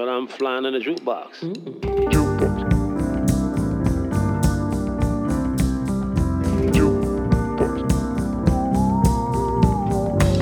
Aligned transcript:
But 0.00 0.08
I'm 0.08 0.26
flying 0.26 0.64
in 0.64 0.74
a 0.74 0.78
jukebox. 0.78 1.40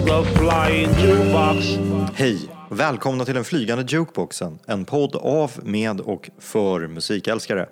The 0.07 0.25
flying 0.39 0.89
jukebox. 0.89 1.79
Hej! 2.15 2.51
Välkomna 2.71 3.25
till 3.25 3.35
den 3.35 3.45
flygande 3.45 3.85
jukeboxen, 3.89 4.59
en 4.67 4.85
podd 4.85 5.17
av, 5.17 5.53
med 5.63 6.01
och 6.01 6.31
för 6.39 6.87
musikälskare. 6.87 7.69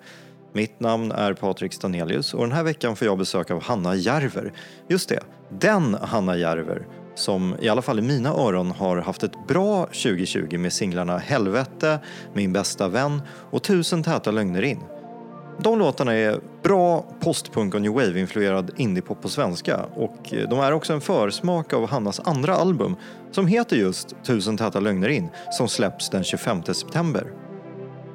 Mitt 0.52 0.80
namn 0.80 1.12
är 1.12 1.32
Patrik 1.32 1.72
Stanelius 1.72 2.34
och 2.34 2.40
den 2.40 2.52
här 2.52 2.64
veckan 2.64 2.96
får 2.96 3.06
jag 3.06 3.18
besök 3.18 3.50
av 3.50 3.62
Hanna 3.62 3.94
Järver. 3.94 4.52
Just 4.88 5.08
det, 5.08 5.20
den 5.50 5.94
Hanna 5.94 6.36
Järver 6.36 6.86
som 7.16 7.56
i 7.60 7.68
alla 7.68 7.82
fall 7.82 7.98
i 7.98 8.02
mina 8.02 8.30
öron 8.30 8.70
har 8.70 8.96
haft 8.96 9.22
ett 9.22 9.46
bra 9.48 9.86
2020 9.86 10.58
med 10.58 10.72
singlarna 10.72 11.18
Helvete, 11.18 11.98
Min 12.34 12.52
bästa 12.52 12.88
vän 12.88 13.22
och 13.50 13.62
Tusen 13.62 14.02
täta 14.02 14.30
lögner 14.30 14.62
in. 14.62 14.80
De 15.58 15.78
låtarna 15.78 16.14
är 16.14 16.40
bra 16.62 17.04
postpunk 17.20 17.74
och 17.74 17.82
new 17.82 17.92
wave-influerad 17.92 18.70
indiepop 18.76 19.22
på 19.22 19.28
svenska 19.28 19.84
och 19.94 20.34
de 20.50 20.60
är 20.60 20.72
också 20.72 20.92
en 20.92 21.00
försmak 21.00 21.72
av 21.72 21.88
Hannas 21.88 22.20
andra 22.20 22.54
album 22.54 22.96
som 23.30 23.46
heter 23.46 23.76
just 23.76 24.16
Tusen 24.24 24.56
täta 24.56 24.80
lögner 24.80 25.08
in 25.08 25.28
som 25.50 25.68
släpps 25.68 26.10
den 26.10 26.24
25 26.24 26.62
september. 26.62 27.45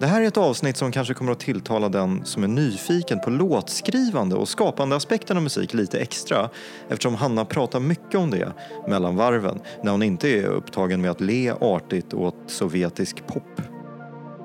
Det 0.02 0.08
här 0.08 0.22
är 0.22 0.28
ett 0.28 0.38
avsnitt 0.38 0.78
som 0.78 0.92
kanske 0.92 1.14
kommer 1.14 1.32
att 1.32 1.40
tilltala 1.40 1.90
den 1.90 2.26
som 2.26 2.44
är 2.44 2.48
nyfiken 2.48 3.20
på 3.20 3.30
låtskrivande 3.30 4.36
och 4.36 4.50
skapande 4.50 4.96
aspekten 4.96 5.38
av 5.38 5.44
musik 5.44 5.74
lite 5.74 6.00
extra 6.00 6.50
eftersom 6.90 7.16
Hanna 7.16 7.46
pratar 7.46 7.80
mycket 7.80 8.16
om 8.16 8.32
det 8.32 8.54
mellan 8.88 9.16
varven 9.16 9.60
när 9.84 9.92
hon 9.92 10.04
inte 10.04 10.30
är 10.30 10.46
upptagen 10.46 11.02
med 11.02 11.12
att 11.12 11.22
le 11.22 11.52
artigt 11.52 12.14
åt 12.14 12.36
sovjetisk 12.48 13.28
pop. 13.28 13.62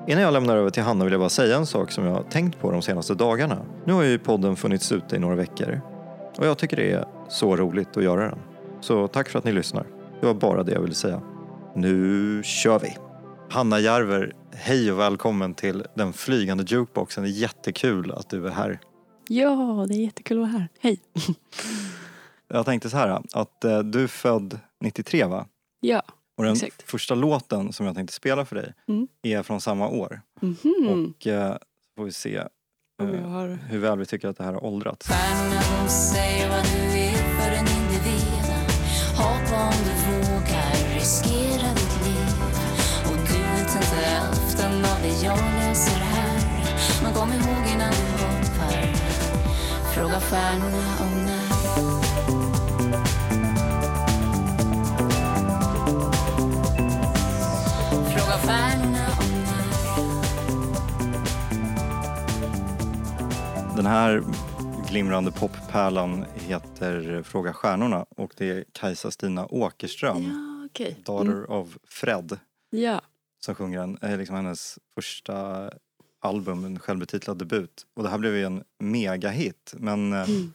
Innan 0.07 0.23
jag 0.23 0.33
lämnar 0.33 0.57
över 0.57 0.69
till 0.69 0.83
Hanna 0.83 1.03
vill 1.03 1.11
jag 1.11 1.21
bara 1.21 1.29
säga 1.29 1.57
en 1.57 1.65
sak 1.65 1.91
som 1.91 2.05
jag 2.05 2.13
har 2.13 2.23
tänkt 2.23 2.59
på 2.59 2.71
de 2.71 2.81
senaste 2.81 3.13
dagarna. 3.13 3.57
Nu 3.85 3.93
har 3.93 4.03
ju 4.03 4.19
podden 4.19 4.55
funnits 4.55 4.91
ute 4.91 5.15
i 5.15 5.19
några 5.19 5.35
veckor 5.35 5.81
och 6.37 6.45
jag 6.45 6.57
tycker 6.57 6.77
det 6.77 6.91
är 6.91 7.05
så 7.29 7.55
roligt 7.55 7.97
att 7.97 8.03
göra 8.03 8.21
den. 8.21 8.39
Så 8.81 9.07
tack 9.07 9.29
för 9.29 9.39
att 9.39 9.45
ni 9.45 9.51
lyssnar. 9.51 9.85
Det 10.19 10.25
var 10.25 10.33
bara 10.33 10.63
det 10.63 10.71
jag 10.71 10.81
ville 10.81 10.95
säga. 10.95 11.21
Nu 11.75 12.41
kör 12.43 12.79
vi! 12.79 12.97
Hanna 13.49 13.79
Järver, 13.79 14.33
hej 14.57 14.91
och 14.91 14.99
välkommen 14.99 15.53
till 15.53 15.85
den 15.95 16.13
flygande 16.13 16.63
jukeboxen. 16.67 17.23
Det 17.23 17.29
är 17.29 17.31
jättekul 17.31 18.11
att 18.11 18.29
du 18.29 18.47
är 18.47 18.51
här. 18.51 18.79
Ja, 19.27 19.85
det 19.89 19.95
är 19.95 20.01
jättekul 20.01 20.37
att 20.37 20.41
vara 20.41 20.51
här. 20.59 20.69
Hej! 20.79 20.99
Jag 22.49 22.65
tänkte 22.65 22.89
så 22.89 22.97
här 22.97 23.21
att 23.33 23.63
eh, 23.63 23.79
du 23.79 24.03
är 24.03 24.07
född 24.07 24.59
93 24.81 25.23
va? 25.25 25.45
Ja, 25.79 26.01
Och 26.37 26.43
den 26.43 26.53
Exakt. 26.53 26.89
första 26.89 27.15
låten 27.15 27.73
som 27.73 27.85
jag 27.85 27.95
tänkte 27.95 28.13
spela 28.15 28.45
för 28.45 28.55
dig 28.55 28.73
Mm. 28.87 29.07
är 29.21 29.43
från 29.43 29.61
samma 29.61 29.87
år. 29.89 30.21
mhm. 30.41 31.13
Och 31.17 31.27
eh, 31.27 31.57
får 31.97 32.03
vi 32.05 32.11
se 32.11 32.35
eh, 32.35 32.45
har... 33.29 33.47
hur 33.69 33.79
väl 33.79 33.99
vi 33.99 34.05
tycker 34.05 34.27
att 34.27 34.37
det 34.37 34.43
här 34.43 34.53
har 34.53 34.63
åldrats. 34.63 35.07
Stjärnorna 35.07 35.61
de 35.83 35.89
säger 35.89 36.49
vad 36.49 36.63
du 36.63 36.99
är 36.99 37.13
för 37.13 37.51
en 37.51 37.67
individ 37.67 38.53
Hoppa 39.17 39.63
om 39.67 39.73
du 39.85 40.17
vågar, 40.31 40.93
riskera 40.95 41.56
Fråga 50.17 50.29
stjärnorna 50.29 50.97
om 51.01 51.25
när 51.25 51.47
Fråga 58.11 58.37
stjärnorna 58.45 59.07
om 59.19 59.31
när 59.43 59.67
Den 63.75 63.85
här 63.85 64.23
glimrande 64.89 65.31
poppärlan 65.31 66.25
heter 66.35 67.23
Fråga 67.23 67.53
stjärnorna 67.53 68.05
och 68.17 68.31
det 68.37 68.49
är 68.49 68.65
Kajsa-Stina 68.73 69.47
Åkerström, 69.49 70.23
Ja, 70.77 70.85
daughter 71.05 71.31
Mm. 71.31 71.49
of 71.49 71.77
Fred, 71.87 72.39
Ja, 72.69 73.01
som 73.39 73.55
sjunger 73.55 73.79
den. 73.79 73.97
är 74.01 74.17
liksom 74.17 74.35
hennes 74.35 74.79
första 74.95 75.69
album, 76.27 76.65
en 76.65 76.79
självbetitlad 76.79 77.37
debut. 77.37 77.85
Och 77.93 78.03
det 78.03 78.09
här 78.09 78.17
blev 78.17 78.35
ju 78.35 78.43
en 78.45 78.63
megahit. 78.79 79.73
Men, 79.77 80.13
eh, 80.13 80.29
Mm. 80.29 80.51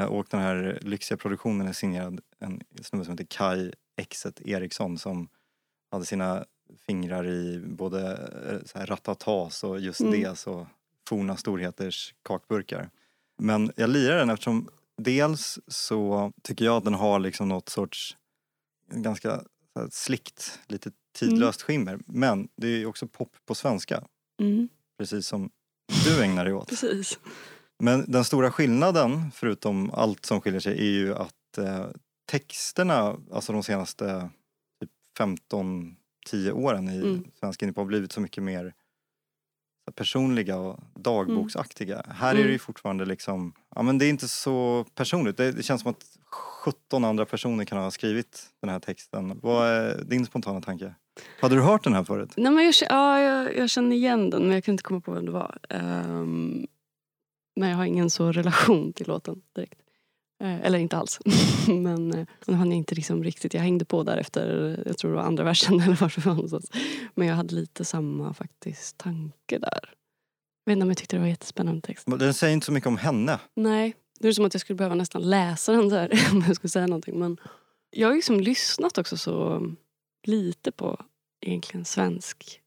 eh, 0.00 0.04
och 0.04 0.26
den 0.30 0.40
här 0.40 0.78
lyxiga 0.82 1.18
produktionen 1.18 1.68
är 1.68 1.72
signerad 1.72 2.20
en 2.38 2.60
snubbe 2.82 3.04
som 3.04 3.12
heter 3.12 3.26
Kai 3.30 3.72
Exet 3.96 4.40
Eriksson 4.40 4.98
som 4.98 5.28
hade 5.90 6.04
sina 6.04 6.44
fingrar 6.86 7.26
i 7.26 7.58
både 7.66 8.12
eh, 8.50 8.58
så 8.66 8.78
här 8.78 8.86
ratatas 8.86 9.64
och 9.64 9.80
just 9.80 10.00
Mm. 10.00 10.12
det 10.12 10.38
så 10.38 10.66
forna 11.08 11.36
storheters 11.36 12.14
kakburkar. 12.22 12.90
Men 13.38 13.72
jag 13.76 13.90
lirar 13.90 14.18
den 14.18 14.30
eftersom 14.30 14.68
dels 14.96 15.58
så 15.66 16.32
tycker 16.42 16.64
jag 16.64 16.76
att 16.76 16.84
den 16.84 16.94
har 16.94 17.18
liksom 17.18 17.48
något 17.48 17.68
sorts 17.68 18.16
ganska 18.92 19.42
slickt, 19.90 20.60
lite 20.66 20.90
tidlöst 21.14 21.62
skimmer. 21.62 21.98
Men 22.06 22.48
det 22.56 22.66
är 22.66 22.76
ju 22.78 22.86
också 22.86 23.06
pop 23.08 23.36
på 23.46 23.54
svenska, 23.54 24.04
mm. 24.40 24.68
Precis 24.98 25.26
som 25.26 25.50
du 26.04 26.22
ägnar 26.24 26.44
dig 26.44 26.54
åt. 26.54 26.68
precis. 26.68 27.18
Men 27.78 28.04
den 28.12 28.24
stora 28.24 28.50
skillnaden, 28.50 29.30
förutom 29.34 29.90
allt 29.90 30.24
som 30.26 30.40
skiljer 30.40 30.60
sig, 30.60 30.78
är 30.78 30.90
ju 30.90 31.14
att 31.14 31.58
eh, 31.58 31.86
texterna, 32.30 33.16
alltså 33.32 33.52
de 33.52 33.62
senaste 33.62 34.30
typ 34.80 34.90
15-10 35.18 36.50
åren 36.52 36.88
i 36.88 36.96
Mm. 36.98 37.24
svensk 37.40 37.62
indiepop 37.62 37.78
har 37.82 37.86
blivit 37.86 38.12
så 38.12 38.20
mycket 38.20 38.42
mer 38.42 38.74
personliga 39.94 40.56
och 40.56 40.80
dagboksaktiga. 40.94 42.02
Här 42.08 42.30
är 42.30 42.34
det 42.34 42.40
ju 42.40 42.46
Mm. 42.48 42.58
fortfarande 42.58 43.04
liksom, 43.04 43.52
ja 43.74 43.82
men 43.82 43.98
det 43.98 44.06
är 44.06 44.10
inte 44.10 44.28
så 44.28 44.86
personligt. 44.94 45.36
Det, 45.36 45.52
det 45.52 45.62
känns 45.62 45.82
som 45.82 45.90
att 45.90 46.04
17 46.64 47.04
andra 47.04 47.24
personer 47.26 47.64
kan 47.64 47.78
ha 47.78 47.90
skrivit 47.90 48.46
den 48.60 48.70
här 48.70 48.80
texten. 48.80 49.40
Vad 49.42 49.68
är 49.68 50.04
din 50.04 50.26
spontana 50.26 50.60
tanke? 50.60 50.94
Hade 51.40 51.54
du 51.54 51.62
hört 51.62 51.84
den 51.84 51.94
här 51.94 52.04
förut? 52.04 52.32
Nej, 52.36 52.52
men 52.52 52.64
jag, 52.64 52.74
ja, 52.88 53.20
jag, 53.20 53.56
jag 53.56 53.70
känner 53.70 53.96
igen 53.96 54.30
den 54.30 54.42
men 54.42 54.52
jag 54.52 54.64
kan 54.64 54.72
inte 54.72 54.84
komma 54.84 55.00
på 55.00 55.12
vem 55.12 55.26
det 55.26 55.32
var. 55.32 55.58
Um, 55.70 56.66
men 57.56 57.68
jag 57.68 57.76
har 57.76 57.84
ingen 57.84 58.10
så 58.10 58.32
relation 58.32 58.92
till 58.92 59.08
låten 59.08 59.42
direkt. 59.54 59.80
Eh, 60.40 60.60
eller 60.60 60.78
inte 60.78 60.96
alls. 60.96 61.20
men 61.68 62.14
uh, 62.48 62.54
hann 62.56 62.70
jag 62.70 62.76
inte 62.76 62.94
liksom 62.94 63.24
riktigt. 63.24 63.54
Jag 63.54 63.60
hängde 63.60 63.84
på 63.84 64.02
där 64.02 64.16
efter, 64.16 64.76
jag 64.86 64.98
tror 64.98 65.10
det 65.10 65.16
var 65.16 65.22
andra 65.22 65.44
versen 65.44 65.80
eller 65.80 65.96
vart 65.96 66.14
det 66.14 66.26
var 66.26 66.34
någonstans. 66.34 66.70
Men 67.14 67.28
jag 67.28 67.34
hade 67.34 67.54
lite 67.54 67.84
samma 67.84 68.34
faktiskt 68.34 68.98
tanke 68.98 69.58
där. 69.58 69.94
Jag 70.64 70.70
vet 70.70 70.76
inte 70.76 70.82
om 70.82 70.90
jag 70.90 70.98
tyckte 70.98 71.16
det 71.16 71.20
var 71.20 71.26
jättespännande 71.26 71.80
text. 71.80 72.06
Den 72.06 72.34
säger 72.34 72.54
inte 72.54 72.66
så 72.66 72.72
mycket 72.72 72.86
om 72.86 72.96
henne. 72.96 73.40
Nej, 73.54 73.94
det 74.20 74.28
är 74.28 74.32
som 74.32 74.44
att 74.44 74.54
jag 74.54 74.60
skulle 74.60 74.76
behöva 74.76 74.94
nästan 74.94 75.30
läsa 75.30 75.72
den 75.72 75.90
här 75.90 76.10
om 76.32 76.44
jag 76.46 76.56
skulle 76.56 76.70
säga 76.70 76.86
någonting. 76.86 77.18
Men 77.18 77.36
jag 77.90 78.08
har 78.08 78.14
liksom 78.14 78.40
lyssnat 78.40 78.98
också 78.98 79.16
så 79.16 79.62
lite 80.26 80.72
på 80.72 81.04
egentligen 81.40 81.84
svensk, 81.84 82.60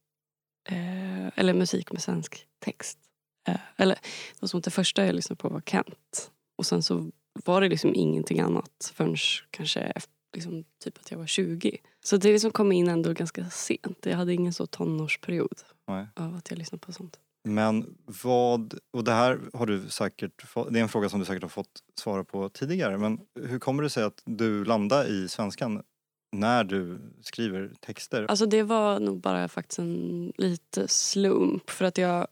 eh, 0.70 1.28
eller 1.36 1.54
musik 1.54 1.92
med 1.92 2.02
svensk 2.02 2.48
text. 2.60 3.00
Eh, 3.48 3.60
eller 3.78 3.98
som 4.42 4.58
att 4.58 4.64
det 4.64 4.72
första 4.72 5.06
jag 5.06 5.16
lyssnade 5.16 5.38
på 5.38 5.50
var 5.50 5.62
Kent. 5.62 6.32
Och 6.58 6.66
sen 6.66 6.84
så 6.84 7.12
var 7.46 7.62
det 7.62 7.70
liksom 7.70 7.96
ingenting 7.96 8.40
annat 8.40 8.92
förrän 8.94 9.16
kanske 9.52 9.80
efter, 9.80 10.14
liksom, 10.36 10.64
typ 10.84 10.98
att 10.98 11.12
jag 11.12 11.18
var 11.18 11.28
20. 11.28 11.78
Så 12.06 12.18
det 12.18 12.32
liksom 12.32 12.52
kom 12.52 12.72
in 12.72 12.88
ändå 12.88 13.14
ganska 13.14 13.50
sent. 13.50 13.98
Jag 14.02 14.18
hade 14.18 14.34
ingen 14.34 14.54
så 14.54 14.66
tonårsperiod 14.66 15.62
Nej. 15.88 16.08
av 16.16 16.36
att 16.36 16.50
jag 16.50 16.58
lyssnade 16.60 16.80
på 16.80 16.94
sånt. 16.94 17.20
Men 17.44 17.98
vad, 18.24 18.74
och 18.94 19.04
det 19.04 19.12
här 19.12 19.40
har 19.54 19.66
du 19.66 19.90
säkert 19.90 20.44
det 20.70 20.80
är 20.80 20.84
en 20.84 20.90
fråga 20.90 21.10
som 21.10 21.20
du 21.20 21.26
säkert 21.26 21.42
har 21.42 21.50
fått 21.50 21.84
svara 22.00 22.24
på 22.24 22.50
tidigare. 22.50 22.98
Men 22.98 23.20
hur 23.42 23.60
kommer 23.60 23.84
det 23.84 23.90
sig 23.90 24.04
att 24.04 24.22
du 24.26 24.66
landar 24.66 25.08
i 25.08 25.28
svenskan 25.28 25.84
när 26.32 26.64
du 26.64 27.00
skriver 27.22 27.72
texter? 27.80 28.26
Alltså 28.30 28.46
det 28.46 28.64
var 28.64 29.00
nog 29.00 29.20
bara 29.20 29.48
faktiskt 29.48 29.80
en 29.80 30.34
lite 30.38 30.88
slump 30.88 31.70
för 31.70 31.86
att 31.86 31.98
jag 31.98 32.28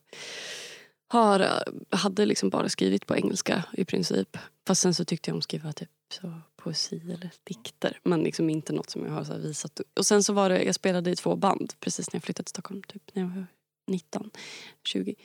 har, 1.08 1.40
eh, 1.40 1.98
hade 1.98 2.26
liksom 2.26 2.50
bara 2.50 2.70
skrivit 2.70 3.06
på 3.06 3.16
engelska 3.16 3.64
i 3.74 3.86
princip. 3.86 4.38
Fast 4.68 4.82
sen 4.82 4.94
så 4.94 5.06
tyckte 5.06 5.30
jag 5.30 5.34
om 5.36 5.38
att 5.38 5.44
skriva 5.44 5.74
typ 5.74 5.90
så 6.14 6.34
poesi 6.56 7.02
eller 7.14 7.32
dikter. 7.44 8.00
Men 8.04 8.24
liksom 8.24 8.50
inte 8.50 8.74
något 8.74 8.90
som 8.90 9.06
jag 9.06 9.12
har 9.12 9.24
så 9.24 9.34
här 9.34 9.40
visat. 9.40 9.82
Och 10.00 10.06
sen 10.06 10.24
så 10.24 10.34
var 10.34 10.50
det, 10.50 10.64
jag 10.64 10.76
spelade 10.76 11.12
i 11.12 11.16
två 11.16 11.36
band 11.36 11.74
precis 11.80 12.14
när 12.14 12.16
jag 12.18 12.24
flyttade 12.24 12.44
till 12.44 12.50
Stockholm. 12.50 12.84
Typ 12.84 13.04
när 13.14 13.24
jag 13.24 13.30
var 13.30 13.46
19, 13.88 14.32
20. 14.84 15.16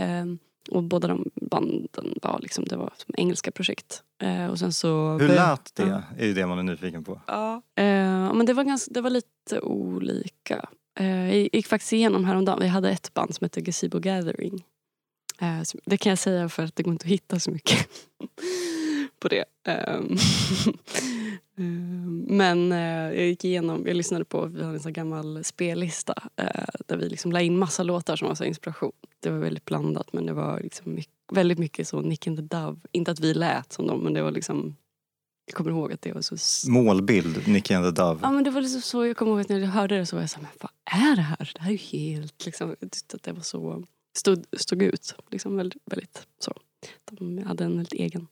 Um, 0.00 0.38
och 0.68 0.82
båda 0.82 1.08
de 1.08 1.30
banden 1.34 2.14
var 2.22 2.38
liksom, 2.42 2.64
det 2.64 2.76
var 2.76 2.92
som 2.96 3.14
engelska 3.18 3.50
projekt. 3.50 4.02
Eh, 4.22 4.46
och 4.46 4.58
sen 4.58 4.72
så 4.72 5.18
hur 5.18 5.28
lät 5.28 5.74
det? 5.74 5.86
Ja. 5.86 6.02
är 6.18 6.26
ju 6.26 6.34
det 6.34 6.46
man 6.46 6.58
är 6.58 6.62
nyfiken 6.62 7.04
på. 7.04 7.20
Ja. 7.26 7.62
Eh, 7.76 8.34
men 8.34 8.46
det 8.46 8.52
var, 8.52 8.64
ganska, 8.64 8.92
det 8.92 9.00
var 9.00 9.10
lite 9.10 9.60
olika. 9.62 10.68
Eh, 10.98 11.36
jag 11.36 11.48
gick 11.52 11.66
faktiskt 11.66 11.92
igenom 11.92 12.24
häromdagen. 12.24 12.58
Vi 12.60 12.68
hade 12.68 12.90
ett 12.90 13.14
band 13.14 13.34
som 13.34 13.44
hette 13.44 13.60
Gazebo 13.60 13.98
Gathering. 13.98 14.64
Eh, 15.40 15.60
det 15.86 15.96
kan 15.96 16.10
jag 16.10 16.18
säga 16.18 16.48
för 16.48 16.64
att 16.64 16.76
det 16.76 16.82
går 16.82 16.92
inte 16.92 17.04
att 17.04 17.10
hitta 17.10 17.40
så 17.40 17.50
mycket. 17.50 17.88
på 19.20 19.28
det. 19.28 19.44
Ehm, 19.66 20.16
ehm, 21.58 22.24
Men 22.28 22.72
eh, 22.72 23.18
jag 23.18 23.26
gick 23.26 23.44
igenom, 23.44 23.86
jag 23.86 23.96
lyssnade 23.96 24.24
på, 24.24 24.46
vi 24.46 24.62
har 24.62 24.72
en 24.72 24.80
sån 24.80 24.92
gammal 24.92 25.44
spellista 25.44 26.14
eh, 26.36 26.64
där 26.86 26.96
vi 26.96 27.08
liksom 27.08 27.32
la 27.32 27.40
in 27.40 27.58
massa 27.58 27.82
låtar 27.82 28.16
som 28.16 28.28
var 28.28 28.34
så 28.34 28.44
inspiration. 28.44 28.92
Det 29.20 29.30
var 29.30 29.38
väldigt 29.38 29.64
blandat 29.64 30.12
men 30.12 30.26
det 30.26 30.32
var 30.32 30.60
liksom 30.60 30.94
mycket, 30.94 31.14
väldigt 31.32 31.58
mycket 31.58 31.88
så 31.88 32.00
Nick 32.00 32.26
and 32.26 32.36
the 32.36 32.56
Dove. 32.56 32.80
Inte 32.92 33.10
att 33.10 33.20
vi 33.20 33.34
lät 33.34 33.72
som 33.72 33.86
dem 33.86 34.00
men 34.00 34.14
det 34.14 34.22
var 34.22 34.30
liksom 34.30 34.76
jag 35.50 35.56
kommer 35.56 35.70
ihåg 35.70 35.92
att 35.92 36.02
det 36.02 36.12
var 36.12 36.22
så... 36.22 36.70
Målbild, 36.70 37.48
Nicky 37.48 37.74
and 37.74 37.86
the 37.86 38.02
Dove. 38.02 38.20
Ja 38.22 38.30
men 38.30 38.44
det 38.44 38.50
var 38.50 38.60
liksom 38.60 38.80
så, 38.80 39.06
jag 39.06 39.16
kommer 39.16 39.32
ihåg 39.32 39.40
att 39.40 39.48
när 39.48 39.58
jag 39.58 39.68
hörde 39.68 39.98
det 39.98 40.06
så 40.06 40.16
var 40.16 40.22
jag 40.22 40.30
såhär, 40.30 40.42
men 40.42 40.52
vad 40.60 41.02
är 41.02 41.16
det 41.16 41.22
här? 41.22 41.52
Det 41.54 41.60
här 41.60 41.68
är 41.68 41.72
ju 41.72 41.78
helt 41.78 42.46
liksom, 42.46 42.76
jag 42.80 42.90
tyckte 42.90 43.16
att 43.16 43.22
det 43.22 43.32
var 43.32 43.42
så, 43.42 43.84
stod, 44.16 44.44
stod 44.52 44.82
ut. 44.82 45.14
Liksom 45.30 45.56
väldigt, 45.56 45.82
väldigt 45.84 46.26
så. 46.38 46.52
De 47.10 47.38
hade 47.38 47.64
en 47.64 47.76
väldigt 47.76 47.92
egen. 47.92 48.26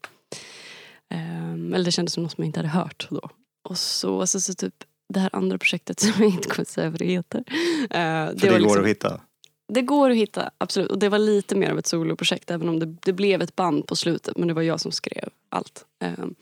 Um, 1.15 1.75
eller 1.75 1.85
det 1.85 1.93
kändes 1.93 2.13
som 2.13 2.23
något 2.23 2.33
som 2.33 2.43
jag 2.43 2.49
inte 2.49 2.59
hade 2.59 2.69
hört 2.69 3.07
då. 3.11 3.31
Och 3.69 3.79
så, 3.79 4.21
alltså, 4.21 4.41
så 4.41 4.55
typ 4.55 4.85
det 5.09 5.21
här 5.21 5.31
andra 5.33 5.59
projektet 5.59 6.01
som 6.01 6.13
jag 6.19 6.33
inte 6.33 6.49
kommer 6.49 6.65
säga 6.65 6.91
vad 6.91 6.99
det 6.99 7.05
heter. 7.05 7.45
För 7.91 8.35
det, 8.35 8.51
var 8.51 8.59
går 8.59 8.59
liksom- 8.59 8.83
att 8.83 8.89
hitta. 8.89 9.21
det 9.69 9.83
går 9.83 10.11
att 10.11 10.17
hitta, 10.17 10.51
absolut. 10.59 10.91
Och 10.91 10.99
det 10.99 11.09
var 11.09 11.19
lite 11.19 11.57
mer 11.57 11.71
av 11.71 11.79
ett 11.79 11.87
soloprojekt 11.87 12.51
även 12.51 12.69
om 12.69 12.79
det, 12.79 12.87
det 12.87 13.13
blev 13.13 13.43
ett 13.43 13.57
band 13.57 13.87
på 13.87 13.97
slutet. 13.97 14.37
Men 14.37 14.49
det 14.49 14.55
var 14.55 14.63
jag 14.63 14.81
som 14.81 14.93
skrev 14.93 15.29
allt. 15.49 15.85
Ehm, 16.01 16.35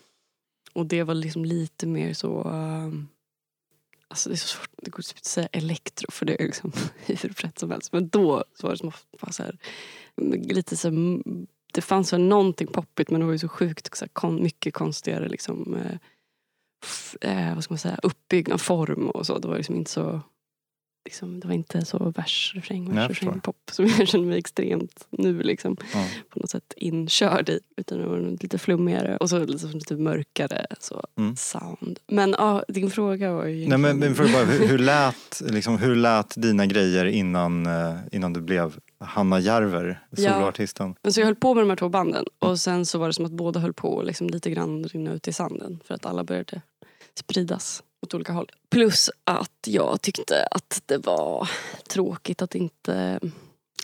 och 0.73 0.85
det 0.85 1.03
var 1.03 1.13
liksom 1.13 1.45
lite 1.45 1.87
mer 1.87 2.13
så... 2.13 2.43
ehm, 2.47 3.07
alltså 4.07 4.29
det 4.29 4.35
är 4.35 4.37
så 4.37 4.47
svårt, 4.47 4.69
det 4.77 4.91
går 4.91 4.99
inte 4.99 5.13
att 5.17 5.25
säga 5.25 5.47
elektro 5.51 6.11
för 6.11 6.25
det 6.25 6.41
är 6.41 6.45
liksom 6.45 6.71
hur 7.05 7.33
brett 7.41 7.59
som 7.59 7.71
helst. 7.71 7.93
Men 7.93 8.09
då 8.09 8.43
så 8.59 8.67
var 8.67 8.71
det 8.71 8.77
som 8.77 8.91
att 9.21 9.35
så 9.35 9.43
här, 9.43 9.57
lite 10.53 10.77
så 10.77 10.89
här, 10.89 11.17
det 11.77 11.81
fanns 11.81 12.13
väl 12.13 12.21
någonting 12.21 12.67
poppigt 12.67 13.09
men 13.09 13.19
det 13.19 13.25
var 13.25 13.33
ju 13.33 13.39
så 13.39 13.47
sjukt 13.47 13.97
så 13.97 14.05
här, 14.05 14.09
kon, 14.13 14.43
mycket 14.43 14.73
konstigare 14.73 15.29
liksom, 15.29 15.75
eh, 15.75 15.97
f, 16.83 17.15
eh, 17.21 17.55
vad 17.55 17.63
ska 17.63 17.73
man 17.73 17.79
säga, 17.79 17.99
uppbyggnad, 18.03 18.61
form 18.61 19.09
och 19.09 19.25
så. 19.25 19.39
Det 19.39 19.47
var 19.47 19.57
liksom 19.57 19.75
inte 19.75 19.91
så 19.91 20.21
liksom, 21.07 21.39
det 21.39 21.47
var 21.47 21.53
inte 21.55 21.85
så 21.85 22.13
vers, 22.15 22.51
refräng, 22.55 22.95
vers, 22.95 23.09
refräng, 23.09 23.39
pop 23.39 23.55
som 23.71 23.85
jag 23.85 24.07
känner 24.07 24.25
mig 24.25 24.37
extremt 24.39 25.07
nu 25.09 25.41
liksom 25.43 25.77
Ja. 25.93 26.05
på 26.29 26.39
något 26.39 26.49
sätt 26.49 26.73
inkörd 26.77 27.49
i. 27.49 27.59
Utan 27.77 27.97
det 27.97 28.07
var 28.07 28.37
lite 28.41 28.57
flummigare 28.57 29.17
och 29.17 29.29
så 29.29 29.39
liksom 29.45 29.71
lite 29.71 29.95
mörkare 29.95 30.65
så, 30.79 31.03
Mm. 31.17 31.35
sound. 31.35 31.99
Men 32.07 32.31
ja, 32.37 32.63
din 32.67 32.89
fråga 32.91 33.33
var 33.33 33.45
ju 33.45 33.67
Nej, 33.67 33.77
men, 33.77 34.03
egentligen- 34.03 34.13
men 34.27 34.33
bara, 34.33 34.45
hur, 34.45 34.67
hur, 34.67 34.77
lät, 34.93 35.41
liksom, 35.49 35.77
hur 35.77 35.95
lät 35.95 36.33
dina 36.41 36.65
grejer 36.65 37.05
innan, 37.05 37.65
eh, 37.65 37.95
innan 38.11 38.33
du 38.33 38.41
blev 38.41 38.75
Hanna 38.99 39.39
Järver, 39.39 40.03
Ja. 40.09 40.33
soloartisten? 40.33 40.95
Men 41.03 41.13
så 41.13 41.19
jag 41.19 41.25
höll 41.25 41.35
på 41.35 41.53
med 41.53 41.63
de 41.63 41.69
här 41.69 41.75
två 41.77 41.89
banden 41.89 42.25
och 42.39 42.59
sen 42.59 42.85
så 42.85 42.99
var 42.99 43.07
det 43.07 43.13
som 43.13 43.25
att 43.25 43.31
båda 43.31 43.59
höll 43.59 43.73
på 43.73 43.99
att 43.99 44.05
liksom 44.05 44.27
lite 44.27 44.49
grann 44.49 44.83
rinna 44.83 45.11
ut 45.13 45.27
i 45.27 45.33
sanden 45.33 45.79
för 45.85 45.93
att 45.95 46.05
alla 46.05 46.23
började 46.23 46.61
spridas 47.19 47.83
åt 48.01 48.13
olika 48.13 48.33
håll. 48.33 48.51
Plus 48.69 49.09
att 49.23 49.67
jag 49.67 50.01
tyckte 50.01 50.47
att 50.51 50.81
det 50.85 50.97
var 50.97 51.49
tråkigt 51.89 52.41
att 52.41 52.55
inte... 52.55 53.19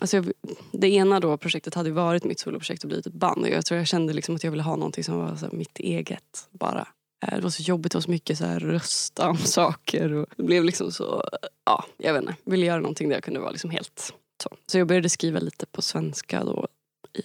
Alltså 0.02 0.18
jag, 0.18 0.32
det 0.72 0.88
ena 0.88 1.20
då 1.20 1.38
projektet 1.38 1.74
hade 1.74 1.92
varit 1.92 2.24
mitt 2.24 2.40
soloprojekt 2.40 2.84
och 2.84 2.88
blivit 2.88 3.06
typ 3.06 3.14
ett 3.14 3.20
band 3.20 3.42
och 3.42 3.50
jag 3.50 3.66
tror 3.66 3.78
jag 3.78 3.88
kände 3.88 4.14
liksom 4.14 4.36
att 4.36 4.44
jag 4.44 4.52
ville 4.52 4.64
ha 4.64 4.76
någonting 4.76 5.04
som 5.04 5.18
var 5.18 5.36
så 5.36 5.50
mitt 5.52 5.80
eget 5.80 6.48
bara. 6.52 6.88
Eh, 7.26 7.36
det 7.36 7.42
var 7.42 7.50
så 7.50 7.64
jobbigt, 7.64 7.92
det 7.92 7.96
var 7.96 8.02
så 8.02 8.12
mycket 8.12 8.38
så 8.38 8.46
här 8.46 8.60
rösta 8.60 9.30
om 9.30 9.38
saker 9.58 10.14
och 10.14 10.28
det 10.38 10.44
blev 10.44 10.64
liksom 10.64 10.92
så, 10.92 11.24
ja 11.66 11.86
jag 11.98 12.14
vet 12.14 12.22
inte, 12.22 12.36
ville 12.46 12.66
göra 12.66 12.80
någonting 12.80 13.10
där 13.10 13.16
jag 13.16 13.24
kunde 13.24 13.40
vara 13.40 13.52
liksom 13.52 13.70
helt 13.70 14.14
så. 14.44 14.50
Så 14.68 14.78
jag 14.78 14.88
började 14.88 15.10
skriva 15.10 15.40
lite 15.40 15.66
på 15.66 15.82
svenska 15.82 16.44
då 16.44 16.68
i, 17.14 17.22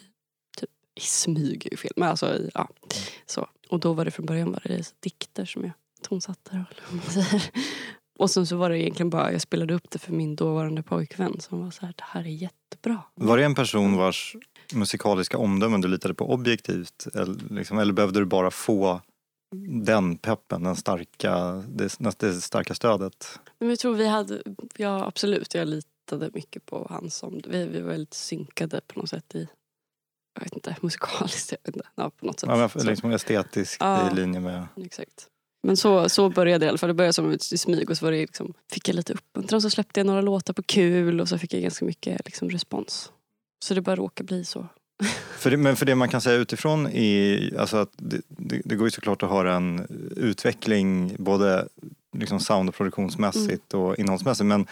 typ, 0.61 0.71
i 0.95 1.01
smyg 1.01 1.67
är 1.67 1.71
ju 1.71 1.77
fel, 1.77 1.93
men 1.97 2.09
alltså 2.09 2.35
i, 2.35 2.51
ja. 2.55 2.69
Så. 3.27 3.49
Och 3.69 3.81
då 3.81 3.93
var 3.93 4.05
det 4.05 4.11
från 4.11 4.27
början 4.27 4.53
var 4.53 4.63
det 4.65 4.95
dikter 5.01 5.45
som 5.45 5.65
jag 5.65 5.73
man 6.11 6.21
säger. 6.21 7.43
Och 8.19 8.31
sen 8.31 8.47
så 8.47 8.57
var 8.57 8.71
det 8.71 8.79
egentligen 8.79 9.11
bara, 9.11 9.33
jag 9.33 9.41
spelade 9.41 9.75
upp 9.75 9.91
det 9.91 9.99
för 9.99 10.13
min 10.13 10.37
dåvarande 10.37 10.83
pojkvän 10.83 11.41
som 11.41 11.65
var 11.65 11.71
så 11.71 11.87
här, 11.87 11.95
det 11.97 12.05
här 12.07 12.21
är 12.21 12.29
jättebra. 12.29 13.03
Var 13.15 13.39
det 13.39 13.45
en 13.45 13.55
person 13.55 13.97
vars 13.97 14.37
musikaliska 14.75 15.39
omdömen 15.39 15.81
du 15.81 15.89
litade 15.89 16.15
på 16.15 16.33
objektivt? 16.33 17.07
Eller, 17.15 17.55
liksom, 17.55 17.79
eller 17.79 17.93
behövde 17.93 18.21
du 18.21 18.27
bara 18.27 18.51
få 18.51 19.01
den 19.85 20.17
peppen, 20.17 20.63
den 20.63 20.77
starka, 20.77 21.65
det, 21.69 21.99
det 22.19 22.41
starka 22.41 22.75
stödet? 22.75 23.41
Men 23.59 23.69
jag 23.69 23.79
tror 23.79 23.95
vi 23.95 24.09
hade, 24.09 24.43
ja 24.77 25.07
absolut, 25.07 25.55
jag 25.55 25.69
litade 25.69 26.31
mycket 26.35 26.67
på 26.67 26.87
hans 26.91 27.17
som, 27.17 27.41
vi, 27.49 27.67
vi 27.67 27.81
var 27.81 27.91
väldigt 27.91 28.15
synkade 28.15 28.81
på 28.87 29.01
något 29.01 29.11
sätt 29.11 29.35
i, 29.35 29.49
jag 30.35 30.43
vet 30.43 30.53
inte, 30.53 30.77
musikaliskt, 30.81 31.53
jag 31.53 31.59
vet 31.65 31.77
inte, 31.77 31.89
ja, 31.95 32.11
på 32.11 32.27
något 32.27 32.41
sätt. 32.41 32.51
Ja, 32.51 32.71
men, 32.75 32.87
liksom 32.87 33.11
estetiskt 33.11 33.77
Ja. 33.81 34.11
i 34.11 34.15
linje 34.15 34.41
med... 34.41 34.67
Exakt. 34.77 35.29
Men 35.63 35.77
så, 35.77 36.09
så 36.09 36.31
började 36.31 36.59
det 36.65 36.67
i 36.67 36.69
alla 36.69 36.79
fall. 36.79 36.89
Det 36.89 36.95
började 36.95 37.13
som 37.13 37.33
i 37.33 37.39
smyg 37.39 37.91
och 37.91 37.99
så 37.99 38.05
var 38.05 38.13
det 38.13 38.19
liksom, 38.21 38.55
fick 38.73 38.89
jag 38.89 38.95
lite 38.95 39.13
uppmuntran. 39.13 39.63
Så 39.63 39.71
släppte 39.71 40.01
jag 40.01 40.07
några 40.07 40.21
låtar 40.21 40.53
på 40.55 40.63
kul 40.63 41.21
och 41.21 41.29
så 41.29 41.39
fick 41.39 41.55
jag 41.55 41.63
ganska 41.63 41.85
mycket 41.85 42.21
liksom, 42.25 42.51
respons. 42.51 43.13
Så 43.65 43.75
det 43.75 43.81
bara 43.81 43.97
råkade 43.97 44.27
bli 44.27 44.45
så. 44.45 44.67
För 45.39 45.51
det, 45.51 45.57
men 45.57 45.77
för 45.77 45.87
det 45.87 45.95
man 45.95 46.09
kan 46.09 46.21
säga 46.21 46.37
utifrån 46.37 46.87
är 46.87 47.59
alltså 47.59 47.77
att 47.77 47.91
det, 47.97 48.21
det, 48.29 48.63
det 48.65 48.75
går 48.77 48.87
ju 48.87 48.91
såklart 48.91 49.23
att 49.23 49.31
höra 49.31 49.55
en 49.55 49.87
utveckling 50.17 51.17
både 51.19 51.69
liksom 52.19 52.41
sound 52.41 52.69
och 52.69 52.75
produktionsmässigt 52.75 53.75
Mm. 53.75 53.87
och 53.87 53.99
innehållsmässigt 53.99 54.47
men 54.47 54.67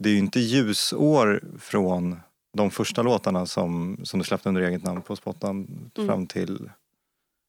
det 0.00 0.08
är 0.08 0.12
ju 0.12 0.18
inte 0.18 0.40
ljusår 0.40 1.42
från 1.58 2.16
de 2.56 2.70
första 2.70 3.02
låtarna 3.02 3.46
som, 3.46 4.00
som 4.02 4.18
du 4.18 4.24
släppte 4.24 4.48
under 4.48 4.62
eget 4.62 4.82
namn 4.84 5.02
på 5.02 5.16
Spottan 5.16 5.66
Mm. 5.96 6.08
fram 6.08 6.26
till 6.26 6.70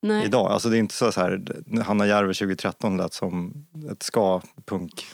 Nej. 0.02 0.26
idag. 0.26 0.52
Alltså 0.52 0.70
det 0.70 0.78
är 0.78 0.80
inte 0.80 0.96
så, 0.96 1.12
så 1.12 1.22
här, 1.22 1.42
Hanna 1.86 2.08
Järve 2.08 2.34
2013 2.34 2.98
lät 2.98 3.14
som 3.14 3.66
ett 3.92 4.04
ska-punk. 4.04 5.06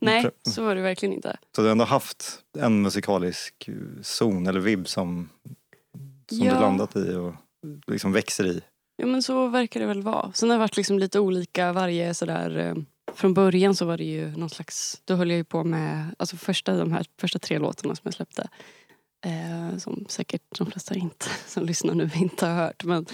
Nej, 0.00 0.30
så 0.42 0.64
var 0.64 0.74
det 0.74 0.80
verkligen 0.82 1.12
inte. 1.12 1.36
Så 1.56 1.62
du 1.62 1.66
har 1.68 1.72
ändå 1.72 1.84
haft 1.84 2.40
en 2.58 2.82
musikalisk 2.82 3.68
zon 4.02 4.46
eller 4.46 4.60
vibb 4.60 4.88
som, 4.88 5.28
som 6.30 6.38
Ja. 6.46 6.54
du 6.54 6.60
landat 6.60 6.96
i 6.96 7.14
och 7.14 7.34
liksom 7.86 8.12
växer 8.12 8.46
i. 8.46 8.60
Ja 8.96 9.06
men 9.06 9.22
så 9.22 9.46
verkar 9.48 9.80
det 9.80 9.86
väl 9.86 10.02
vara. 10.02 10.32
Sen 10.34 10.50
har 10.50 10.56
det 10.56 10.60
varit 10.60 10.76
liksom 10.76 10.98
lite 10.98 11.20
olika 11.20 11.72
varje 11.72 12.14
sådär. 12.14 12.56
Eh, 12.58 12.74
från 13.14 13.34
början 13.34 13.74
så 13.74 13.84
var 13.84 13.96
det 13.96 14.04
ju 14.04 14.36
någon 14.36 14.50
slags, 14.50 15.00
då 15.04 15.14
höll 15.14 15.30
jag 15.30 15.36
ju 15.36 15.44
på 15.44 15.64
med, 15.64 16.14
alltså 16.18 16.36
första, 16.36 16.76
de 16.76 16.92
här 16.92 17.06
första 17.20 17.38
tre 17.38 17.58
låtarna 17.58 17.94
som 17.94 18.02
jag 18.04 18.14
släppte. 18.14 18.48
Som 19.80 20.06
säkert 20.08 20.58
de 20.58 20.70
flesta 20.70 20.94
inte, 20.94 21.26
som 21.46 21.64
lyssnar 21.64 21.94
nu 21.94 22.10
inte 22.14 22.46
har 22.46 22.54
hört. 22.54 22.84
Men, 22.84 23.06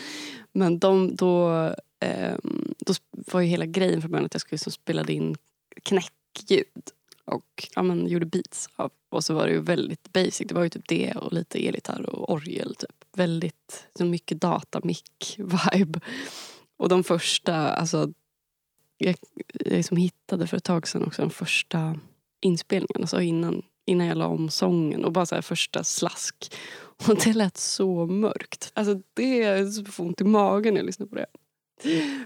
men 0.53 0.79
de, 0.79 1.17
då, 1.17 1.53
eh, 2.01 2.35
då 2.79 2.95
var 3.11 3.41
ju 3.41 3.47
hela 3.47 3.67
grejen 3.67 4.01
från 4.01 4.11
början 4.11 4.27
att 4.27 4.35
jag 4.35 4.41
skulle 4.41 4.57
liksom 4.57 4.73
spela 4.73 5.05
in 5.05 5.37
knäckljud. 5.83 6.91
Och 7.25 7.69
ja, 7.75 7.83
men, 7.83 8.07
gjorde 8.07 8.27
beats 8.27 8.69
av. 8.77 8.91
Och 9.09 9.25
så 9.25 9.35
var 9.35 9.47
det 9.47 9.53
ju 9.53 9.61
väldigt 9.61 10.13
basic. 10.13 10.47
Det 10.49 10.55
var 10.55 10.63
ju 10.63 10.69
typ 10.69 10.89
det 10.89 11.13
och 11.13 11.33
lite 11.33 11.67
elgitarr 11.67 12.11
och 12.11 12.33
orgel. 12.33 12.75
Typ. 12.75 13.05
Väldigt 13.17 13.87
så 13.99 14.05
mycket 14.05 14.41
datamick-vibe. 14.41 16.01
Och 16.77 16.89
de 16.89 17.05
första, 17.05 17.55
alltså 17.55 18.13
jag, 18.99 19.17
jag 19.53 19.73
liksom 19.73 19.97
hittade 19.97 20.47
för 20.47 20.56
ett 20.56 20.65
tag 20.65 20.89
sedan 20.89 21.05
också 21.05 21.23
de 21.23 21.31
första 21.31 21.99
inspelningarna. 22.41 23.03
Alltså 23.03 23.21
innan, 23.21 23.63
innan 23.86 24.06
jag 24.06 24.17
la 24.17 24.26
om 24.26 24.50
sången 24.50 25.05
och 25.05 25.12
bara 25.12 25.26
så 25.26 25.34
här 25.34 25.43
första 25.43 25.84
slask. 25.84 26.55
Och 27.08 27.17
det 27.24 27.32
lät 27.32 27.56
så 27.56 28.06
mörkt. 28.06 28.72
Alltså 28.74 29.00
det 29.14 29.43
är 29.43 29.67
så 29.67 29.84
får 29.84 30.05
ont 30.05 30.20
i 30.20 30.24
magen 30.24 30.74
när 30.74 30.81
jag 30.81 30.86
lyssnar 30.86 31.06
på 31.06 31.14
det. 31.14 31.26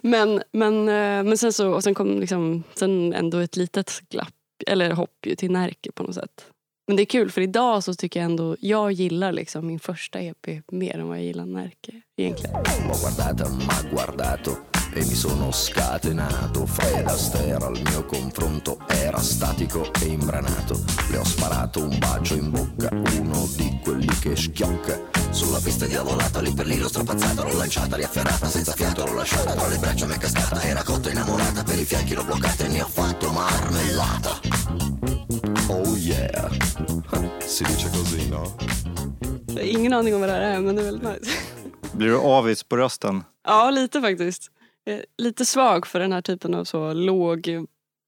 Men, 0.03 0.43
men, 0.53 0.89
eh, 0.89 1.25
men 1.29 1.39
sen 1.39 1.53
så, 1.53 1.73
och 1.73 1.85
sen 1.85 1.95
kom 1.95 2.21
liksom, 2.21 2.63
sen 2.75 3.13
ändå 3.13 3.39
ett 3.39 3.57
litet 3.57 4.03
glapp, 4.09 4.35
eller 4.67 4.91
hopp 4.91 5.27
ju 5.27 5.35
till 5.35 5.51
Närke 5.51 5.93
på 5.93 6.03
något 6.03 6.15
sätt. 6.15 6.47
Men 6.87 6.97
det 6.97 7.03
är 7.03 7.07
kul 7.07 7.31
för 7.31 7.41
idag 7.41 7.85
så 7.85 7.95
tycker 7.95 8.21
jag 8.21 8.25
ändå, 8.25 8.57
jag 8.61 8.93
gillar 8.93 9.33
liksom 9.33 9.67
min 9.67 9.81
första 9.81 10.21
EP 10.21 10.47
mer 10.73 10.99
än 10.99 11.09
vad 11.09 11.17
jag 11.17 11.25
gillar 11.25 11.47
Närke 11.47 12.01
egentligen. 12.17 12.57
E 14.93 15.05
mi 15.05 15.15
sono 15.15 15.53
scatenato. 15.53 16.67
Fred 16.67 17.07
Astaire 17.07 17.65
al 17.65 17.81
mio 17.85 18.05
confronto 18.05 18.79
era 18.87 19.21
statico 19.21 19.91
e 20.01 20.07
imbranato. 20.07 20.83
Le 21.11 21.19
ho 21.19 21.25
sparato 21.25 21.83
un 21.83 21.99
bacio 21.99 22.35
in 22.35 22.51
bocca, 22.51 22.89
uno 22.93 23.49
di 23.57 23.79
quelli 23.83 24.13
che 24.19 24.35
schiocca. 24.37 24.99
Sulla 25.31 25.61
pista 25.63 25.87
diavolata, 25.87 26.41
lì 26.41 26.53
per 26.53 26.67
lì 26.67 26.79
l'ho 26.79 26.89
strappazzata, 26.89 27.43
l'ho 27.45 27.57
lanciata, 27.57 27.97
riafferrata, 27.97 28.47
senza 28.49 28.73
fiato 28.73 29.05
l'ho 29.05 29.15
lasciata, 29.15 29.55
tra 29.55 29.69
le 29.69 29.77
braccia 29.77 30.07
mi 30.07 30.15
è 30.15 30.19
cascata, 30.19 30.63
era 30.63 30.83
cotta 30.83 31.11
innamorata, 31.11 31.63
per 31.63 31.79
i 31.79 31.85
fianchi 31.85 32.15
l'ho 32.15 32.25
bloccata 32.25 32.65
e 32.65 32.69
ne 32.69 32.83
ho 32.83 32.87
fatto 32.87 33.31
marmellata. 33.31 34.41
Oh 35.69 35.95
yeah, 35.97 36.49
si 37.45 37.63
dice 37.65 37.91
così 37.91 38.29
no? 38.29 38.55
Ingen 39.61 39.93
aning 39.93 40.15
om 40.15 40.21
vad 40.21 40.29
det 40.29 40.35
här 40.35 40.41
är 40.41 40.61
men 40.61 40.75
det 40.77 40.83
är 40.83 40.85
väldigt 40.85 41.09
nice. 41.09 41.31
Blir 41.93 42.09
du 42.09 42.17
avis 42.17 42.63
på 42.63 42.77
rösten? 42.77 43.25
Ja, 43.45 43.71
lite 43.71 44.01
faktiskt. 44.01 44.51
Är 44.89 45.05
Lite 45.19 45.45
svag 45.45 45.87
för 45.87 46.01
den 46.01 46.13
här 46.13 46.23
typen 46.23 46.55
av 46.55 46.65
så 46.65 46.93
låg 46.93 47.49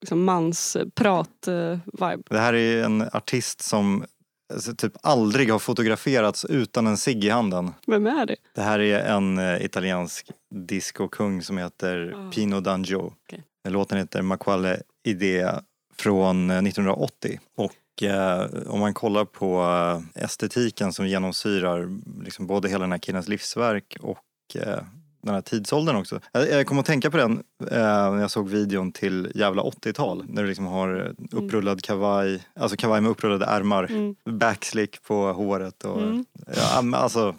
liksom 0.01 0.25
mansprat-vibe. 0.25 2.23
Det 2.31 2.39
här 2.39 2.55
är 2.55 2.85
en 2.85 3.03
artist 3.13 3.61
som 3.61 4.05
alltså, 4.53 4.75
typ 4.75 4.93
aldrig 5.03 5.51
har 5.51 5.59
fotograferats 5.59 6.45
utan 6.45 6.87
en 6.87 6.97
cigg 6.97 7.25
i 7.25 7.29
handen. 7.29 7.75
Vem 7.87 8.07
är 8.07 8.27
det? 8.27 8.37
Det 8.55 8.63
här 8.63 8.79
är 8.79 8.99
en 8.99 9.39
eh, 9.39 9.65
italiensk 9.65 10.31
discokung 10.55 11.43
som 11.43 11.59
heter 11.59 12.15
Ah. 12.17 12.31
Pino 12.31 12.61
D'Angio. 12.61 13.13
Okej. 13.27 13.45
Låten 13.69 13.99
heter 13.99 14.23
Ma 14.23 14.37
quale 14.37 14.83
idea 15.05 15.63
från 15.97 16.51
eh, 16.51 16.59
1980. 16.59 17.41
Och 17.57 18.03
eh, 18.03 18.47
om 18.67 18.81
man 18.81 18.95
kollar 18.95 19.25
på 19.25 19.63
eh, 19.63 20.23
estetiken 20.25 20.93
som 20.93 21.09
genomsyrar 21.09 21.89
liksom 22.25 22.47
både 22.47 22.69
hela 22.69 22.81
den 22.81 22.93
här 22.93 22.99
killens 22.99 23.29
livsverk 23.29 23.97
och 24.01 24.57
eh, 24.57 24.79
den 25.23 25.35
här 25.35 25.41
tidsåldern 25.41 25.97
också. 25.97 26.21
Jag, 26.33 26.51
jag 26.51 26.67
kom 26.67 26.79
att 26.79 26.87
tänka 26.87 27.11
på 27.11 27.17
den 27.17 27.33
eh, 27.71 28.13
när 28.13 28.21
jag 28.21 28.31
såg 28.31 28.49
videon 28.49 28.93
till 28.93 29.33
Jävla 29.35 29.63
80-tal. 29.63 30.25
När 30.29 30.43
du 30.43 30.49
liksom 30.49 30.67
har 30.67 31.15
upprullad 31.31 31.83
kavaj, 31.83 32.43
alltså 32.55 32.77
kavaj 32.77 33.01
med 33.01 33.11
upprullade 33.11 33.45
ärmar, 33.45 33.85
Mm. 33.91 34.15
backslick 34.39 35.03
på 35.03 35.33
håret 35.33 35.85
och 35.85 36.03
Mm. 36.03 36.25
ja, 36.57 36.97
alltså 36.99 37.35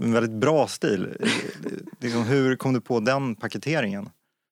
en 0.00 0.12
väldigt 0.12 0.32
bra 0.40 0.66
stil. 0.66 1.08
liksom, 2.00 2.22
hur 2.22 2.56
kom 2.56 2.72
du 2.74 2.80
på 2.80 3.00
den 3.00 3.34
paketeringen? 3.36 4.08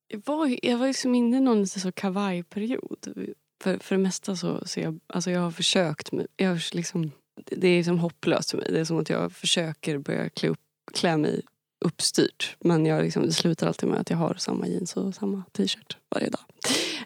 Jag 0.09 0.23
var, 0.27 0.59
jag 0.63 0.79
var 0.79 0.87
liksom 0.87 1.15
inne 1.15 1.37
i 1.37 1.41
någon 1.41 1.67
så 1.67 1.93
kavajperiod. 1.93 3.29
För, 3.63 3.79
för 3.79 3.95
det 3.97 4.03
mesta 4.03 4.37
så, 4.37 4.63
så 4.67 4.81
jag, 4.81 5.01
alltså 5.07 5.31
jag 5.31 5.41
har 5.41 5.51
försökt. 5.51 6.09
Jag 6.37 6.49
har 6.49 6.75
liksom, 6.77 7.11
det 7.45 7.69
är 7.69 7.85
som 7.85 7.99
hopplöst 7.99 8.51
för 8.51 8.59
mig. 8.59 8.67
Det 8.73 8.81
är 8.81 8.85
som 8.85 8.99
att 8.99 9.11
jag 9.11 9.33
försöker 9.33 9.99
börja 9.99 10.29
klä, 10.29 10.49
upp, 10.49 10.59
klä 10.95 11.17
mig 11.17 11.43
uppstyrt. 11.83 12.57
Men 12.61 12.87
jag 12.87 13.03
liksom, 13.03 13.23
det 13.23 13.33
slutar 13.33 13.67
alltid 13.67 13.89
med 13.89 14.01
att 14.01 14.11
jag 14.11 14.17
har 14.17 14.35
samma 14.35 14.67
jeans 14.67 14.97
och 14.97 15.15
samma 15.15 15.43
t-shirt 15.53 15.97
varje 16.09 16.31
dag. 16.31 16.41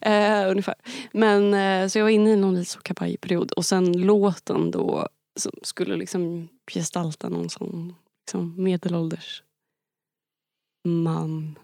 Eh, 0.03 0.51
ungefär. 0.51 0.75
Men, 1.13 1.55
eh, 1.55 1.89
så 1.89 1.99
jag 1.99 2.05
var 2.05 2.11
inne 2.11 2.31
i 2.31 2.37
någon 2.37 2.55
lite 2.55 2.71
så 2.71 2.81
kavajperiod. 2.81 3.53
Och 3.53 3.67
sen 3.67 3.93
låten 3.93 4.71
då 4.71 5.09
som 5.37 5.53
skulle 5.63 5.97
liksom 5.97 6.49
gestalta 6.71 7.29
någon 7.29 7.51
sån 7.51 7.95
liksom 8.27 8.63
medelålders 8.63 9.43
man 10.87 11.59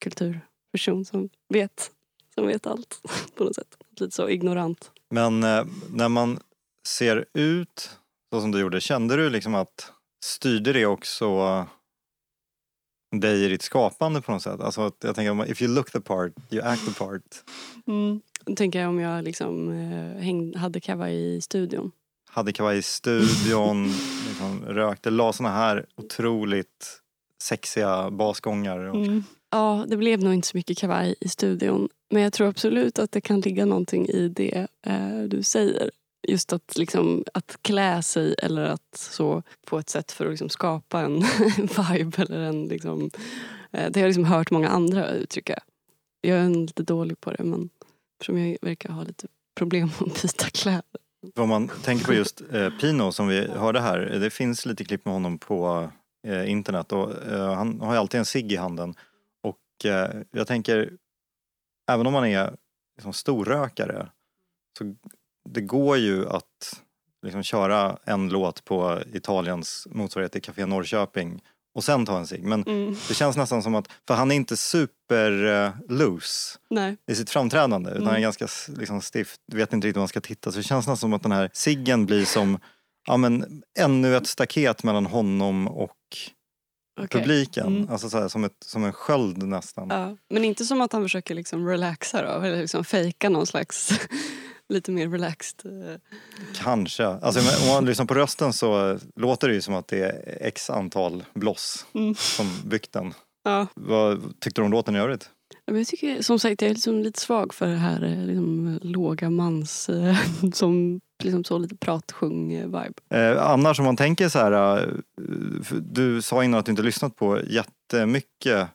kulturperson 0.00 1.04
som 1.04 1.28
vet, 1.48 1.90
som 2.34 2.46
vet 2.46 2.66
allt 2.66 3.00
på 3.34 3.44
något 3.44 3.54
sätt. 3.54 3.76
Lite 4.00 4.14
så 4.14 4.28
ignorant. 4.28 4.90
Men 5.10 5.42
eh, 5.42 5.64
när 5.90 6.08
man 6.08 6.40
ser 6.88 7.24
ut 7.34 7.98
så 8.32 8.40
som 8.40 8.50
du 8.50 8.60
gjorde, 8.60 8.80
kände 8.80 9.16
du 9.16 9.30
liksom 9.30 9.54
att 9.54 9.92
styrde 10.22 10.72
det 10.72 10.86
också 10.86 11.66
dig 13.16 13.44
i 13.44 13.48
ditt 13.48 13.62
skapande 13.62 14.20
på 14.20 14.32
något 14.32 14.42
sätt? 14.42 14.60
Alltså 14.60 14.80
att 14.80 14.96
jag 15.04 15.14
tänker, 15.14 15.50
if 15.50 15.62
you 15.62 15.74
look 15.74 15.92
the 15.92 16.00
part, 16.00 16.32
you 16.50 16.62
act 16.62 16.86
the 16.86 16.92
part. 16.92 17.44
Då 18.44 18.54
tänker 18.54 18.80
jag 18.80 18.88
om 18.88 19.00
jag 19.00 19.24
liksom 19.24 19.68
eh, 19.68 20.22
häng, 20.22 20.56
hade 20.56 20.80
kavaj 20.80 21.36
i 21.36 21.40
studion. 21.40 21.92
Hade 22.30 22.52
kavaj 22.52 22.78
i 22.78 22.82
studion, 22.82 23.84
liksom, 24.28 24.64
rökte, 24.66 25.10
la 25.10 25.32
såna 25.32 25.50
här 25.50 25.86
otroligt 25.96 27.00
sexiga 27.42 28.10
basgångar. 28.10 28.78
Och, 28.78 29.06
Ja, 29.50 29.84
det 29.88 29.96
blev 29.96 30.22
nog 30.22 30.34
inte 30.34 30.48
så 30.48 30.56
mycket 30.56 30.78
kavaj 30.78 31.14
i 31.20 31.28
studion. 31.28 31.88
Men 32.10 32.22
jag 32.22 32.32
tror 32.32 32.48
absolut 32.48 32.98
att 32.98 33.12
det 33.12 33.20
kan 33.20 33.40
ligga 33.40 33.64
någonting 33.64 34.08
i 34.08 34.28
det 34.28 34.66
eh, 34.86 35.22
du 35.28 35.42
säger. 35.42 35.90
Just 36.28 36.52
att, 36.52 36.78
liksom, 36.78 37.24
att 37.34 37.58
klä 37.62 38.02
sig 38.02 38.34
eller 38.38 38.64
att 38.64 38.96
så 38.96 39.42
på 39.66 39.78
ett 39.78 39.88
sätt 39.88 40.12
för 40.12 40.24
att 40.24 40.30
liksom 40.30 40.48
skapa 40.48 41.00
en 41.00 41.20
vibe. 41.56 42.22
Eller 42.22 42.40
en, 42.40 42.64
liksom, 42.64 43.10
eh, 43.70 43.90
det 43.90 44.00
har 44.00 44.02
jag 44.02 44.08
liksom 44.08 44.24
hört 44.24 44.50
många 44.50 44.68
andra 44.68 45.10
uttrycka. 45.10 45.58
Jag 46.20 46.38
är 46.38 46.48
lite 46.48 46.82
dålig 46.82 47.20
på 47.20 47.30
det 47.30 47.44
men 47.44 47.70
eftersom 48.14 48.38
jag 48.38 48.58
verkar 48.62 48.88
ha 48.88 49.02
lite 49.02 49.26
problem 49.54 49.90
att 50.00 50.22
byta 50.22 50.44
kläder. 50.44 50.82
Om 51.36 51.48
man 51.48 51.68
tänker 51.68 52.04
på 52.04 52.14
just 52.14 52.42
eh, 52.52 52.70
Pino 52.80 53.12
som 53.12 53.28
vi 53.28 53.48
hörde 53.48 53.80
här, 53.80 53.98
det 53.98 54.30
finns 54.30 54.66
lite 54.66 54.84
klipp 54.84 55.04
med 55.04 55.14
honom 55.14 55.38
på 55.38 55.90
eh, 56.26 56.50
internet 56.50 56.92
och 56.92 57.22
eh, 57.26 57.54
han 57.54 57.80
har 57.80 57.92
ju 57.92 57.98
alltid 57.98 58.18
en 58.18 58.24
cigg 58.24 58.52
i 58.52 58.56
handen. 58.56 58.94
Och 59.42 59.86
eh, 59.90 60.22
jag 60.30 60.46
tänker, 60.46 60.92
även 61.90 62.06
om 62.06 62.12
man 62.12 62.26
är 62.26 62.56
liksom, 62.96 63.12
storrökare, 63.12 64.08
så 64.78 64.94
det 65.48 65.60
går 65.60 65.96
ju 65.96 66.28
att 66.28 66.80
liksom, 67.22 67.42
köra 67.42 67.98
en 68.04 68.28
låt 68.28 68.64
på 68.64 69.00
Italiens 69.12 69.86
motsvarighet 69.90 70.32
till 70.32 70.42
Café 70.42 70.66
Norrköping 70.66 71.42
och 71.74 71.84
sen 71.84 72.06
ta 72.06 72.18
en 72.18 72.26
cigg. 72.26 72.44
Men 72.44 72.62
Mm. 72.62 72.96
det 73.08 73.14
känns 73.14 73.36
nästan 73.36 73.62
som 73.62 73.74
att, 73.74 73.88
för 74.08 74.14
han 74.14 74.30
är 74.30 74.34
inte 74.34 74.56
super 74.56 75.44
eh, 75.64 75.70
loose 75.88 76.58
Nej. 76.70 76.96
i 77.10 77.14
sitt 77.14 77.30
framträdande 77.30 77.90
utan 77.90 77.96
Mm. 78.02 78.06
han 78.08 78.16
är 78.16 78.20
ganska 78.20 78.44
s- 78.44 78.70
liksom, 78.76 79.00
stift, 79.02 79.40
vet 79.52 79.72
inte 79.72 79.86
riktigt 79.86 79.96
vad 79.96 80.02
man 80.02 80.08
ska 80.08 80.20
titta. 80.20 80.52
Så 80.52 80.56
det 80.58 80.62
känns 80.62 80.86
nästan 80.86 80.96
som 80.96 81.12
att 81.12 81.22
den 81.22 81.32
här 81.32 81.50
siggen 81.52 82.06
blir 82.06 82.24
som 82.24 82.58
ja, 83.06 83.16
men, 83.16 83.62
ännu 83.78 84.16
ett 84.16 84.26
staket 84.26 84.82
mellan 84.84 85.06
honom 85.06 85.68
och 85.68 85.96
Okej. 87.00 87.20
publiken. 87.20 87.66
Mm. 87.66 87.90
Alltså 87.90 88.10
så 88.10 88.18
här, 88.18 88.28
som, 88.28 88.44
ett, 88.44 88.56
som 88.64 88.84
en 88.84 88.92
sköld 88.92 89.42
nästan. 89.42 89.88
Ja, 89.90 90.16
men 90.30 90.44
inte 90.44 90.64
som 90.64 90.80
att 90.80 90.92
han 90.92 91.02
försöker 91.02 91.34
liksom 91.34 91.66
relaxa 91.68 92.22
då, 92.22 92.40
eller 92.46 92.60
liksom 92.60 92.84
fejka 92.84 93.28
någon 93.28 93.46
slags 93.46 93.90
lite 94.68 94.90
mer 94.90 95.08
relaxed. 95.08 95.66
eh, 95.90 95.96
Kanske. 96.54 97.06
Alltså, 97.06 97.40
om 97.62 97.68
man 97.68 97.84
lyssnar 97.84 98.06
på 98.06 98.14
rösten 98.14 98.52
så 98.52 98.98
låter 99.16 99.48
det 99.48 99.54
ju 99.54 99.60
som 99.60 99.74
att 99.74 99.88
det 99.88 99.98
är 100.04 100.38
x 100.46 100.70
antal 100.70 101.24
bloss 101.34 101.86
Mm. 101.94 102.14
som 102.14 102.50
byggt 102.64 102.92
den. 102.92 103.14
Ja. 103.44 103.66
Vad 103.74 104.40
tyckte 104.40 104.60
du 104.60 104.64
om 104.64 104.70
låten 104.72 104.96
i 104.96 104.98
övrigt? 104.98 105.30
Jag 105.64 105.86
tycker 105.86 106.22
som 106.22 106.38
sagt 106.38 106.62
jag 106.62 106.70
är 106.70 106.74
liksom 106.74 107.02
lite 107.02 107.20
svag 107.20 107.54
för 107.54 107.66
det 107.66 107.76
här 107.76 108.04
eh, 108.04 108.24
liksom, 108.26 108.78
låga 108.82 109.30
mans 109.30 109.88
eh, 109.88 110.16
som 110.52 111.00
liksom 111.24 111.44
så 111.44 111.58
lite 111.58 111.76
pratsjung-vibe. 111.76 112.94
Eh, 113.14 113.42
annars 113.50 113.78
om 113.78 113.84
man 113.84 113.96
tänker 113.96 114.28
så 114.28 114.38
här, 114.38 114.88
du 115.82 116.22
sa 116.22 116.44
innan 116.44 116.60
att 116.60 116.66
du 116.66 116.70
inte 116.72 116.82
lyssnat 116.82 117.16
på 117.16 117.40
jättemycket 117.46 118.68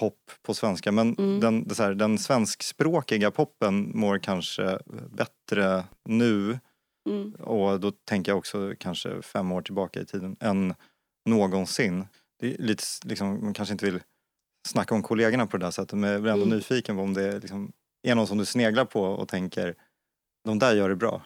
pop 0.00 0.30
på 0.42 0.54
svenska 0.54 0.92
men 0.92 1.14
Mm. 1.18 1.40
den, 1.40 1.68
det 1.68 1.78
här, 1.78 1.94
den 1.94 2.18
svenskspråkiga 2.18 3.30
poppen 3.30 3.90
mår 3.98 4.18
kanske 4.18 4.78
bättre 5.10 5.84
nu 6.08 6.58
Mm. 7.08 7.32
och 7.34 7.80
då 7.80 7.90
tänker 7.90 8.32
jag 8.32 8.38
också 8.38 8.74
kanske 8.78 9.22
fem 9.22 9.52
år 9.52 9.62
tillbaka 9.62 10.00
i 10.00 10.06
tiden 10.06 10.36
än 10.40 10.74
någonsin. 11.28 12.06
Det 12.40 12.54
är 12.54 12.58
lite, 12.58 12.82
liksom, 13.04 13.44
man 13.44 13.54
kanske 13.54 13.72
inte 13.72 13.84
vill 13.84 14.00
snacka 14.68 14.94
om 14.94 15.02
kollegorna 15.02 15.46
på 15.46 15.56
det 15.56 15.66
där 15.66 15.70
sättet 15.70 15.98
men 15.98 16.10
jag 16.10 16.22
blir 16.22 16.32
ändå 16.32 16.44
Mm. 16.44 16.56
nyfiken 16.56 16.96
på 16.96 17.02
om 17.02 17.14
det 17.14 17.38
liksom, 17.38 17.72
är 18.08 18.14
någon 18.14 18.26
som 18.26 18.38
du 18.38 18.44
sneglar 18.44 18.84
på 18.84 19.02
och 19.02 19.28
tänker 19.28 19.74
de 20.44 20.58
där 20.58 20.74
gör 20.74 20.88
det 20.88 20.96
bra. 20.96 21.22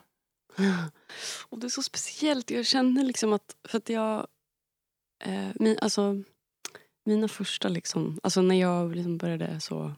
Och 1.48 1.58
det 1.58 1.66
är 1.66 1.68
så 1.68 1.82
speciellt. 1.82 2.50
Jag 2.50 2.66
känner 2.66 3.04
liksom 3.04 3.32
att, 3.32 3.56
för 3.68 3.78
att 3.78 3.88
jag, 3.88 4.26
eh, 5.24 5.48
min, 5.54 5.78
alltså, 5.80 6.22
mina 7.04 7.28
första 7.28 7.68
liksom, 7.68 8.20
alltså 8.22 8.42
när 8.42 8.60
jag 8.60 8.96
liksom 8.96 9.18
började 9.18 9.60
så, 9.60 9.92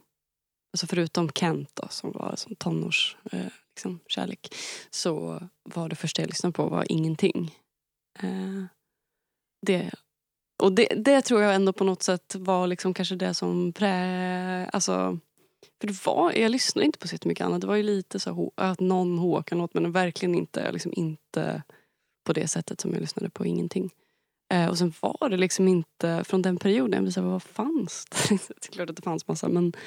alltså 0.72 0.86
förutom 0.86 1.30
Kent 1.30 1.70
då, 1.75 1.88
som 1.90 2.12
var 2.12 2.34
som 2.36 2.56
tonårs 2.56 3.16
eh, 3.32 3.46
liksom, 3.76 4.00
kärlek, 4.06 4.54
så 4.90 5.40
var 5.62 5.88
det 5.88 5.96
första 5.96 6.22
jag 6.22 6.28
lyssnade 6.28 6.52
på 6.52 6.68
var 6.68 6.92
ingenting. 6.92 7.54
Eh, 8.18 8.64
det, 9.66 9.90
och 10.62 10.72
det, 10.72 10.86
det 10.96 11.22
tror 11.22 11.42
jag 11.42 11.54
ändå 11.54 11.72
på 11.72 11.84
något 11.84 12.02
sätt 12.02 12.34
var 12.34 12.66
liksom 12.66 12.94
kanske 12.94 13.16
det 13.16 13.34
som 13.34 13.72
prä, 13.72 14.66
alltså 14.72 15.18
för 15.80 15.86
det 15.86 16.06
var, 16.06 16.32
jag 16.32 16.50
lyssnade 16.50 16.86
inte 16.86 16.98
på 16.98 17.08
så 17.08 17.16
mycket 17.25 17.46
annat. 17.46 17.60
Det 17.60 17.66
var 17.66 17.76
ju 17.76 17.82
lite 17.82 18.20
så 18.20 18.52
att 18.54 18.80
någon 18.80 19.18
Håkan 19.18 19.60
åt 19.60 19.75
men 19.75 19.92
verkligen 19.92 20.34
inte, 20.34 20.72
liksom 20.72 20.92
inte 20.96 21.62
på 22.25 22.32
det 22.32 22.48
sättet 22.48 22.80
som 22.80 22.92
jag 22.92 23.00
lyssnade 23.00 23.30
på 23.30 23.46
ingenting. 23.46 23.90
Eh, 24.54 24.66
och 24.68 24.78
sen 24.78 24.92
var 25.00 25.28
det 25.28 25.36
liksom 25.36 25.68
inte 25.68 26.24
från 26.24 26.42
den 26.42 26.56
perioden, 26.56 26.92
jag 26.92 27.02
blev 27.02 27.12
så 27.12 27.20
här, 27.20 27.28
vad 27.28 27.42
fanns 27.42 28.04
det? 28.10 28.28
det 28.48 28.68
är 28.68 28.72
klart 28.72 28.90
att 28.90 28.96
det 28.96 29.02
fanns 29.02 29.28
massa 29.28 29.48
men 29.48 29.64
jag 29.64 29.80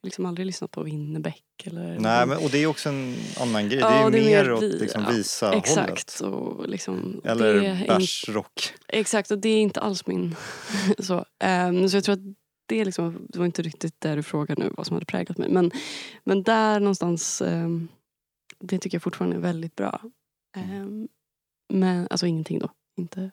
har 0.00 0.06
liksom 0.06 0.26
aldrig 0.26 0.46
lyssnat 0.46 0.70
på 0.70 0.82
Winnerbäck 0.82 1.42
eller 1.64 1.98
Nej, 1.98 2.26
men, 2.26 2.38
och 2.38 2.50
det 2.50 2.58
är 2.58 2.66
också 2.66 2.88
en 2.88 3.16
annan 3.40 3.68
grej. 3.68 3.78
Ja, 3.78 3.88
det 3.88 3.94
är 3.96 4.04
ju 4.04 4.10
det 4.10 4.18
är 4.18 4.24
mer 4.24 4.44
mer 4.44 4.52
åt 4.52 4.62
vi- 4.62 4.78
liksom, 4.78 5.02
ja, 5.02 5.10
visa 5.10 5.54
Exakt. 5.54 6.20
hållet. 6.20 6.36
Och 6.36 6.68
liksom, 6.68 7.20
är 7.24 7.30
Eller 7.30 7.86
bärsrock. 7.86 8.74
Exakt, 8.88 9.30
och 9.30 9.38
det 9.38 9.48
är 9.48 9.60
inte 9.60 9.80
alls 9.80 10.06
min... 10.06 10.36
så. 10.98 11.24
Ehm, 11.38 11.88
så 11.88 11.96
jag 11.96 12.04
tror 12.04 12.12
att 12.12 12.34
det, 12.66 12.80
är 12.80 12.84
liksom, 12.84 13.26
det 13.28 13.38
var 13.38 13.46
inte 13.46 13.62
riktigt 13.62 14.00
där 14.00 14.16
du 14.16 14.22
frågade 14.22 14.62
nu 14.62 14.70
vad 14.76 14.86
som 14.86 14.94
hade 14.94 15.06
präglat 15.06 15.38
mig. 15.38 15.48
Men, 15.48 15.70
men 16.24 16.42
där 16.42 16.80
någonstans, 16.80 17.42
ehm, 17.42 17.88
det 18.58 18.78
tycker 18.78 18.94
jag 18.94 19.02
fortfarande 19.02 19.36
är 19.36 19.40
väldigt 19.40 19.76
bra. 19.76 20.00
Ehm, 20.56 21.08
men, 21.72 22.06
alltså 22.10 22.26
ingenting 22.26 22.58
då. 22.58 22.68
Inte, 22.98 23.30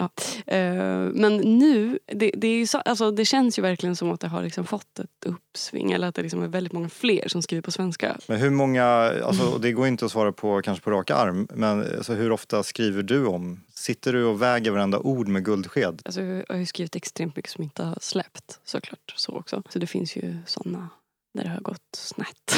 ja. 0.00 0.10
Ehm, 0.46 1.08
men 1.08 1.36
nu, 1.36 1.98
det, 2.06 2.30
det, 2.34 2.48
är 2.48 2.66
så, 2.66 2.78
alltså, 2.78 3.10
det 3.10 3.24
känns 3.24 3.58
ju 3.58 3.62
verkligen 3.62 3.96
som 3.96 4.10
att 4.10 4.20
det 4.20 4.28
har 4.28 4.42
liksom 4.42 4.66
fått 4.66 4.98
ett 4.98 5.26
uppsving. 5.26 5.92
Eller 5.92 6.08
att 6.08 6.14
det 6.14 6.22
liksom 6.22 6.42
är 6.42 6.48
väldigt 6.48 6.72
många 6.72 6.88
fler 6.88 7.28
som 7.28 7.42
skriver 7.42 7.62
på 7.62 7.70
svenska. 7.70 8.16
Men 8.26 8.40
hur 8.40 8.50
många, 8.50 8.84
alltså, 9.24 9.58
det 9.58 9.72
går 9.72 9.86
inte 9.86 10.04
att 10.04 10.12
svara 10.12 10.32
på 10.32 10.62
kanske 10.62 10.84
på 10.84 10.90
raka 10.90 11.14
arm, 11.14 11.48
men 11.54 11.80
alltså, 11.96 12.14
hur 12.14 12.32
ofta 12.32 12.62
skriver 12.62 13.02
du 13.02 13.26
om? 13.26 13.60
Sitter 13.74 14.12
du 14.12 14.24
och 14.24 14.42
väger 14.42 14.70
varenda 14.70 14.98
ord 14.98 15.28
med 15.28 15.44
guldsked? 15.44 16.02
Alltså, 16.04 16.22
jag 16.22 16.44
har 16.48 16.56
ju 16.56 16.66
skrivit 16.66 16.96
extremt 16.96 17.36
mycket 17.36 17.50
som 17.50 17.64
inte 17.64 17.82
har 17.82 17.98
släppt 18.00 18.60
såklart. 18.64 19.14
Så 19.16 19.32
också. 19.32 19.62
Så 19.68 19.78
det 19.78 19.86
finns 19.86 20.16
ju 20.16 20.36
såna 20.46 20.88
där 21.32 21.44
det 21.44 21.50
har 21.50 21.60
gått 21.60 21.96
snett. 21.96 22.54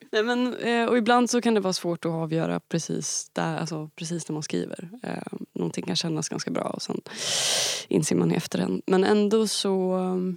Nej, 0.12 0.22
men, 0.22 0.54
eh, 0.54 0.86
och 0.86 0.98
ibland 0.98 1.30
så 1.30 1.40
kan 1.40 1.54
det 1.54 1.60
vara 1.60 1.72
svårt 1.72 2.04
att 2.04 2.12
avgöra 2.12 2.60
precis, 2.60 3.30
där, 3.32 3.56
alltså, 3.56 3.90
precis 3.94 4.28
när 4.28 4.32
man 4.32 4.42
skriver. 4.42 4.90
Eh, 5.02 5.38
någonting 5.52 5.84
kan 5.84 5.96
kännas 5.96 6.28
ganska 6.28 6.50
bra 6.50 6.62
och 6.64 6.82
sen 6.82 7.00
inser 7.88 8.16
man 8.16 8.32
i 8.32 8.34
efterhand. 8.34 8.82
Men 8.86 9.04
ändå 9.04 9.46
så 9.46 9.98
eh, 9.98 10.34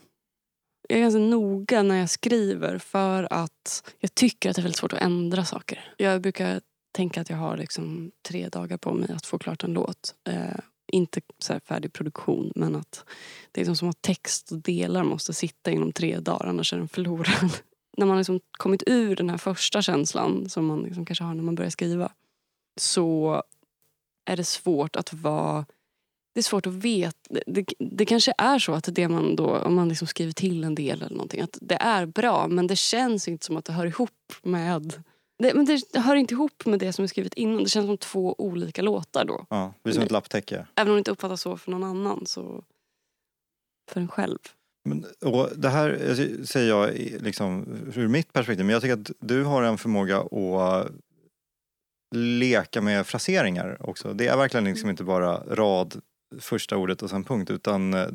jag 0.90 0.98
är 0.98 1.02
ganska 1.02 1.20
noga 1.20 1.84
när 1.84 1.96
jag 1.96 2.10
skriver 2.10 2.78
för 2.78 3.28
att 3.34 3.94
jag 4.00 4.16
tycker 4.16 4.50
att 4.50 4.56
det 4.56 4.60
är 4.60 4.64
väldigt 4.64 4.80
svårt 4.80 4.94
att 4.94 5.02
ändra 5.02 5.46
saker. 5.46 5.94
Jag 5.98 6.22
brukar 6.22 6.62
tänka 6.92 7.22
att 7.22 7.30
jag 7.30 7.38
har 7.38 7.58
liksom 7.58 8.12
tre 8.28 8.50
dagar 8.50 8.78
på 8.78 8.94
mig 8.94 9.12
att 9.12 9.26
få 9.26 9.40
klart 9.40 9.64
en 9.64 9.74
låt. 9.74 10.16
Eh, 10.30 10.60
inte 10.92 11.22
så 11.40 11.54
här 11.54 11.60
färdig 11.60 11.94
produktion 11.94 12.52
men 12.56 12.76
att 12.76 13.06
det 13.52 13.62
är 13.62 13.66
liksom 13.66 13.76
som 13.76 13.90
att 13.90 14.02
text 14.02 14.52
och 14.52 14.58
delar 14.58 15.04
måste 15.04 15.34
sitta 15.34 15.72
inom 15.72 15.92
tre 15.92 16.20
dagar 16.20 16.46
annars 16.46 16.74
är 16.74 16.78
den 16.78 16.88
förlorad. 16.88 17.52
när 17.98 18.06
man 18.06 18.18
liksom 18.18 18.40
kommit 18.52 18.84
ur 18.86 19.16
den 19.16 19.30
här 19.30 19.38
första 19.38 19.82
känslan 19.82 20.50
som 20.50 20.66
man 20.66 20.82
liksom 20.82 21.06
kanske 21.06 21.24
har 21.24 21.34
när 21.34 21.44
man 21.44 21.56
börjar 21.56 21.70
skriva 21.70 22.12
så 22.76 23.44
är 24.26 24.38
det 24.38 24.44
svårt 24.44 24.96
att 24.96 25.14
vara 25.14 25.66
det 26.34 26.40
är 26.40 26.44
svårt 26.44 26.68
att 26.68 26.74
veta. 26.74 27.18
Det, 27.46 27.66
det, 27.80 28.06
kanske 28.06 28.34
är 28.38 28.60
så 28.60 28.74
att 28.74 28.90
det 28.92 29.08
man 29.08 29.36
då, 29.36 29.58
om 29.58 29.76
man 29.76 29.90
liksom 29.90 30.08
skriver 30.08 30.32
till 30.32 30.64
en 30.64 30.76
del 30.76 31.02
eller 31.02 31.16
någonting, 31.16 31.42
att 31.42 31.58
det 31.62 31.76
är 31.76 32.06
bra 32.06 32.48
men 32.48 32.68
det 32.68 32.76
känns 32.76 33.28
inte 33.28 33.46
som 33.46 33.58
att 33.58 33.66
det 33.66 33.74
hör 33.74 33.86
ihop 33.86 34.34
med 34.44 35.04
det, 35.40 35.54
men 35.54 35.66
det, 35.66 36.00
hör 36.00 36.16
inte 36.16 36.34
ihop 36.34 36.66
med 36.66 36.80
det 36.80 36.94
som 36.94 37.04
är 37.04 37.08
skrivet 37.08 37.34
innan. 37.34 37.64
Det 37.64 37.70
känns 37.70 37.86
som 37.86 37.98
två 37.98 38.36
olika 38.38 38.82
låtar 38.82 39.26
då. 39.26 39.46
Ja, 39.50 39.74
det 39.82 39.90
är 39.90 39.94
som 39.94 40.04
ett 40.04 40.12
lapptäcke. 40.12 40.68
Även 40.76 40.92
om 40.92 40.96
det 40.96 41.00
inte 41.00 41.12
uppfattas 41.12 41.42
så 41.42 41.58
för 41.58 41.72
någon 41.72 41.84
annan 41.84 42.26
så 42.26 42.64
för 43.90 44.02
en 44.02 44.08
själv. 44.08 44.40
Och 45.22 45.50
det 45.56 45.70
här 45.70 46.16
säger 46.46 46.70
jag 46.70 46.92
liksom, 47.22 47.66
ur 47.96 48.08
mitt 48.08 48.34
perspektiv, 48.34 48.66
men 48.66 48.74
jag 48.74 48.82
tycker 48.82 48.94
att 49.02 49.12
du 49.20 49.44
har 49.44 49.64
en 49.64 49.78
förmåga 49.78 50.18
att 50.18 50.92
leka 52.16 52.82
med 52.82 53.08
fraseringar 53.08 53.78
också. 53.80 54.14
Det 54.14 54.28
är 54.28 54.38
verkligen 54.38 54.64
liksom 54.64 54.90
inte 54.90 55.04
bara 55.04 55.38
rad, 55.38 56.02
första 56.40 56.78
ordet 56.78 57.02
och 57.02 57.10
sen 57.10 57.24
punkt 57.24 57.52
utan 57.52 57.94
eh, 57.94 58.08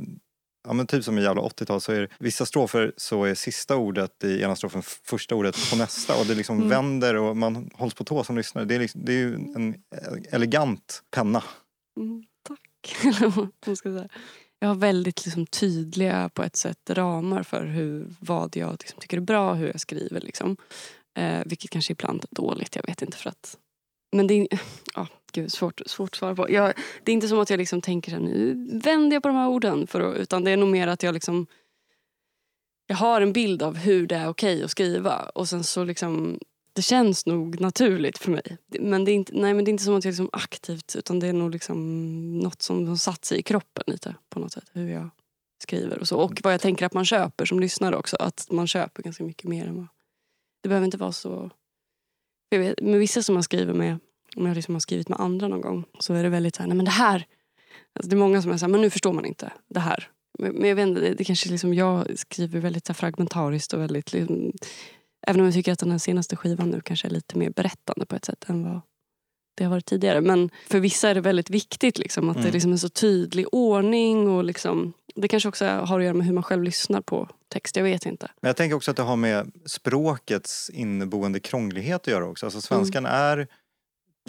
Ja 0.68 0.72
men 0.72 0.86
typ 0.86 1.04
som 1.04 1.18
i 1.18 1.22
jävla 1.22 1.42
80-tal 1.42 1.80
så 1.80 1.92
är 1.92 2.00
det, 2.00 2.08
vissa 2.18 2.46
strofer 2.46 2.92
så 2.96 3.24
är 3.24 3.34
sista 3.34 3.76
ordet 3.76 4.24
i 4.24 4.42
ena 4.42 4.56
strofen 4.56 4.82
första 4.82 5.34
ordet 5.34 5.70
på 5.70 5.76
nästa 5.76 6.20
och 6.20 6.26
det 6.26 6.34
liksom 6.34 6.56
Mm. 6.56 6.68
vänder 6.68 7.16
och 7.16 7.36
man 7.36 7.70
hålls 7.74 7.94
på 7.94 8.04
tå 8.04 8.24
som 8.24 8.36
lyssnare. 8.36 8.64
Det 8.64 8.74
är, 8.74 8.78
liksom, 8.78 9.04
det 9.04 9.12
är 9.12 9.16
ju 9.16 9.34
en 9.34 9.74
elegant 10.30 11.02
penna. 11.10 11.42
Mm, 12.00 12.24
tack. 12.42 12.96
Eller 13.04 13.28
vad 13.30 13.48
man 13.66 13.76
ska 13.76 13.88
säga. 13.92 14.08
Jag 14.62 14.68
har 14.68 14.74
väldigt 14.74 15.24
liksom, 15.24 15.46
tydliga 15.46 16.28
på 16.28 16.42
ett 16.42 16.56
sätt 16.56 16.90
ramar 16.90 17.42
för 17.42 17.64
hur, 17.64 18.06
vad 18.20 18.56
jag 18.56 18.72
liksom, 18.72 19.00
tycker 19.00 19.16
är 19.16 19.20
bra, 19.20 19.54
hur 19.54 19.66
jag 19.66 19.80
skriver. 19.80 20.20
Liksom. 20.20 20.56
Eh, 21.14 21.40
vilket 21.46 21.70
kanske 21.70 21.92
ibland 21.92 22.24
är 22.30 22.34
dåligt, 22.34 22.76
jag 22.76 22.86
vet 22.86 23.02
inte. 23.02 23.16
för 23.16 23.30
att 23.30 23.58
Men 24.12 24.26
det 24.26 24.34
är 24.34 24.48
ja, 24.94 25.06
gud, 25.32 25.52
svårt, 25.52 25.82
svårt 25.86 26.10
att 26.10 26.14
svara 26.16 26.36
på. 26.36 26.50
Jag, 26.50 26.72
det 27.02 27.12
är 27.12 27.14
inte 27.14 27.28
som 27.28 27.38
att 27.38 27.50
jag 27.50 27.58
liksom 27.58 27.80
tänker 27.80 28.10
så 28.10 28.16
här, 28.16 28.24
nu 28.24 28.68
vänder 28.82 29.16
jag 29.16 29.22
på 29.22 29.28
de 29.28 29.36
här 29.36 29.48
orden. 29.48 29.86
För 29.86 30.00
att, 30.00 30.16
utan 30.16 30.44
det 30.44 30.50
är 30.50 30.56
nog 30.56 30.68
mer 30.68 30.86
att 30.86 31.02
jag 31.02 31.14
liksom 31.14 31.46
jag 32.86 32.96
har 32.96 33.20
en 33.20 33.32
bild 33.32 33.62
av 33.62 33.76
hur 33.76 34.06
det 34.06 34.16
är 34.16 34.28
okej 34.28 34.54
okay 34.54 34.64
att 34.64 34.70
skriva. 34.70 35.18
Och 35.18 35.48
sen 35.48 35.64
så 35.64 35.84
liksom 35.84 36.38
det 36.72 36.82
känns 36.82 37.26
nog 37.26 37.60
naturligt 37.60 38.18
för 38.18 38.30
mig. 38.30 38.58
Men 38.80 39.04
det 39.04 39.10
är 39.10 39.14
inte, 39.14 39.32
nej, 39.34 39.54
men 39.54 39.64
det 39.64 39.68
är 39.68 39.72
inte 39.72 39.84
som 39.84 39.94
att 39.94 40.04
jag 40.04 40.12
liksom 40.12 40.30
aktivt 40.32 40.96
utan 40.96 41.20
det 41.20 41.26
är 41.26 41.32
nog 41.32 41.50
liksom 41.50 42.38
något 42.38 42.62
som 42.62 42.88
har 42.88 42.96
satt 42.96 43.24
sig 43.24 43.38
i 43.38 43.42
kroppen 43.42 43.84
lite 43.86 44.14
på 44.28 44.40
något 44.40 44.52
sätt. 44.52 44.70
Hur 44.72 44.88
jag 44.88 45.10
skriver 45.62 45.98
och 45.98 46.08
så. 46.08 46.18
Och 46.18 46.40
vad 46.42 46.52
jag 46.52 46.60
tänker 46.60 46.86
att 46.86 46.94
man 46.94 47.04
köper 47.04 47.44
som 47.44 47.60
lyssnare 47.60 47.96
också. 47.96 48.16
Att 48.16 48.46
man 48.50 48.66
köper 48.66 49.02
ganska 49.02 49.24
mycket 49.24 49.44
mer 49.44 49.66
än 49.66 49.76
vad... 49.76 49.86
Det 50.62 50.68
behöver 50.68 50.84
inte 50.84 50.96
vara 50.96 51.12
så... 51.12 51.50
Jag 52.48 52.58
vet, 52.58 52.80
med 52.80 53.00
vissa 53.00 53.22
som 53.22 53.34
man 53.34 53.42
skriver 53.42 53.74
med, 53.74 53.98
om 54.36 54.46
jag 54.46 54.54
liksom 54.54 54.74
har 54.74 54.80
skrivit 54.80 55.08
med 55.08 55.20
andra 55.20 55.48
någon 55.48 55.60
gång, 55.60 55.84
så 55.98 56.14
är 56.14 56.22
det 56.22 56.28
väldigt 56.28 56.56
så 56.56 56.62
här, 56.62 56.68
nej 56.68 56.76
men 56.76 56.84
det 56.84 56.90
här. 56.90 57.26
Alltså 57.92 58.10
det 58.10 58.14
är 58.14 58.18
många 58.18 58.42
som 58.42 58.50
är 58.50 58.56
så 58.56 58.64
här, 58.64 58.70
men 58.70 58.80
nu 58.80 58.90
förstår 58.90 59.12
man 59.12 59.24
inte 59.24 59.52
det 59.68 59.80
här. 59.80 60.08
Men 60.38 60.52
men 60.54 60.68
jag 60.68 60.76
vet 60.76 60.88
inte, 60.88 61.00
det, 61.00 61.14
det 61.14 61.24
kanske 61.24 61.50
liksom, 61.50 61.74
jag 61.74 62.18
skriver 62.18 62.60
väldigt 62.60 62.86
så 62.86 62.94
fragmentariskt 62.94 63.72
och 63.72 63.80
väldigt 63.80 64.12
liksom, 64.12 64.52
Även 65.26 65.40
om 65.40 65.44
jag 65.46 65.54
tycker 65.54 65.72
att 65.72 65.78
den 65.78 66.00
senaste 66.00 66.36
skivan 66.36 66.70
nu 66.70 66.80
kanske 66.80 67.08
är 67.08 67.10
lite 67.10 67.38
mer 67.38 67.50
berättande 67.50 68.06
på 68.06 68.16
ett 68.16 68.24
sätt 68.24 68.44
än 68.48 68.64
vad 68.64 68.80
det 69.56 69.64
har 69.64 69.70
varit 69.70 69.86
tidigare. 69.86 70.20
Men 70.20 70.50
för 70.68 70.80
vissa 70.80 71.08
är 71.08 71.14
det 71.14 71.20
väldigt 71.20 71.50
viktigt 71.50 71.98
liksom, 71.98 72.28
att 72.28 72.34
det 72.34 72.40
Mm. 72.40 72.48
är 72.48 72.52
liksom 72.52 72.72
en 72.72 72.78
så 72.78 72.88
tydlig 72.88 73.46
ordning. 73.52 74.28
Och 74.28 74.44
liksom, 74.44 74.92
det 75.14 75.28
kanske 75.28 75.48
också 75.48 75.64
har 75.66 75.98
att 75.98 76.04
göra 76.04 76.14
med 76.14 76.26
hur 76.26 76.34
man 76.34 76.42
själv 76.42 76.62
lyssnar 76.62 77.00
på 77.00 77.28
text. 77.48 77.76
Jag 77.76 77.84
vet 77.84 78.06
inte. 78.06 78.30
Men 78.40 78.48
jag 78.48 78.56
tänker 78.56 78.76
också 78.76 78.90
att 78.90 78.96
det 78.96 79.02
har 79.02 79.16
med 79.16 79.52
språkets 79.66 80.70
inneboende 80.74 81.40
krånglighet 81.40 82.00
att 82.00 82.06
göra 82.06 82.26
också. 82.26 82.46
Alltså 82.46 82.60
svenskan 82.60 83.06
är 83.06 83.46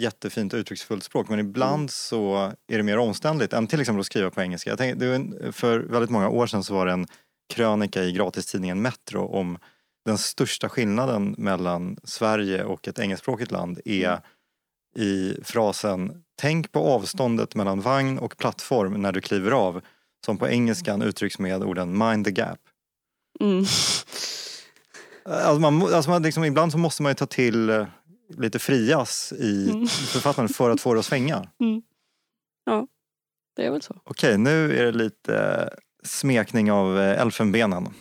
jättefint 0.00 0.52
och 0.52 0.56
uttrycksfullt 0.58 1.04
språk 1.04 1.28
men 1.28 1.38
ibland 1.38 1.74
Mm. 1.74 1.88
så 1.88 2.52
är 2.68 2.76
det 2.76 2.82
mer 2.82 2.98
omständligt 2.98 3.52
än 3.52 3.66
till 3.66 3.80
exempel 3.80 4.00
att 4.00 4.06
skriva 4.06 4.30
på 4.30 4.42
engelska. 4.42 4.70
Jag 4.70 4.78
tänker, 4.78 5.06
det 5.06 5.52
för 5.52 5.78
väldigt 5.78 6.10
många 6.10 6.28
år 6.28 6.46
sedan 6.46 6.64
så 6.64 6.74
var 6.74 6.86
det 6.86 6.92
en 6.92 7.06
krönika 7.54 8.02
i 8.04 8.12
gratistidningen 8.12 8.82
Metro 8.82 9.26
om 9.26 9.58
den 10.04 10.18
största 10.18 10.68
skillnaden 10.68 11.34
mellan 11.38 11.96
Sverige 12.04 12.64
och 12.64 12.88
ett 12.88 12.98
engelskspråkigt 12.98 13.50
land 13.50 13.80
är 13.84 14.08
Mm. 14.08 14.20
i 14.96 15.38
frasen 15.44 16.20
Tänk 16.36 16.72
på 16.72 16.78
avståndet 16.80 17.54
mellan 17.54 17.80
vagn 17.80 18.18
och 18.18 18.36
plattform 18.36 18.92
när 19.02 19.12
du 19.12 19.20
kliver 19.20 19.50
av 19.50 19.80
som 20.26 20.38
på 20.38 20.48
engelskan 20.48 21.02
uttrycks 21.02 21.38
med 21.38 21.62
orden 21.64 21.98
mind 21.98 22.24
the 22.24 22.30
gap. 22.30 22.58
Mm. 23.40 23.64
Alltså 25.24 25.60
man, 25.60 25.82
alltså 25.94 26.10
man 26.10 26.22
liksom, 26.22 26.44
ibland 26.44 26.72
så 26.72 26.78
måste 26.78 27.02
man 27.02 27.10
ju 27.10 27.14
ta 27.14 27.26
till 27.26 27.70
eh, 27.70 27.86
lite 28.28 28.58
frias 28.58 29.32
i 29.38 29.70
Mm. 29.70 29.86
författandet 29.86 30.56
för 30.56 30.70
att 30.70 30.80
få 30.80 30.94
det 30.94 31.00
att 31.00 31.06
svänga. 31.06 31.48
Det 33.56 33.66
är 33.66 33.70
väl 33.70 33.82
så. 33.82 34.00
Okej, 34.04 34.38
nu 34.38 34.78
är 34.78 34.84
det 34.84 34.92
lite 34.92 35.36
eh, 35.36 35.68
smekning 36.04 36.72
av 36.72 36.98
eh, 36.98 37.20
elfenbenen. 37.20 37.94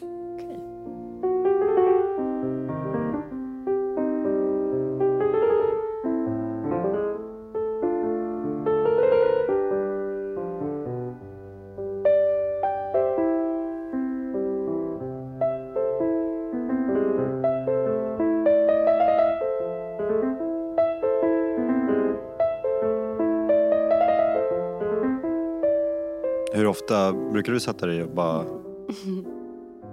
Ofta 26.74 27.14
brukar 27.14 27.54
du 27.54 27.60
sätta 27.60 27.86
dig 27.86 28.04
och 28.04 28.10
bara 28.10 28.46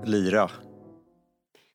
lira? 0.05 0.51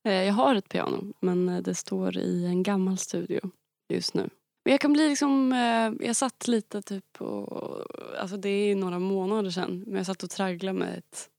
Eh, 0.04 0.24
jag 0.24 0.34
har 0.34 0.56
ett 0.56 0.70
piano 0.70 1.14
men 1.20 1.50
eh, 1.50 1.62
det 1.62 1.76
står 1.76 2.18
i 2.18 2.46
en 2.46 2.64
gammal 2.64 2.98
studio 2.98 3.52
just 3.90 4.14
nu. 4.14 4.30
Men 4.64 4.72
jag 4.72 4.82
kan 4.82 4.94
bli 4.94 5.10
liksom, 5.10 5.54
eh, 5.54 6.08
jag 6.08 6.16
satt 6.16 6.48
lite 6.48 6.82
typ 6.82 7.22
och, 7.22 7.86
alltså 8.20 8.38
det 8.38 8.50
är 8.50 8.76
några 8.76 9.00
månader 9.00 9.50
sedan, 9.50 9.84
men 9.88 9.96
jag 9.96 10.06
satt 10.06 10.24
och 10.24 10.30
tragglade 10.30 10.80
med 10.80 10.98
ett 10.98 11.30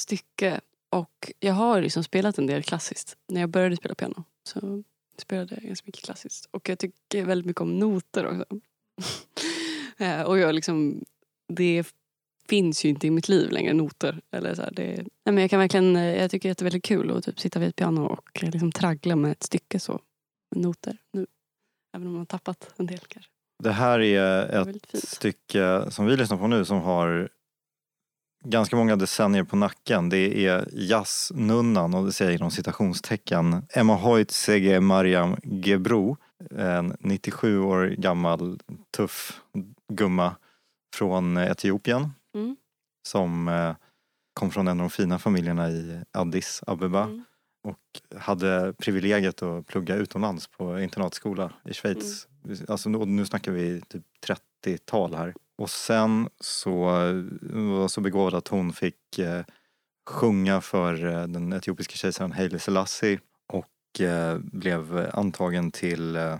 stycke 0.00 0.60
och 0.90 1.32
jag 1.40 1.54
har 1.54 1.82
liksom 1.82 2.04
spelat 2.04 2.38
en 2.38 2.46
del 2.46 2.62
klassiskt. 2.62 3.16
När 3.28 3.40
jag 3.40 3.50
började 3.50 3.76
spela 3.76 3.94
piano 3.94 4.24
så 4.42 4.82
spelade 5.18 5.54
jag 5.54 5.64
ganska 5.64 5.86
mycket 5.86 6.04
klassiskt 6.04 6.48
och 6.50 6.68
jag 6.68 6.78
tycker 6.78 7.24
väldigt 7.24 7.46
mycket 7.46 7.62
om 7.62 7.78
noter 7.78 8.26
också. 8.26 8.60
Och 10.26 10.38
jag 10.38 10.54
liksom, 10.54 11.04
det 11.48 11.84
finns 12.48 12.84
ju 12.84 12.88
inte 12.88 13.06
i 13.06 13.10
mitt 13.10 13.28
liv 13.28 13.50
längre, 13.50 13.72
noter. 13.72 14.20
Eller 14.32 14.54
så 14.54 14.62
här, 14.62 14.70
det, 14.70 14.86
nej 14.96 15.06
men 15.24 15.38
jag, 15.38 15.50
kan 15.50 15.60
verkligen, 15.60 15.96
eh, 15.96 16.16
jag 16.16 16.30
tycker 16.30 16.50
att 16.50 16.58
det 16.58 16.62
är 16.62 16.64
väldigt 16.64 16.84
kul 16.84 17.10
att 17.10 17.24
typ 17.24 17.40
sitta 17.40 17.58
vid 17.58 17.68
ett 17.68 17.76
piano 17.76 18.06
och 18.06 18.42
eh, 18.42 18.50
liksom 18.50 18.72
traggla 18.72 19.16
med 19.16 19.32
ett 19.32 19.42
stycke 19.42 19.80
så. 19.80 20.00
Med 20.54 20.62
noter 20.62 20.96
nu. 21.12 21.26
Även 21.96 22.06
om 22.06 22.12
man 22.12 22.20
har 22.20 22.26
tappat 22.26 22.74
en 22.76 22.86
del 22.86 22.98
kanske. 22.98 23.30
Det 23.62 23.72
här 23.72 24.00
är 24.00 24.22
är 24.22 24.60
ett 24.60 24.86
fint. 24.86 25.08
stycke 25.08 25.90
som 25.90 26.06
vi 26.06 26.16
lyssnar 26.16 26.36
på 26.36 26.46
nu 26.46 26.64
som 26.64 26.80
har 26.80 27.28
ganska 28.44 28.76
många 28.76 28.96
decennier 28.96 29.44
på 29.44 29.56
nacken. 29.56 30.08
Det 30.08 30.46
är 30.46 30.68
jazznunnan, 30.72 31.94
och 31.94 32.06
det 32.06 32.12
säger 32.12 32.30
jag 32.30 32.38
inom 32.38 32.50
citationstecken, 32.50 33.66
Emma 33.70 33.94
Hoyt 33.94 34.30
Sege 34.30 34.80
Mariam 34.80 35.36
Gebro. 35.42 36.16
En 36.50 36.96
97 37.00 37.60
år 37.60 37.86
gammal 37.98 38.60
tuff 38.96 39.40
gumma 39.92 40.36
från 40.96 41.36
Etiopien 41.36 42.10
Mm. 42.36 42.56
som 43.08 43.48
eh, 43.48 43.74
kom 44.34 44.50
från 44.50 44.68
en 44.68 44.80
av 44.80 44.84
de 44.84 44.90
fina 44.90 45.18
familjerna 45.18 45.70
i 45.70 46.00
Addis 46.12 46.62
Abeba 46.66 47.02
Mm. 47.04 47.24
och 47.64 48.18
hade 48.20 48.74
privilegiet 48.78 49.42
att 49.42 49.66
plugga 49.66 49.94
utomlands 49.94 50.46
på 50.48 50.80
internatskola 50.80 51.52
i 51.64 51.74
Schweiz. 51.74 52.28
Alltså, 52.68 52.88
nu- 52.88 53.06
nu 53.06 53.26
snackar 53.26 53.52
vi 53.52 53.80
typ 53.88 54.02
30-tal 54.26 55.14
här. 55.14 55.34
Och 55.58 55.70
sen 55.70 56.28
så 56.40 56.74
var 57.52 57.88
så 57.88 58.00
begåvad 58.00 58.34
att 58.34 58.48
hon 58.48 58.72
fick 58.72 59.18
eh, 59.18 59.44
sjunga 60.10 60.60
för 60.60 61.04
eh, 61.06 61.26
den 61.26 61.52
etiopiska 61.52 61.94
kejsaren 61.96 62.32
Haile 62.32 62.58
Selassie 62.58 63.20
och 63.46 64.00
eh, 64.00 64.38
blev 64.38 65.10
antagen 65.12 65.70
till 65.70 66.16
eh, 66.16 66.36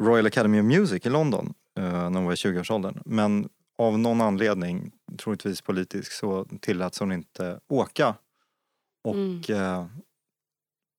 Royal 0.00 0.26
Academy 0.26 0.60
of 0.60 0.64
Music 0.64 1.06
i 1.06 1.08
London 1.10 1.54
eh, 1.78 1.84
när 1.84 2.14
hon 2.14 2.24
var 2.24 2.32
i 2.32 2.36
20-årsåldern. 2.36 3.02
Men 3.04 3.48
av 3.80 3.98
någon 3.98 4.20
anledning, 4.20 4.92
troligtvis 5.18 5.60
politisk, 5.60 6.12
så 6.12 6.44
tilläts 6.60 7.00
hon 7.00 7.12
inte 7.12 7.60
åka. 7.68 8.14
Och 9.04 9.14
Mm. 9.14 9.42
eh, 9.50 9.86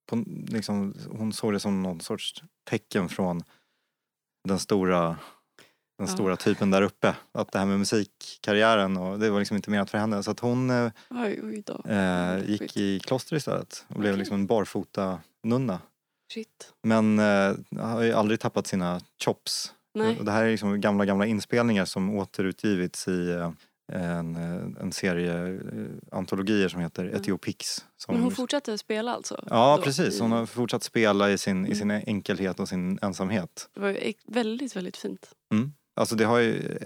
på, 0.09 0.23
liksom, 0.47 0.95
hon 1.11 1.33
såg 1.33 1.53
det 1.53 1.59
som 1.59 1.83
någon 1.83 1.99
sorts 2.01 2.43
tecken 2.69 3.09
från 3.09 3.43
den 4.47 4.59
stora 4.59 5.17
den 5.97 6.07
Ja. 6.07 6.13
stora 6.13 6.35
typen 6.35 6.71
där 6.71 6.81
uppe. 6.81 7.15
Att 7.31 7.51
det 7.51 7.59
här 7.59 7.65
med 7.65 7.79
musikkarriären, 7.79 8.97
och 8.97 9.19
det 9.19 9.29
var 9.29 9.39
liksom 9.39 9.55
inte 9.57 9.69
menat 9.71 9.89
för 9.89 9.97
henne. 9.97 10.23
Så 10.23 10.31
att 10.31 10.39
hon 10.39 10.69
eh, 10.69 10.91
Oj, 11.09 11.39
oj 11.43 11.63
eh, 11.93 12.49
gick 12.49 12.77
i 12.77 12.99
kloster 12.99 13.35
istället 13.35 13.85
och 13.87 13.95
blev 13.99 14.11
Okej. 14.13 14.19
liksom 14.19 14.35
en 14.35 14.47
barfota 14.47 15.19
nunna. 15.43 15.79
Shit. 16.33 16.73
Men 16.83 17.19
eh, 17.19 17.53
har 17.79 18.01
ju 18.01 18.13
aldrig 18.13 18.39
tappat 18.39 18.67
sina 18.67 19.01
chops. 19.25 19.73
Nej. 19.93 20.19
Och 20.19 20.25
det 20.25 20.31
här 20.31 20.43
är 20.43 20.51
liksom 20.51 20.81
gamla, 20.81 21.05
gamla 21.05 21.25
inspelningar 21.25 21.85
som 21.85 22.09
återutgivits 22.15 23.07
i 23.07 23.29
eh, 23.31 23.51
en, 23.93 24.35
eh, 24.35 24.81
en 24.81 24.91
serie 24.91 25.47
eh, 25.53 25.57
antologier 26.17 26.67
som 26.67 26.81
heter 26.81 27.15
Etiopix. 27.15 27.85
Som 27.97 28.15
Men 28.15 28.23
hon 28.23 28.31
fortsatte 28.31 28.77
spela 28.77 29.13
alltså? 29.15 29.43
Ja 29.49 29.77
då, 29.77 29.83
precis, 29.83 30.17
i- 30.17 30.21
hon 30.21 30.31
har 30.31 30.45
fortsatt 30.45 30.83
spela 30.83 31.31
i 31.31 31.37
sin, 31.37 31.57
i 31.65 31.67
Mm. 31.67 31.75
sin 31.75 31.91
enkelhet 31.91 32.59
och 32.59 32.69
sin 32.69 32.99
ensamhet. 33.01 33.69
Det 33.73 33.79
var 33.81 33.97
väldigt, 34.27 34.75
väldigt 34.75 34.97
fint. 34.97 35.31
Alltså 35.95 36.15
det 36.15 36.23
har 36.25 36.39
ju 36.39 36.77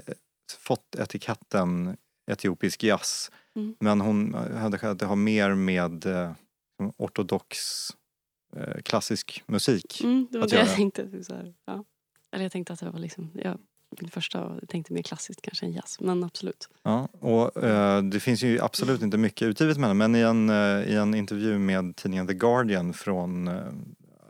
fått 0.59 0.95
etiketten 0.95 1.97
etiopisk 2.31 2.83
jazz. 2.83 3.31
Mm. 3.55 3.75
Men 3.79 4.01
hon 4.01 4.33
hade 4.33 4.89
att 4.91 4.99
det 4.99 5.05
har 5.05 5.15
mer 5.15 5.53
med 5.55 6.05
eh, 6.05 6.31
ortodox 6.97 7.57
eh, 8.57 8.81
klassisk 8.81 9.43
musik. 9.47 10.01
Mm, 10.03 10.27
det 10.31 10.37
var 10.37 10.45
Att 10.45 10.49
det 10.51 10.55
jag 10.57 10.65
göra. 10.65 10.75
tänkte. 10.75 11.11
typ 11.11 11.25
Så 11.25 11.35
här, 11.35 11.53
ja. 11.65 11.83
Eller 12.35 12.45
jag 12.45 12.51
tänkte 12.51 12.73
att 12.73 12.79
det 12.79 12.89
var 12.89 12.99
liksom, 12.99 13.31
ja, 13.43 13.55
min 14.01 14.09
första 14.11 14.57
jag 14.61 14.69
tänkte 14.69 14.93
mer 14.93 15.01
klassiskt 15.01 15.41
kanske 15.41 15.65
än 15.65 15.71
jazz. 15.73 15.97
Men 16.01 16.23
absolut. 16.23 16.69
Ja, 16.83 17.07
och 17.19 17.63
eh, 17.63 18.01
det 18.03 18.19
finns 18.19 18.43
ju 18.43 18.59
absolut 18.61 19.01
inte 19.01 19.17
mycket 19.17 19.45
utgivet 19.47 19.77
med 19.77 19.95
men 19.95 20.15
i 20.15 20.19
en, 20.19 20.49
eh, 20.49 20.83
i 20.83 20.95
en 20.95 21.15
intervju 21.15 21.57
med 21.59 21.95
tidningen 21.95 22.27
The 22.27 22.33
Guardian 22.33 22.93
från 22.93 23.47
eh, 23.47 23.55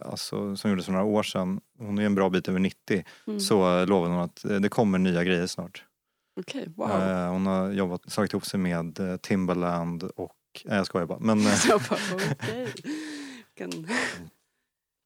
Alltså, 0.02 0.56
som 0.56 0.70
gjordes 0.70 0.86
för 0.86 0.92
några 0.94 1.06
år 1.06 1.24
sedan, 1.24 1.62
hon 1.80 1.98
är 2.00 2.04
en 2.06 2.16
bra 2.16 2.30
bit 2.30 2.48
över 2.50 2.60
90, 2.60 3.04
Mm. 3.28 3.40
så 3.40 3.80
eh, 3.80 3.88
lovade 3.88 4.14
hon 4.14 4.24
att 4.24 4.46
eh, 4.46 4.56
det 4.60 4.70
kommer 4.70 4.98
nya 5.00 5.24
grejer 5.24 5.48
snart. 5.48 5.84
Okej, 6.40 6.68
wow. 6.76 6.92
Eh, 6.92 7.30
hon 7.32 7.46
har 7.46 7.72
jobbat, 7.72 8.12
slagit 8.12 8.34
ihop 8.34 8.46
sig 8.46 8.60
med 8.60 9.00
Timbaland 9.22 10.04
och, 10.04 10.36
nej 10.66 10.78
jag 10.78 10.86
skojar 10.86 11.06
bara, 11.06 11.20
men 11.20 11.40
jag 11.68 11.82
bara. 11.90 12.00
Vilken- 13.56 13.88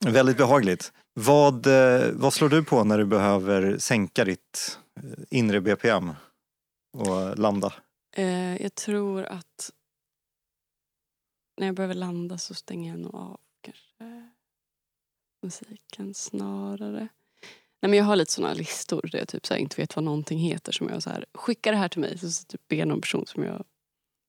väldigt 0.05 0.37
behagligt. 0.37 0.93
Vad, 1.13 1.67
eh, 1.67 2.11
vad 2.13 2.33
slår 2.33 2.49
du 2.49 2.63
på 2.63 2.83
när 2.83 2.97
du 2.97 3.05
behöver 3.05 3.77
sänka 3.77 4.25
ditt 4.25 4.79
eh, 4.95 5.19
inre 5.29 5.61
BPM 5.61 6.11
och 6.97 7.37
landa? 7.37 7.73
Eh, 8.15 8.61
jag 8.61 8.75
tror 8.75 9.23
att 9.23 9.71
när 11.57 11.67
jag 11.67 11.75
behöver 11.75 11.95
landa 11.95 12.37
så 12.37 12.53
stänger 12.53 12.91
jag 12.91 12.99
nog 12.99 13.15
av 13.15 13.39
kanske 13.61 14.29
musiken 15.41 16.13
snarare. 16.13 17.07
Nej, 17.81 17.89
men 17.89 17.93
jag 17.93 18.05
har 18.05 18.15
lite 18.15 18.31
såna 18.31 18.53
listor 18.53 19.09
där 19.11 19.19
jag 19.19 19.27
typ 19.27 19.45
så 19.45 19.53
här 19.53 19.61
inte 19.61 19.81
vet 19.81 19.95
vad 19.95 20.05
någonting 20.05 20.39
heter. 20.39 20.71
Som 20.71 20.89
jag 20.89 21.03
så 21.03 21.09
här, 21.09 21.25
Skicka 21.33 21.71
det 21.71 21.77
här 21.77 21.89
till 21.89 22.01
mig 22.01 22.17
så, 22.17 22.45
typ 22.45 22.67
ber 22.67 22.77
jag 22.77 22.87
någon 22.87 23.01
person 23.01 23.25
som 23.25 23.43
jag... 23.43 23.63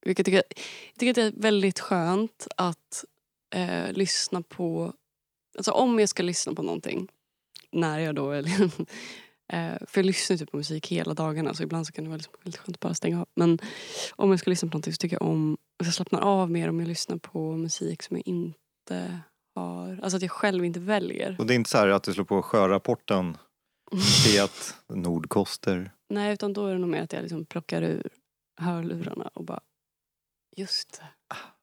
Vilket 0.03 0.27
jag, 0.29 0.49
tycker, 0.49 0.63
jag 0.93 0.99
tycker 0.99 1.11
att 1.11 1.15
det 1.15 1.39
är 1.39 1.43
väldigt 1.43 1.81
skönt 1.81 2.49
att 2.57 3.05
eh, 3.55 3.93
lyssna 3.93 4.43
på... 4.43 4.93
Alltså 5.59 5.71
om 5.71 5.99
jag 5.99 6.09
ska 6.09 6.23
lyssna 6.23 6.55
på 6.55 6.63
någonting 6.63 7.09
när 7.73 7.99
jag 7.99 8.15
då 8.15 8.31
är 8.31 8.43
Eh, 9.53 9.77
för 9.87 9.99
jag 9.99 10.07
lyssnar 10.07 10.37
typ 10.37 10.51
på 10.51 10.57
musik 10.57 10.87
hela 10.87 11.15
dagarna 11.15 11.55
så 11.55 11.63
ibland 11.63 11.87
så 11.87 11.93
kan 11.93 12.05
det 12.05 12.11
vara 12.11 12.17
liksom 12.17 12.35
väldigt 12.43 12.61
skönt 12.61 12.77
att 12.77 12.81
bara 12.81 12.95
stänga 12.95 13.21
av. 13.21 13.29
Men 13.35 13.59
om 14.17 14.31
jag 14.31 14.41
ska 14.41 14.51
lyssna 14.51 14.69
på 14.69 14.75
någonting 14.75 14.93
så 14.93 14.97
tycker 14.97 15.17
jag 15.21 15.29
om, 15.29 15.59
jag 15.85 15.95
slappnar 15.95 16.21
av 16.21 16.51
mer 16.51 16.69
om 16.69 16.81
jag 16.81 16.89
lyssnar 16.89 17.17
på 17.17 17.57
musik 17.57 18.03
som 18.03 18.17
jag 18.17 18.29
inte 18.29 19.21
har, 19.55 20.01
alltså 20.03 20.17
att 20.17 20.23
jag 20.23 20.31
själv 20.31 20.65
inte 20.65 20.81
väljer. 20.81 21.37
Och 21.39 21.47
det 21.47 21.55
är 21.55 21.57
inte 21.57 21.71
så 21.71 21.79
här 21.79 21.89
att 21.89 22.03
du 22.03 22.13
slår 22.13 22.25
på 22.25 22.43
sjörapporten, 22.43 23.37
P1, 23.93 24.75
Nordkoster. 24.89 25.93
Nej 26.09 26.33
utan 26.35 26.53
då 26.53 26.67
är 26.67 26.73
det 26.73 26.79
nog 26.79 26.91
mer 26.91 27.03
att 27.03 27.13
jag 27.13 27.23
liksom 27.23 27.45
plockar 27.45 27.83
ur 27.83 28.09
hörlurarna 28.61 29.31
och 29.35 29.45
bara, 29.45 29.61
just 30.57 30.93
det, 30.93 31.07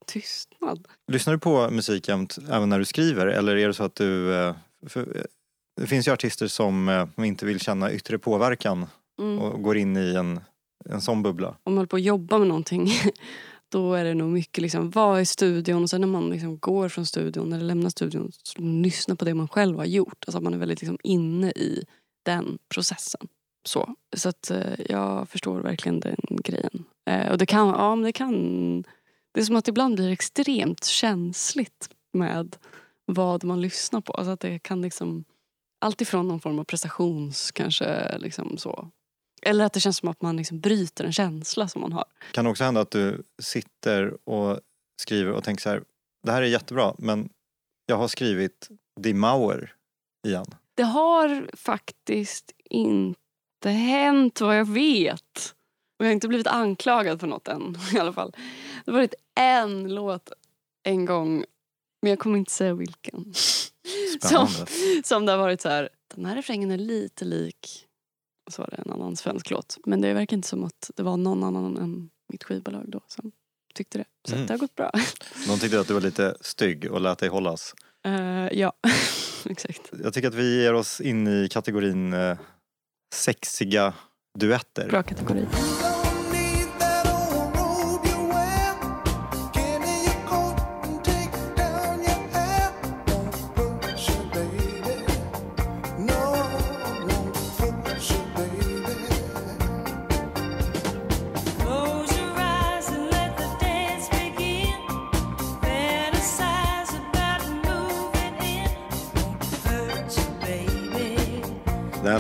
tystnad. 0.08 0.88
Lyssnar 1.12 1.34
du 1.34 1.40
på 1.40 1.70
musik 1.70 2.08
jämt 2.08 2.38
även 2.50 2.70
när 2.70 2.80
du 2.80 2.86
skriver 2.86 3.28
eller 3.28 3.56
är 3.56 3.68
det 3.68 3.74
så 3.74 3.84
att 3.84 3.96
du... 3.96 4.34
eh, 4.34 4.56
För, 4.88 5.18
eh, 5.18 5.22
det 5.82 5.88
finns 5.88 6.08
ju 6.08 6.12
artister 6.12 6.48
som 6.48 6.90
eh, 6.90 7.26
inte 7.28 7.46
vill 7.46 7.60
känna 7.60 7.92
yttre 7.92 8.18
påverkan 8.20 8.86
Mm. 9.20 9.40
och 9.40 9.62
går 9.64 9.78
in 9.78 9.98
i 9.98 10.16
en, 10.16 10.40
en 10.90 11.02
sån 11.02 11.24
bubbla. 11.24 11.48
om 11.48 11.56
man 11.66 11.78
håller 11.78 11.88
på 11.88 11.96
att 11.96 12.02
jobba 12.02 12.38
med 12.38 12.48
någonting 12.48 12.90
då 13.72 13.94
är 13.94 14.04
det 14.06 14.14
nog 14.14 14.30
mycket 14.30 14.62
liksom 14.62 14.90
vara 14.90 15.22
i 15.22 15.26
studion 15.26 15.84
och 15.84 15.90
sen 15.90 16.02
när 16.02 16.08
man 16.08 16.30
liksom 16.30 16.58
går 16.58 16.90
från 16.90 17.06
studion 17.06 17.54
eller 17.54 17.66
lämnar 17.66 17.90
studion 17.90 18.32
så 18.44 18.62
lyssna 18.62 19.16
på 19.16 19.26
det 19.26 19.34
man 19.34 19.48
själv 19.48 19.78
har 19.78 19.86
gjort. 19.86 20.24
Alltså 20.28 20.42
man 20.42 20.54
är 20.54 20.58
väldigt 20.58 20.82
liksom 20.82 20.98
inne 21.04 21.52
i 21.52 21.84
den 22.26 22.58
processen. 22.74 23.28
Så, 23.68 23.96
så 24.18 24.30
att 24.30 24.52
jag 24.90 25.30
förstår 25.30 25.60
verkligen 25.62 26.00
den 26.00 26.18
grejen. 26.44 26.84
Eh, 27.10 27.32
och 27.32 27.38
det 27.38 27.46
kan, 27.46 27.68
ja 27.68 27.96
men 27.96 28.04
det 28.04 28.12
kan, 28.14 28.84
det 29.38 29.42
är 29.42 29.46
som 29.46 29.56
att 29.56 29.68
ibland 29.68 29.96
blir 29.96 30.12
extremt 30.12 30.86
känsligt 30.86 31.90
med 32.14 32.56
vad 33.06 33.44
man 33.44 33.62
lyssnar 33.62 34.02
på. 34.02 34.14
Alltså 34.14 34.32
att 34.32 34.40
det 34.40 34.60
kan 34.60 34.82
liksom, 34.82 35.24
alltifrån 35.80 36.28
någon 36.28 36.40
form 36.40 36.60
av 36.60 36.64
prestations 36.64 37.52
kanske 37.52 38.18
liksom 38.18 38.58
så. 38.58 38.92
Eller 39.42 39.66
att 39.66 39.74
det 39.74 39.80
känns 39.80 39.98
som 39.98 40.10
att 40.10 40.22
man 40.22 40.38
liksom 40.38 40.60
bryter 40.60 41.04
en 41.04 41.14
känsla 41.14 41.68
som 41.68 41.82
man 41.82 41.94
har. 41.94 42.06
Kan 42.32 42.46
det 42.46 42.52
också 42.52 42.64
hända 42.64 42.82
att 42.82 42.92
du 42.92 43.24
sitter 43.42 44.30
och 44.30 44.60
skriver 45.02 45.32
och 45.32 45.44
tänker 45.44 45.62
så 45.62 45.70
här, 45.70 45.84
det 46.24 46.32
här 46.32 46.42
är 46.42 46.48
jättebra 46.48 46.96
men 46.98 47.30
jag 47.86 47.98
har 47.98 48.08
skrivit 48.08 48.70
Die 49.00 49.14
Mauer 49.14 49.74
igen. 50.28 50.56
Det 50.76 50.84
har 50.84 51.50
faktiskt 51.54 52.52
inte 52.70 53.70
hänt 53.70 54.42
vad 54.42 54.58
jag 54.60 54.68
vet. 54.68 55.56
Och 56.00 56.06
jag 56.06 56.10
har 56.10 56.14
inte 56.14 56.28
blivit 56.28 56.48
anklagad 56.48 57.20
för 57.20 57.28
något 57.28 57.48
än 57.48 57.78
i 57.96 58.00
alla 58.00 58.14
fall. 58.14 58.32
Det 58.86 58.92
har 58.92 58.98
varit 58.98 59.14
en 59.40 59.96
låt 59.96 60.32
en 60.84 61.06
gång, 61.06 61.46
men 62.02 62.10
jag 62.10 62.20
kommer 62.20 62.38
inte 62.38 62.52
säga 62.52 62.74
vilken. 62.74 63.34
Som, 64.22 64.48
Spännande. 64.48 64.72
som 65.04 65.26
det 65.26 65.32
har 65.32 65.40
varit 65.40 65.62
så 65.62 65.70
här, 65.70 65.90
den 66.16 66.26
här 66.26 66.36
refrängen 66.36 66.72
är 66.72 66.78
lite 66.78 67.26
lik, 67.26 67.86
och 68.48 68.54
så 68.54 68.62
var 68.62 68.70
det 68.70 68.82
en 68.86 68.92
annan 68.92 69.16
svensk 69.16 69.50
låt. 69.50 69.78
Men 69.86 70.02
det 70.02 70.14
verkar 70.14 70.38
inte 70.38 70.48
som 70.48 70.64
att 70.64 70.92
det 70.96 71.04
var 71.04 71.18
någon 71.18 71.44
annan 71.44 71.78
än 71.78 72.10
mitt 72.30 72.44
skivbolag 72.44 72.84
då 72.88 73.02
som 73.08 73.32
tyckte 73.74 73.98
det. 73.98 74.06
Så 74.28 74.36
Mm. 74.36 74.48
det 74.48 74.54
har 74.54 74.58
gått 74.58 74.76
bra. 74.76 74.92
De 75.48 75.60
tyckte 75.60 75.80
att 75.80 75.88
du 75.88 75.94
var 75.94 76.02
lite 76.02 76.38
stygg 76.42 76.92
och 76.92 77.02
lät 77.02 77.20
dig 77.20 77.30
hållas. 77.30 77.74
Eh, 78.06 78.48
ja, 78.60 78.74
exakt. 79.46 79.92
Jag 80.04 80.14
tycker 80.14 80.28
att 80.28 80.34
vi 80.34 80.62
ger 80.64 80.74
oss 80.74 81.02
in 81.02 81.28
i 81.28 81.48
kategorin 81.52 82.14
eh, 82.14 82.38
sexiga 83.14 83.94
duetter. 84.38 84.88
Bra 84.88 85.02
kategori. 85.04 85.97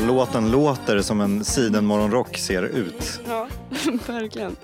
Den 0.07 0.15
låten 0.15 0.51
låter 0.51 1.01
som 1.01 1.21
en 1.21 1.43
sidenmorgonrock 1.45 2.37
ser 2.37 2.63
ut. 2.63 3.21
Ja, 3.27 3.47
verkligen. 4.07 4.55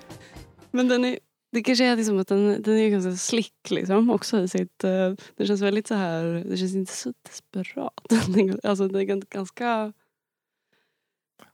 Men 0.72 0.88
den 0.88 1.06
är, 1.06 1.20
det 1.52 1.64
kanske 1.64 1.86
är 1.86 1.96
liksom 1.96 2.20
att 2.20 2.28
den, 2.28 2.62
den 2.62 2.78
är 2.78 2.90
ganska 2.90 3.16
slick 3.16 3.70
liksom 3.70 4.10
också 4.10 4.40
i 4.40 4.48
sitt... 4.48 4.84
eh, 4.84 5.14
det 5.36 5.46
känns 5.46 5.62
väldigt 5.62 5.88
så 5.88 5.96
här, 5.96 6.24
det 6.50 6.58
känns 6.58 6.76
inte 6.76 6.94
så 6.94 7.14
desperat. 7.30 7.94
alltså 8.64 8.88
det 8.88 9.00
är 9.00 9.04
gan- 9.04 9.26
ganska... 9.30 9.94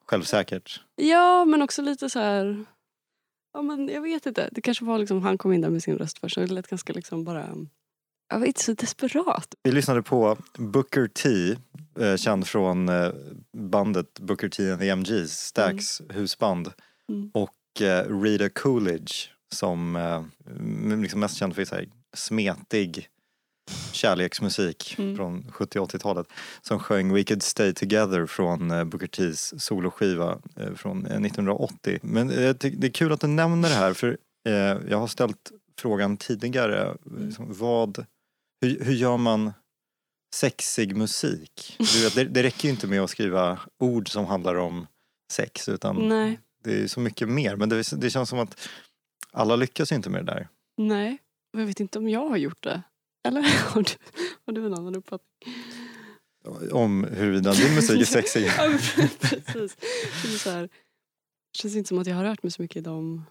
Självsäkert. 0.06 0.82
Ja, 0.96 1.46
men 1.46 1.62
också 1.62 1.82
lite 1.82 2.10
så 2.10 2.20
här... 2.20 2.66
Ja, 3.54 3.62
men 3.62 3.90
jag 3.90 4.02
vet 4.02 4.26
inte. 4.26 4.50
Det 4.52 4.62
kanske 4.62 4.86
var 4.86 5.00
liksom, 5.00 5.22
han 5.22 5.38
kom 5.38 5.54
in 5.54 5.62
där 5.62 5.70
med 5.70 5.84
sin 5.84 5.98
röst 5.98 6.20
först 6.20 6.38
och 6.38 6.48
det 6.48 6.54
lät 6.54 6.68
ganska 6.68 6.94
liksom 6.94 7.24
bara... 7.24 7.56
Jag 8.32 8.40
var 8.40 8.46
inte 8.46 8.64
så 8.64 8.74
desperat. 8.74 9.56
Vi 9.64 9.72
lyssnade 9.72 10.04
på 10.04 10.38
Booker 10.58 11.08
T, 11.08 11.56
eh, 12.00 12.16
känd 12.16 12.48
från 12.48 12.90
eh, 12.90 13.12
bandet 13.54 14.20
Booker 14.20 14.50
T 14.50 14.72
and 14.72 14.80
the 14.82 14.90
MGs, 14.90 15.32
Stax 15.32 16.02
husband. 16.10 16.72
Mm. 17.10 17.32
Och 17.34 17.82
eh, 17.82 18.22
Rita 18.22 18.50
Coolidge 18.50 19.14
som 19.52 19.96
eh, 19.96 20.24
liksom 21.02 21.20
mest 21.20 21.38
känd 21.38 21.56
för 21.56 21.66
så 21.66 21.76
här, 21.76 21.90
smetig 22.14 23.08
kärleksmusik 23.92 24.96
Mm. 25.00 25.16
från 25.16 25.52
70 25.52 25.80
80-talet 25.80 26.28
som 26.62 26.80
sjöng 26.80 27.14
We 27.14 27.24
could 27.24 27.44
stay 27.44 27.74
together 27.74 28.26
från 28.26 28.72
eh, 28.72 28.84
Booker 28.84 29.08
T's 29.08 29.60
soloskiva 29.60 30.38
från 30.76 31.06
eh, 31.06 31.22
1980. 31.22 32.00
Men 32.02 32.28
det 32.28 32.64
är 32.64 32.90
kul 32.90 33.12
att 33.12 33.22
du 33.22 33.28
nämner 33.28 33.70
det 33.70 33.76
här 33.76 33.94
för 33.94 34.18
jag 34.90 34.98
har 34.98 35.08
ställt 35.08 35.52
frågan 35.80 36.18
tidigare. 36.18 36.98
Liksom, 37.18 37.54
vad, 37.54 38.06
hur, 38.62 38.84
hur 38.84 38.94
gör 38.94 39.18
man 39.18 39.54
sexig 40.36 40.96
musik? 40.96 41.76
Du 41.94 42.04
vet, 42.04 42.16
det, 42.16 42.24
det 42.24 42.44
räcker 42.44 42.64
ju 42.66 42.70
inte 42.70 42.88
med 42.88 43.02
att 43.02 43.10
skriva 43.10 43.60
ord 43.80 44.12
som 44.12 44.26
handlar 44.26 44.56
om 44.56 44.88
sex 45.32 45.70
utan 45.70 46.08
Nej, 46.10 46.40
det 46.64 46.84
är 46.84 46.88
så 46.88 47.00
mycket 47.00 47.30
mer. 47.30 47.56
Men 47.56 47.70
det, 47.70 47.84
det 48.02 48.10
känns 48.10 48.30
som 48.30 48.40
att 48.40 48.68
alla 49.32 49.56
lyckas 49.56 49.92
inte 49.92 50.10
med 50.10 50.26
det 50.26 50.32
där. 50.32 50.48
nej. 50.78 51.18
Och 51.54 51.62
Jag 51.62 51.66
vet 51.66 51.80
inte 51.80 52.00
om 52.00 52.10
jag 52.10 52.30
har 52.30 52.38
gjort 52.38 52.64
det. 52.64 52.82
Eller 53.28 53.42
har 53.74 53.82
du, 53.84 53.92
har 54.46 54.54
du 54.54 54.66
en 54.66 54.74
annan 54.74 54.96
uppfattning? 54.96 55.56
Om 56.72 57.04
huruvida 57.04 57.54
din 57.54 57.76
musik 57.76 58.02
är 58.02 58.06
sexig. 58.06 58.46
Ja, 58.58 58.70
men 58.70 58.78
precis. 59.20 59.76
Det, 60.24 60.38
så 60.40 60.50
här, 60.50 60.62
det 60.62 61.58
känns 61.58 61.76
inte 61.76 61.88
som 61.88 62.00
att 62.00 62.08
jag 62.08 62.16
har 62.16 62.24
rört 62.24 62.44
mig 62.44 62.52
så 62.52 62.62
mycket 62.62 62.78
i 62.78 62.82
dem. 62.82 63.26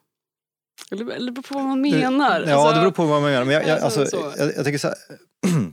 Eller, 0.90 1.10
eller 1.10 1.26
det 1.26 1.32
beror 1.32 1.42
på 1.42 1.54
vad 1.54 1.64
man 1.64 1.80
menar. 1.80 2.40
Ja, 2.46 2.54
Alltså, 2.54 2.74
det 2.74 2.80
beror 2.80 2.90
på 2.90 3.06
vad 3.06 3.22
man 3.22 3.30
menar. 3.30 3.44
Men 3.44 3.54
jag, 3.54 3.66
jag, 3.66 3.78
Alltså, 3.80 4.00
alltså, 4.00 4.16
så. 4.16 4.34
jag, 4.38 4.56
jag 4.56 4.64
tycker 4.64 4.78
så 4.78 4.88
här. 4.88 4.96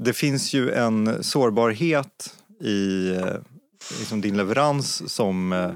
Det 0.00 0.12
finns 0.12 0.52
ju 0.54 0.70
en 0.72 1.24
sårbarhet 1.24 2.36
i 2.60 3.08
eh, 3.16 3.34
liksom 3.98 4.20
din 4.20 4.36
leverans 4.36 5.12
som 5.14 5.52
eh, 5.52 5.72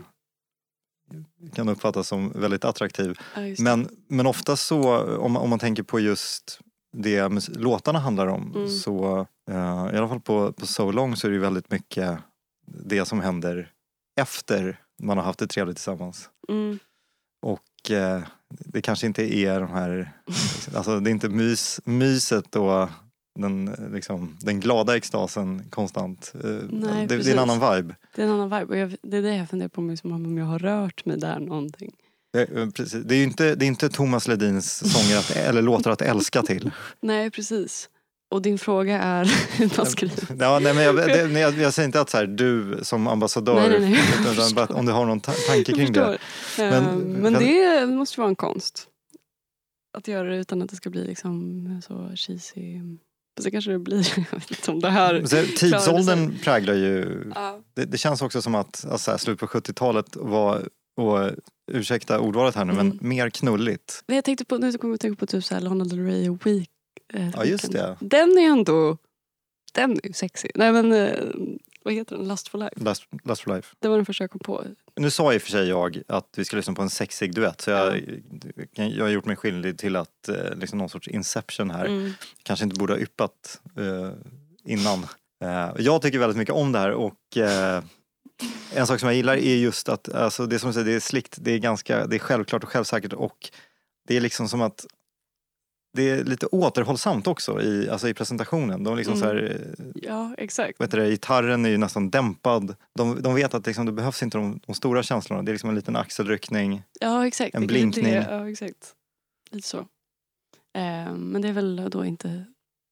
kan 1.54 1.68
uppfattas 1.68 2.08
som 2.08 2.32
väldigt 2.32 2.64
attraktiv. 2.64 3.18
ja. 3.34 3.40
Men, 3.58 3.88
men 4.08 4.26
ofta 4.26 4.56
så, 4.56 4.96
om, 5.18 5.32
man- 5.32 5.42
om 5.42 5.50
man 5.50 5.58
tänker 5.58 5.82
på 5.82 6.00
just 6.00 6.60
det 6.96 7.48
låtarna 7.56 7.98
handlar 7.98 8.26
om, 8.26 8.52
Mm. 8.56 8.68
så 8.68 9.26
eh, 9.50 9.94
i 9.94 9.96
alla 9.98 10.08
fall 10.08 10.20
på, 10.20 10.52
på 10.52 10.66
So 10.66 10.90
Long 10.90 11.16
så 11.16 11.26
är 11.26 11.30
det 11.30 11.34
ju 11.34 11.40
väldigt 11.40 11.70
mycket 11.70 12.18
det 12.66 13.04
som 13.04 13.20
händer 13.20 13.72
efter 14.20 14.80
man 15.02 15.16
har 15.18 15.24
haft 15.24 15.38
det 15.38 15.46
trevligt 15.46 15.76
tillsammans. 15.76 16.28
Mm. 16.48 16.78
Och 17.42 17.90
eh, 17.90 18.22
det 18.48 18.82
kanske 18.82 19.06
inte 19.06 19.34
är 19.36 19.60
de 19.60 19.68
här, 19.70 20.12
alltså 20.74 21.00
det 21.00 21.10
är 21.10 21.12
inte 21.12 21.28
mys, 21.28 21.80
myset 21.84 22.56
och 22.56 22.88
den, 23.36 23.74
liksom, 23.92 24.36
den 24.40 24.60
glada 24.60 24.96
extasen 24.96 25.62
konstant. 25.70 26.32
Eh, 26.44 26.50
Nej, 26.70 27.06
det, 27.06 27.16
det 27.16 27.30
är 27.30 27.32
en 27.32 27.38
annan 27.50 27.76
vibe. 27.76 27.94
Det 28.14 28.22
är 28.22 28.26
en 28.26 28.32
annan 28.32 28.60
vibe. 28.60 28.72
Och 28.72 28.76
jag, 28.78 28.96
det 29.02 29.16
är 29.16 29.22
det 29.22 29.36
jag 29.36 29.48
funderar 29.50 29.68
på 29.68 29.80
mig, 29.80 29.96
som 29.96 30.12
om 30.12 30.38
jag 30.38 30.44
har 30.46 30.58
rört 30.58 31.04
mig 31.04 31.18
där 31.18 31.38
någonting. 31.40 31.92
Eh, 32.36 32.42
eh, 32.62 32.70
Precis. 32.70 33.02
Det 33.04 33.14
är 33.14 33.24
inte, 33.24 33.54
det 33.54 33.64
är 33.64 33.66
inte 33.66 33.88
Thomas 33.88 34.28
Ledins 34.28 34.92
sånger 34.92 35.18
att, 35.18 35.30
eller 35.30 35.62
låtar 35.72 35.90
att 35.90 36.02
älska 36.02 36.42
till. 36.42 36.70
Nej, 37.00 37.30
precis. 37.30 37.88
Och 38.30 38.42
din 38.42 38.58
fråga 38.58 39.02
är 39.02 39.24
hur 39.58 39.72
man 39.76 39.86
skriver. 39.86 40.36
Ja, 40.44 40.58
nej, 40.58 40.74
men 40.74 40.84
jag, 40.84 40.96
det, 40.96 41.26
nej, 41.32 41.42
jag, 41.42 41.54
jag 41.58 41.74
säger 41.74 41.86
inte 41.86 42.00
att 42.00 42.10
så 42.10 42.16
här, 42.16 42.26
du 42.26 42.78
som 42.82 43.06
ambassadör, 43.06 43.68
Nej, 43.68 43.80
nej, 43.80 44.00
utan 44.32 44.54
bara 44.54 44.66
om 44.66 44.86
du 44.86 44.92
har 44.92 45.06
någon 45.06 45.20
ta- 45.20 45.32
tanke 45.48 45.72
kring 45.72 45.92
det. 45.92 46.18
Men- 46.58 46.84
Men, 46.84 46.98
men 47.12 47.32
kan- 47.34 47.42
det 47.42 47.86
måste 47.86 48.20
vara 48.20 48.28
en 48.28 48.36
konst. 48.36 48.88
Att 49.98 50.08
göra 50.08 50.28
det 50.28 50.36
utan 50.36 50.62
att 50.62 50.70
det 50.70 50.76
ska 50.76 50.90
bli 50.90 51.04
liksom 51.04 51.82
så 51.86 52.12
cheesy. 52.16 52.80
Fast 53.36 53.44
det 53.44 53.50
kanske 53.50 53.70
det 53.70 53.78
blir. 53.78 54.14
Jag 54.32 54.38
vet 54.38 54.50
inte 54.50 54.70
om 54.70 54.80
det 54.80 54.90
här... 54.90 55.24
Så, 55.26 55.36
tidsåldern 55.58 56.38
präglar 56.42 56.74
ju 56.74 57.22
Ja. 57.34 57.60
Det, 57.74 57.84
det 57.84 57.98
känns 57.98 58.22
också 58.22 58.42
som 58.42 58.54
att 58.54 58.66
alltså, 58.66 58.98
så 58.98 59.10
här, 59.10 59.18
slut 59.18 59.38
på 59.38 59.46
70-talet 59.46 60.06
var, 60.16 60.68
och 60.96 61.30
ursäkta 61.72 62.20
ordvalet 62.20 62.54
här 62.54 62.64
nu, 62.64 62.72
Mm. 62.72 62.88
men 62.88 63.08
mer 63.08 63.30
knulligt. 63.30 64.04
Men 64.06 64.16
Jag 64.16 64.24
tänkte 64.24 64.44
på, 64.44 64.58
nu 64.58 64.72
kommer 64.72 64.92
jag 64.92 64.94
att 64.94 65.00
tänka 65.00 65.18
på 65.18 65.26
typ 65.26 65.44
så 65.44 65.54
här 65.54 65.60
Lana 65.60 65.84
Del 65.84 66.06
Rey 66.06 66.28
och 66.28 66.46
Week. 66.46 66.70
eh, 67.12 67.30
Ja, 67.34 67.44
just 67.44 67.72
det. 67.72 67.96
Den 68.00 68.38
är 68.38 68.46
ändå... 68.50 68.96
Den 69.74 69.92
är 69.92 70.06
ju 70.06 70.12
sexig. 70.12 70.50
Nej 70.54 70.72
men, 70.72 70.92
eh, 70.92 71.14
vad 71.84 71.94
heter 71.94 72.16
den? 72.16 72.28
Lust 72.28 72.48
for 72.48 72.58
life. 72.58 72.74
Last, 72.76 73.02
Last 73.24 73.42
for 73.42 73.54
life. 73.56 73.74
Det 73.78 73.88
var 73.88 73.96
den 73.96 74.06
första 74.06 74.24
jag 74.24 74.30
kom 74.30 74.38
på. 74.40 74.64
Nu 75.00 75.10
sa 75.10 75.34
i 75.34 75.38
och 75.38 75.42
för 75.42 75.50
sig 75.50 75.68
jag 75.68 76.02
att 76.08 76.28
vi 76.36 76.44
ska 76.44 76.56
lyssna 76.56 76.74
på 76.74 76.82
en 76.82 76.90
sexig 76.90 77.34
duett 77.34 77.60
så 77.60 77.70
jag, 77.70 78.02
jag 78.72 79.04
har 79.04 79.10
gjort 79.10 79.24
mig 79.24 79.36
skyldig 79.36 79.78
till 79.78 79.96
att 79.96 80.28
eh, 80.28 80.54
liksom 80.56 80.78
någon 80.78 80.88
sorts 80.88 81.08
inception 81.08 81.70
här. 81.70 81.84
Mm. 81.84 82.12
Kanske 82.42 82.64
inte 82.64 82.76
borde 82.76 82.92
ha 82.92 83.00
yppat 83.00 83.60
eh, 83.76 84.10
innan. 84.64 85.06
Eh, 85.44 85.70
jag 85.78 86.02
tycker 86.02 86.18
väldigt 86.18 86.36
mycket 86.36 86.54
om 86.54 86.72
det 86.72 86.78
här 86.78 86.92
och 86.92 87.36
eh, 87.36 87.82
en 88.74 88.86
sak 88.86 89.00
som 89.00 89.08
jag 89.08 89.16
gillar 89.16 89.36
är 89.36 89.56
just 89.56 89.88
att 89.88 90.14
alltså, 90.14 90.46
det 90.46 90.58
som 90.58 90.68
du 90.68 90.74
säger, 90.74 90.86
det 90.86 90.92
är 90.92 91.00
slikt, 91.00 91.36
det 91.40 91.52
är 91.52 91.58
ganska, 91.58 92.06
det 92.06 92.16
är 92.16 92.20
självklart 92.20 92.64
och 92.64 92.70
självsäkert 92.70 93.12
och 93.12 93.50
det 94.08 94.16
är 94.16 94.20
liksom 94.20 94.48
som 94.48 94.62
att 94.62 94.86
det 95.96 96.10
är 96.10 96.24
lite 96.24 96.46
återhållsamt 96.46 97.26
också 97.26 97.62
i, 97.62 97.88
alltså 97.90 98.08
i 98.08 98.14
presentationen. 98.14 98.84
De 98.84 98.96
liksom 98.96 99.14
Mm. 99.14 99.20
så 99.22 99.26
här, 99.34 99.60
Ja, 99.94 100.34
exakt. 100.38 100.80
vet 100.80 100.90
du, 100.90 101.08
gitarren 101.10 101.64
är 101.66 101.70
ju 101.70 101.78
nästan 101.78 102.10
dämpad. 102.10 102.74
De, 102.94 103.22
de 103.22 103.34
vet 103.34 103.54
att 103.54 103.66
liksom, 103.66 103.86
det 103.86 103.92
behövs 103.92 104.22
inte 104.22 104.38
de, 104.38 104.60
de 104.66 104.74
stora 104.74 105.02
känslorna. 105.02 105.42
Det 105.42 105.50
är 105.50 105.52
liksom 105.52 105.68
en 105.70 105.76
liten 105.76 105.96
axelryckning. 105.96 106.82
Ja, 107.00 107.26
exakt. 107.26 107.54
En 107.54 107.66
blinkning. 107.66 108.04
Det, 108.04 108.26
ja, 108.30 108.50
exakt. 108.50 108.94
Lite 109.50 109.68
så. 109.68 109.78
Eh, 109.78 111.14
men 111.16 111.42
det 111.42 111.48
är 111.48 111.52
väl 111.52 111.88
då 111.90 112.04
inte 112.04 112.44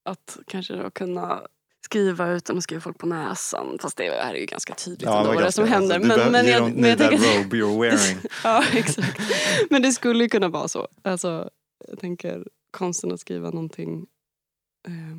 att 0.08 0.38
kanske 0.46 0.74
då 0.74 0.90
kunna 0.90 1.42
skriva 1.84 2.30
utan 2.30 2.56
att 2.58 2.62
skriva 2.62 2.80
folk 2.80 2.98
på 2.98 3.06
näsan. 3.06 3.78
Fast 3.80 3.96
det 3.96 4.04
här 4.10 4.34
är 4.34 4.38
ju 4.38 4.46
ganska 4.46 4.74
tydligt 4.74 5.08
ändå 5.08 5.24
men 5.24 5.34
vad 5.34 5.44
det 5.44 5.52
som 5.52 5.68
händer. 5.68 5.94
alltså, 5.94 6.30
men, 6.30 6.46
jag, 6.46 6.62
jag 6.88 6.98
tänker 6.98 7.38
robe 7.44 7.56
you're 7.56 7.80
wearing. 7.80 8.18
Ja, 8.44 8.64
exakt. 8.72 9.20
Men 9.70 9.82
det 9.82 9.92
skulle 9.92 10.24
ju 10.24 10.28
kunna 10.30 10.48
vara 10.48 10.68
så. 10.68 10.88
Alltså, 11.02 11.50
jag 11.88 11.98
tänker 11.98 12.44
konsten 12.74 13.12
att 13.12 13.20
skriva 13.20 13.50
någonting. 13.50 14.06
Eh, 14.88 15.16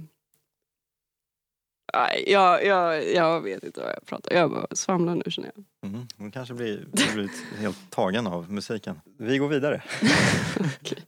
nej, 1.94 2.24
jag, 2.28 2.66
jag, 2.66 3.14
jag 3.14 3.42
vet 3.42 3.64
inte 3.64 3.82
vad 3.82 3.90
jag 3.90 4.06
pratar 4.06 4.36
Jag 4.36 4.52
bara 4.52 4.68
svamlar 4.72 5.16
nu 5.16 5.24
känner 5.28 5.52
jag. 5.56 5.90
Mm, 5.92 6.08
hon 6.18 6.32
kanske 6.32 6.54
blir, 6.54 6.86
blir 7.14 7.58
helt 7.58 7.92
tagen 7.92 8.28
av 8.28 8.52
musiken. 8.52 9.02
Vi 9.18 9.38
går 9.38 9.48
vidare. 9.48 9.84
Åh, 10.60 10.68
Gud. 10.82 11.04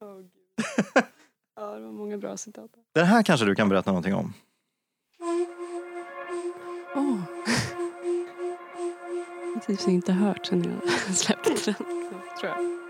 ja, 1.56 1.74
det 1.74 1.80
var 1.80 1.92
många 1.92 2.18
bra 2.18 2.36
citat. 2.36 2.70
Den 2.94 3.06
här 3.06 3.22
kanske 3.22 3.46
du 3.46 3.54
kan 3.54 3.68
berätta 3.68 3.90
någonting 3.90 4.14
om. 4.14 4.32
Åh. 6.94 7.20
Jag 9.54 9.60
har 9.60 9.76
typ 9.76 9.88
inte 9.88 10.12
hört 10.12 10.46
sen 10.46 10.64
jag 10.64 10.90
släppte 11.16 11.50
den. 11.50 11.74
Tror 12.40 12.52
jag. 12.52 12.83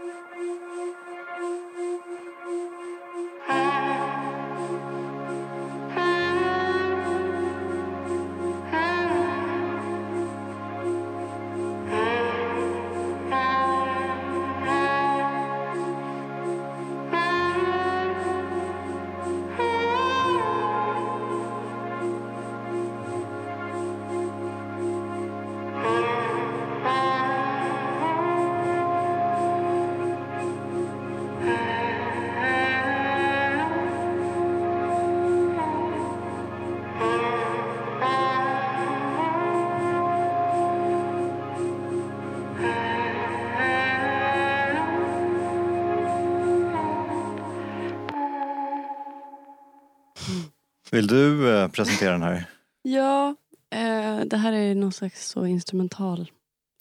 Vill 50.95 51.07
du 51.07 51.57
eh, 51.57 51.69
presentera 51.69 52.13
den 52.13 52.23
här? 52.23 52.45
Ja, 52.83 53.37
eh, 53.71 54.21
det 54.21 54.37
här 54.37 54.53
är 54.53 54.75
någon 54.75 54.93
slags 54.93 55.29
så 55.29 55.47
instrumental 55.47 56.31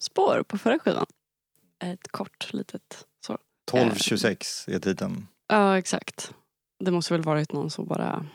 spår 0.00 0.44
på 0.48 0.58
förra 0.58 0.78
skivan. 0.78 1.06
Ett 1.84 2.08
kort 2.08 2.52
litet 2.52 3.06
så. 3.26 3.32
1226 3.32 4.68
är 4.68 4.78
titeln. 4.78 5.26
Ja, 5.48 5.78
exakt. 5.78 6.32
Det 6.84 6.90
måste 6.90 7.14
väl 7.14 7.22
varit 7.22 7.52
någon 7.52 7.70
som 7.70 7.86
bara... 7.86 8.26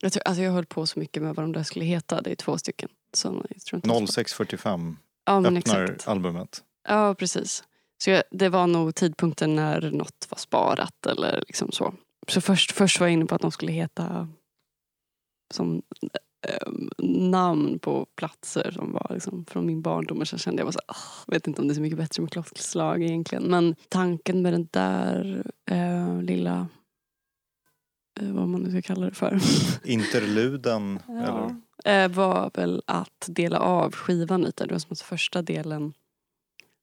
Jag, 0.00 0.12
tror, 0.12 0.22
alltså 0.26 0.42
jag 0.42 0.52
höll 0.52 0.66
på 0.66 0.86
så 0.86 0.98
mycket 0.98 1.22
med 1.22 1.34
vad 1.34 1.44
de 1.44 1.52
där 1.52 1.62
skulle 1.62 1.84
heta. 1.84 2.20
Det 2.20 2.30
är 2.30 2.36
två 2.36 2.58
stycken. 2.58 2.88
sådana 3.12 3.44
instrumentalspår. 3.50 4.06
0645 4.06 4.96
Ja, 5.24 5.38
öppnar 5.38 5.82
exakt. 5.84 6.08
albumet. 6.08 6.62
Ja, 6.88 7.14
precis. 7.14 7.64
Så 7.98 8.10
jag, 8.10 8.22
det 8.30 8.48
var 8.48 8.66
nog 8.66 8.94
tidpunkten 8.94 9.56
när 9.56 9.90
något 9.90 10.26
var 10.28 10.38
sparat 10.38 11.06
eller 11.06 11.44
liksom 11.46 11.72
så. 11.72 11.94
Så 12.28 12.40
först, 12.40 12.72
först 12.72 13.00
var 13.00 13.06
jag 13.06 13.14
inne 13.14 13.26
på 13.26 13.34
att 13.34 13.42
de 13.42 13.52
skulle 13.52 13.72
heta 13.72 14.28
som 15.50 15.82
ehm, 16.48 16.90
namn 17.30 17.78
på 17.78 18.06
platser 18.16 18.70
som 18.70 18.92
var 18.92 19.10
liksom 19.14 19.44
från 19.44 19.66
min 19.66 19.82
barndom. 19.82 20.20
Och 20.20 20.28
så 20.28 20.38
kände 20.38 20.60
jag 20.60 20.66
bara 20.66 20.72
så 20.72 20.80
"Ah, 20.86 21.24
vet 21.32 21.46
inte 21.46 21.62
om 21.62 21.68
det 21.68 21.72
är 21.72 21.76
så 21.76 21.80
mycket 21.80 21.98
bättre 21.98 22.22
med 22.22 22.32
klockslag 22.32 23.02
egentligen. 23.02 23.44
Men 23.44 23.74
tanken 23.88 24.42
med 24.42 24.52
den 24.52 24.68
där 24.70 25.42
eh, 25.70 26.22
lilla, 26.22 26.68
eh, 28.20 28.32
vad 28.32 28.48
man 28.48 28.60
nu 28.62 28.70
ska 28.70 28.82
kalla 28.82 29.06
det 29.06 29.14
för. 29.14 29.38
Interluden, 29.84 30.98
eller? 31.08 31.26
Ja. 31.26 31.54
Eh, 31.84 32.08
var 32.10 32.50
väl 32.54 32.82
att 32.86 33.24
dela 33.28 33.58
av 33.58 33.92
skivan 33.92 34.42
lite. 34.42 34.66
Det 34.66 34.72
var 34.74 34.78
som 34.78 34.92
att 34.92 35.00
första 35.00 35.42
delen 35.42 35.92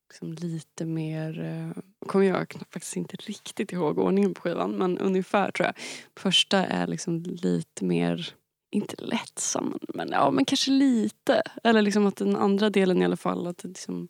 liksom 0.10 0.34
lite 0.34 0.86
mer... 0.86 1.40
Eh, 1.44 1.82
kommer 2.08 2.26
jag 2.26 2.54
faktiskt 2.72 2.96
inte 2.96 3.16
riktigt 3.16 3.72
ihåg 3.72 3.98
ordningen 4.00 4.34
på 4.34 4.42
skivan 4.42 4.72
men 4.72 4.98
ungefär 4.98 5.52
tror 5.52 5.66
jag. 5.66 5.76
Första 6.18 6.66
är 6.66 6.88
liksom 6.88 7.24
lite 7.24 7.86
mer, 7.86 8.30
inte 8.72 8.96
lättsam 8.98 9.80
men, 9.94 10.10
ja, 10.12 10.32
men 10.32 10.46
kanske 10.46 10.72
lite. 10.72 11.42
Eller 11.64 11.82
liksom 11.82 12.08
att 12.08 12.16
den 12.16 12.36
andra 12.36 12.70
delen 12.70 13.02
i 13.02 13.06
alla 13.06 13.18
fall 13.18 13.48
att 13.48 13.58
det 13.58 13.68
liksom 13.68 14.08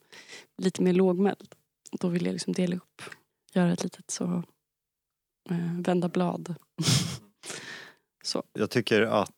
lite 0.61 0.81
mer 0.81 0.93
lågmäld. 0.93 1.55
Då 1.91 2.07
vill 2.07 2.25
jag 2.25 2.33
liksom 2.33 2.53
dela 2.53 2.75
upp, 2.75 3.01
göra 3.53 3.73
ett 3.73 3.83
litet 3.83 4.11
så 4.11 4.43
eh, 5.49 5.81
vända 5.81 6.09
blad. 6.09 6.55
så. 8.23 8.43
Jag 8.53 8.69
tycker 8.69 9.01
att 9.01 9.31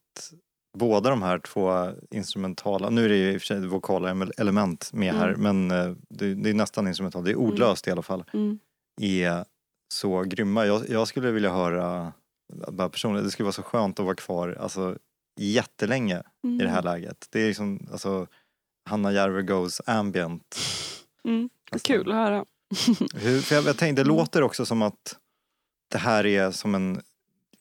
båda 0.78 1.10
de 1.10 1.22
här 1.22 1.40
två 1.40 1.92
instrumentala, 2.12 2.90
nu 2.90 3.06
är 3.06 3.10
det 3.10 3.18
ju 3.18 3.34
i 3.34 3.38
och 3.38 3.42
för 3.42 3.46
sig 3.46 3.68
vokala 3.68 4.14
em- 4.14 4.32
element 4.38 4.94
med 4.94 5.14
här 5.14 5.34
Mm. 5.34 5.42
men 5.68 5.72
eh, 5.72 5.96
det, 6.10 6.36
det 6.36 6.50
är 6.50 6.54
nästan 6.54 6.88
instrumentalt, 6.88 7.26
det 7.26 7.32
är 7.32 7.36
ordlöst 7.36 7.88
i 7.88 7.92
alla 7.92 8.02
fall. 8.02 8.24
Mm. 8.34 8.60
är 9.02 9.46
så 9.94 10.24
grymma. 10.24 10.66
Jag, 10.66 10.90
jag 10.90 11.08
skulle 11.08 11.32
vilja 11.32 11.52
höra, 11.52 12.14
bara 12.72 12.90
personligen, 12.90 13.26
det 13.26 13.32
skulle 13.32 13.46
vara 13.46 13.54
så 13.54 13.64
skönt 13.64 14.00
att 14.00 14.06
vara 14.06 14.16
kvar 14.16 14.58
alltså, 14.60 14.98
jättelänge 15.36 16.24
i 16.60 16.64
det 16.64 16.70
här 16.70 16.84
läget. 16.84 17.28
Det 17.32 17.40
är 17.42 17.48
liksom, 17.48 17.88
alltså, 17.92 18.28
Hanna 18.86 19.12
Järve 19.12 19.42
Goes 19.42 19.82
ambient. 19.86 20.58
Mm. 21.26 21.50
Alltså, 21.72 21.88
Kul 21.88 22.10
att 22.12 22.16
höra. 22.18 22.46
Hur, 23.16 23.42
för 23.42 23.56
jag, 23.56 23.66
jag 23.66 23.78
tänkte, 23.78 24.04
det 24.04 24.08
Mm. 24.08 24.18
låter 24.18 24.42
också 24.44 24.66
som 24.66 24.82
att 24.82 25.18
det 25.92 25.98
här 25.98 26.26
är 26.26 26.52
som 26.52 26.76
en 26.76 27.02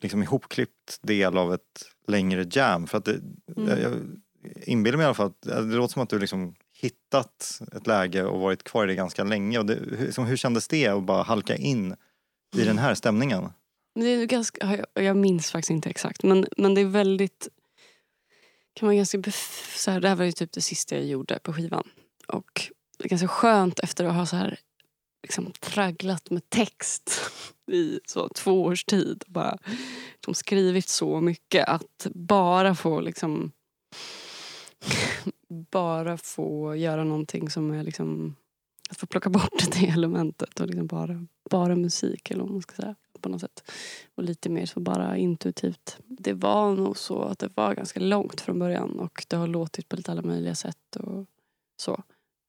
liksom 0.00 0.22
ihopklippt 0.22 0.98
del 1.02 1.38
av 1.38 1.54
ett 1.54 1.84
längre 2.06 2.46
jam. 2.50 2.86
För 2.86 2.98
att 2.98 3.04
det, 3.04 3.20
Mm. 3.56 3.68
jag, 3.68 3.80
jag 3.80 3.92
inbillar 4.66 4.96
mig 4.96 5.04
i 5.04 5.06
alla 5.06 5.14
fall 5.14 5.26
att 5.26 5.42
det 5.42 5.60
låter 5.76 5.92
som 5.92 6.02
att 6.02 6.08
du 6.10 6.18
liksom 6.18 6.54
hittat 6.80 7.60
ett 7.76 7.86
läge 7.86 8.24
och 8.24 8.40
varit 8.40 8.64
kvar 8.64 8.84
i 8.84 8.86
det 8.86 8.94
ganska 8.94 9.24
länge. 9.24 9.58
Och 9.58 9.66
det, 9.66 9.74
hur, 9.74 10.24
hur 10.24 10.36
kändes 10.36 10.68
det 10.68 10.86
att 10.88 11.02
bara 11.02 11.22
halka 11.22 11.56
in 11.56 11.94
i 12.56 12.64
den 12.64 12.78
här 12.78 12.94
stämningen? 12.94 13.48
Det 13.94 14.06
är 14.06 14.26
ganska, 14.26 14.86
jag 14.94 15.16
minns 15.16 15.50
faktiskt 15.50 15.70
inte 15.70 15.90
exakt 15.90 16.22
men, 16.22 16.46
men 16.56 16.74
det 16.74 16.80
är 16.80 16.84
väldigt 16.84 17.48
kan 18.78 18.86
vara 18.86 18.96
ganska 18.96 19.18
bef- 19.18 19.78
så 19.78 19.90
här, 19.90 20.00
Det 20.00 20.08
här 20.08 20.16
var 20.16 20.24
ju 20.24 20.32
typ 20.32 20.52
det 20.52 20.60
sista 20.60 20.96
jag 20.96 21.06
gjorde 21.06 21.38
på 21.38 21.52
skivan. 21.52 21.88
Och 22.26 22.70
det 22.98 23.04
är 23.04 23.08
ganska 23.08 23.28
skönt 23.28 23.80
efter 23.80 24.04
att 24.04 24.14
ha 24.14 24.26
så 24.26 24.36
här 24.36 24.58
liksom 25.22 25.52
tragglat 25.60 26.30
med 26.30 26.50
text 26.50 27.20
i 27.70 28.00
så 28.06 28.28
två 28.28 28.64
års 28.64 28.84
tid. 28.84 29.24
Bara 29.26 29.58
liksom 30.12 30.34
skrivit 30.34 30.88
så 30.88 31.20
mycket 31.20 31.68
att 31.68 32.06
bara 32.14 32.74
få 32.74 33.00
liksom 33.00 33.52
bara 35.70 36.18
få 36.18 36.76
göra 36.76 37.04
någonting 37.04 37.50
som 37.50 37.70
är 37.70 37.82
liksom 37.82 38.36
att 38.90 38.98
få 38.98 39.06
plocka 39.06 39.30
bort 39.30 39.72
det 39.72 39.86
elementet 39.86 40.60
och 40.60 40.66
liksom 40.66 40.86
bara, 40.86 41.26
bara 41.50 41.76
musik 41.76 42.30
eller 42.30 42.42
vad 42.42 42.52
man 42.52 42.62
ska 42.62 42.74
säga 42.74 42.94
på 43.18 43.28
något 43.28 43.40
sätt. 43.40 43.70
Och 44.14 44.22
lite 44.22 44.48
mer 44.48 44.66
så 44.66 44.80
bara 44.80 45.16
intuitivt. 45.16 45.98
Det 46.06 46.32
var 46.32 46.74
nog 46.74 46.96
så 46.96 47.22
att 47.22 47.38
det 47.38 47.50
var 47.54 47.74
ganska 47.74 48.00
långt 48.00 48.40
från 48.40 48.58
början 48.58 48.98
och 48.98 49.24
det 49.28 49.36
har 49.36 49.46
låtit 49.46 49.88
på 49.88 49.96
lite 49.96 50.12
alla 50.12 50.22
möjliga 50.22 50.54
sätt 50.54 50.96
och 50.96 51.26
så. 51.82 52.02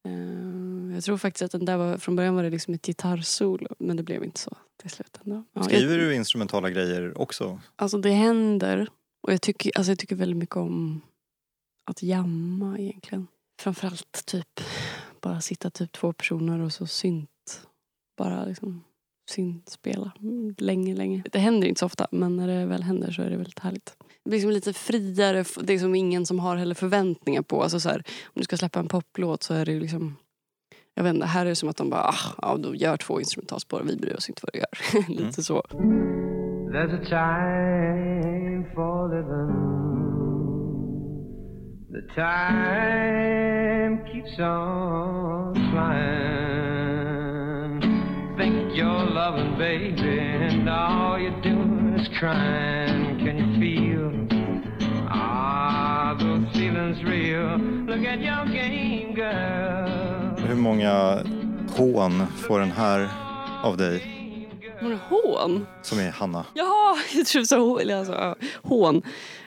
Eh, 0.05 0.93
Jag 0.95 1.03
tror 1.03 1.17
faktiskt 1.17 1.41
att 1.43 1.51
den 1.51 1.65
där 1.65 1.77
var, 1.77 1.97
från 1.97 2.15
början 2.15 2.35
var 2.35 2.43
det 2.43 2.49
liksom 2.49 2.73
ett 2.73 2.85
gitarrsolo 2.85 3.67
men 3.79 3.97
det 3.97 4.03
blev 4.03 4.23
inte 4.23 4.39
så 4.39 4.57
till 4.81 4.89
slut 4.89 5.19
ändå. 5.23 5.43
Ja, 5.53 5.63
Skriver 5.63 5.97
jag, 5.97 5.99
du 6.07 6.15
instrumentala 6.15 6.69
grejer 6.69 7.17
också? 7.21 7.59
Alltså 7.75 7.97
det 7.97 8.11
händer 8.11 8.89
och 9.21 9.33
jag 9.33 9.41
tycker, 9.41 9.71
alltså 9.77 9.91
jag 9.91 9.99
tycker 9.99 10.15
väldigt 10.15 10.37
mycket 10.37 10.55
om 10.55 11.01
att 11.85 12.03
jamma 12.03 12.79
egentligen. 12.79 13.27
Framförallt 13.61 14.25
typ 14.25 14.59
bara 15.21 15.41
sitta 15.41 15.69
typ 15.69 15.91
två 15.91 16.13
personer 16.13 16.59
och 16.59 16.73
så 16.73 16.87
synt. 16.87 17.67
Bara 18.17 18.45
liksom 18.45 18.83
syntspela 19.29 20.11
mm, 20.21 20.55
länge, 20.57 20.95
länge. 20.95 21.23
Det 21.31 21.39
händer 21.39 21.67
inte 21.67 21.79
så 21.79 21.85
ofta 21.85 22.07
men 22.11 22.35
när 22.35 22.47
det 22.47 22.65
väl 22.65 22.83
händer 22.83 23.11
så 23.11 23.21
är 23.21 23.29
det 23.29 23.37
väldigt 23.37 23.59
härligt. 23.59 23.95
Det 24.23 24.29
blir 24.29 24.37
liksom 24.37 24.51
lite 24.51 24.73
friare, 24.73 25.45
det 25.61 25.73
är 25.73 25.79
som 25.79 25.95
ingen 25.95 26.25
som 26.25 26.39
har 26.39 26.55
heller 26.55 26.75
förväntningar 26.75 27.41
på. 27.41 27.63
Alltså 27.63 27.79
så 27.79 27.89
här, 27.89 28.03
om 28.23 28.33
du 28.33 28.43
ska 28.43 28.57
släppa 28.57 28.79
en 28.79 28.87
poplåt 28.87 29.43
så 29.43 29.53
är 29.53 29.65
det 29.65 29.71
ju 29.71 29.79
liksom 29.79 30.15
jag 30.93 31.03
vet 31.03 31.13
inte, 31.13 31.25
här 31.25 31.45
är 31.45 31.49
det 31.49 31.55
som 31.55 31.69
att 31.69 31.77
de 31.77 31.89
bara, 31.89 32.01
ah, 32.01 32.35
ja, 32.41 32.57
de 32.57 32.75
gör 32.75 32.97
två 32.97 33.19
instrumentalspår 33.19 33.81
vi 33.85 33.97
bryr 33.97 34.15
oss 34.15 34.29
inte 34.29 34.41
vad 34.43 34.53
du 34.53 34.59
gör. 34.59 34.69
lite 35.25 35.43
så. 35.43 35.61
There's 36.71 36.93
a 36.93 37.03
time 37.09 38.65
for 38.75 39.09
living. 39.09 39.79
The 41.91 42.01
time 42.15 43.97
keeps 44.05 44.39
on 44.39 45.55
flying. 45.71 46.58
You're 48.79 49.09
loving, 49.13 49.57
baby, 49.57 50.19
and 50.19 50.69
all 50.69 51.19
you're 51.19 51.41
doing 51.41 51.95
is 51.99 52.07
crying. 52.17 53.19
Can 53.19 53.35
you 53.37 53.49
feel? 53.59 54.11
Ah, 55.09 56.15
those 56.17 56.47
feelings 56.53 57.03
real. 57.03 57.57
Look 57.89 58.05
at 58.07 58.19
your 58.21 58.45
game, 58.45 59.13
girl. 59.15 60.47
Hur 60.47 60.55
många 60.55 61.23
hån 61.77 62.27
får 62.27 62.59
den 62.59 62.71
här 62.71 63.09
av 63.63 63.77
dig 63.77 64.03
Var 64.81 64.89
det 64.89 64.99
hån? 65.09 65.65
som 65.81 65.99
är 65.99 66.11
Hanna? 66.11 66.45
Ja, 66.53 66.97
jag 67.15 67.25
tror 67.25 67.43
så 67.43 67.59
hån. 67.59 67.91
Alltså, 67.91 68.13
ja, 68.13 68.35
hån. 68.63 68.95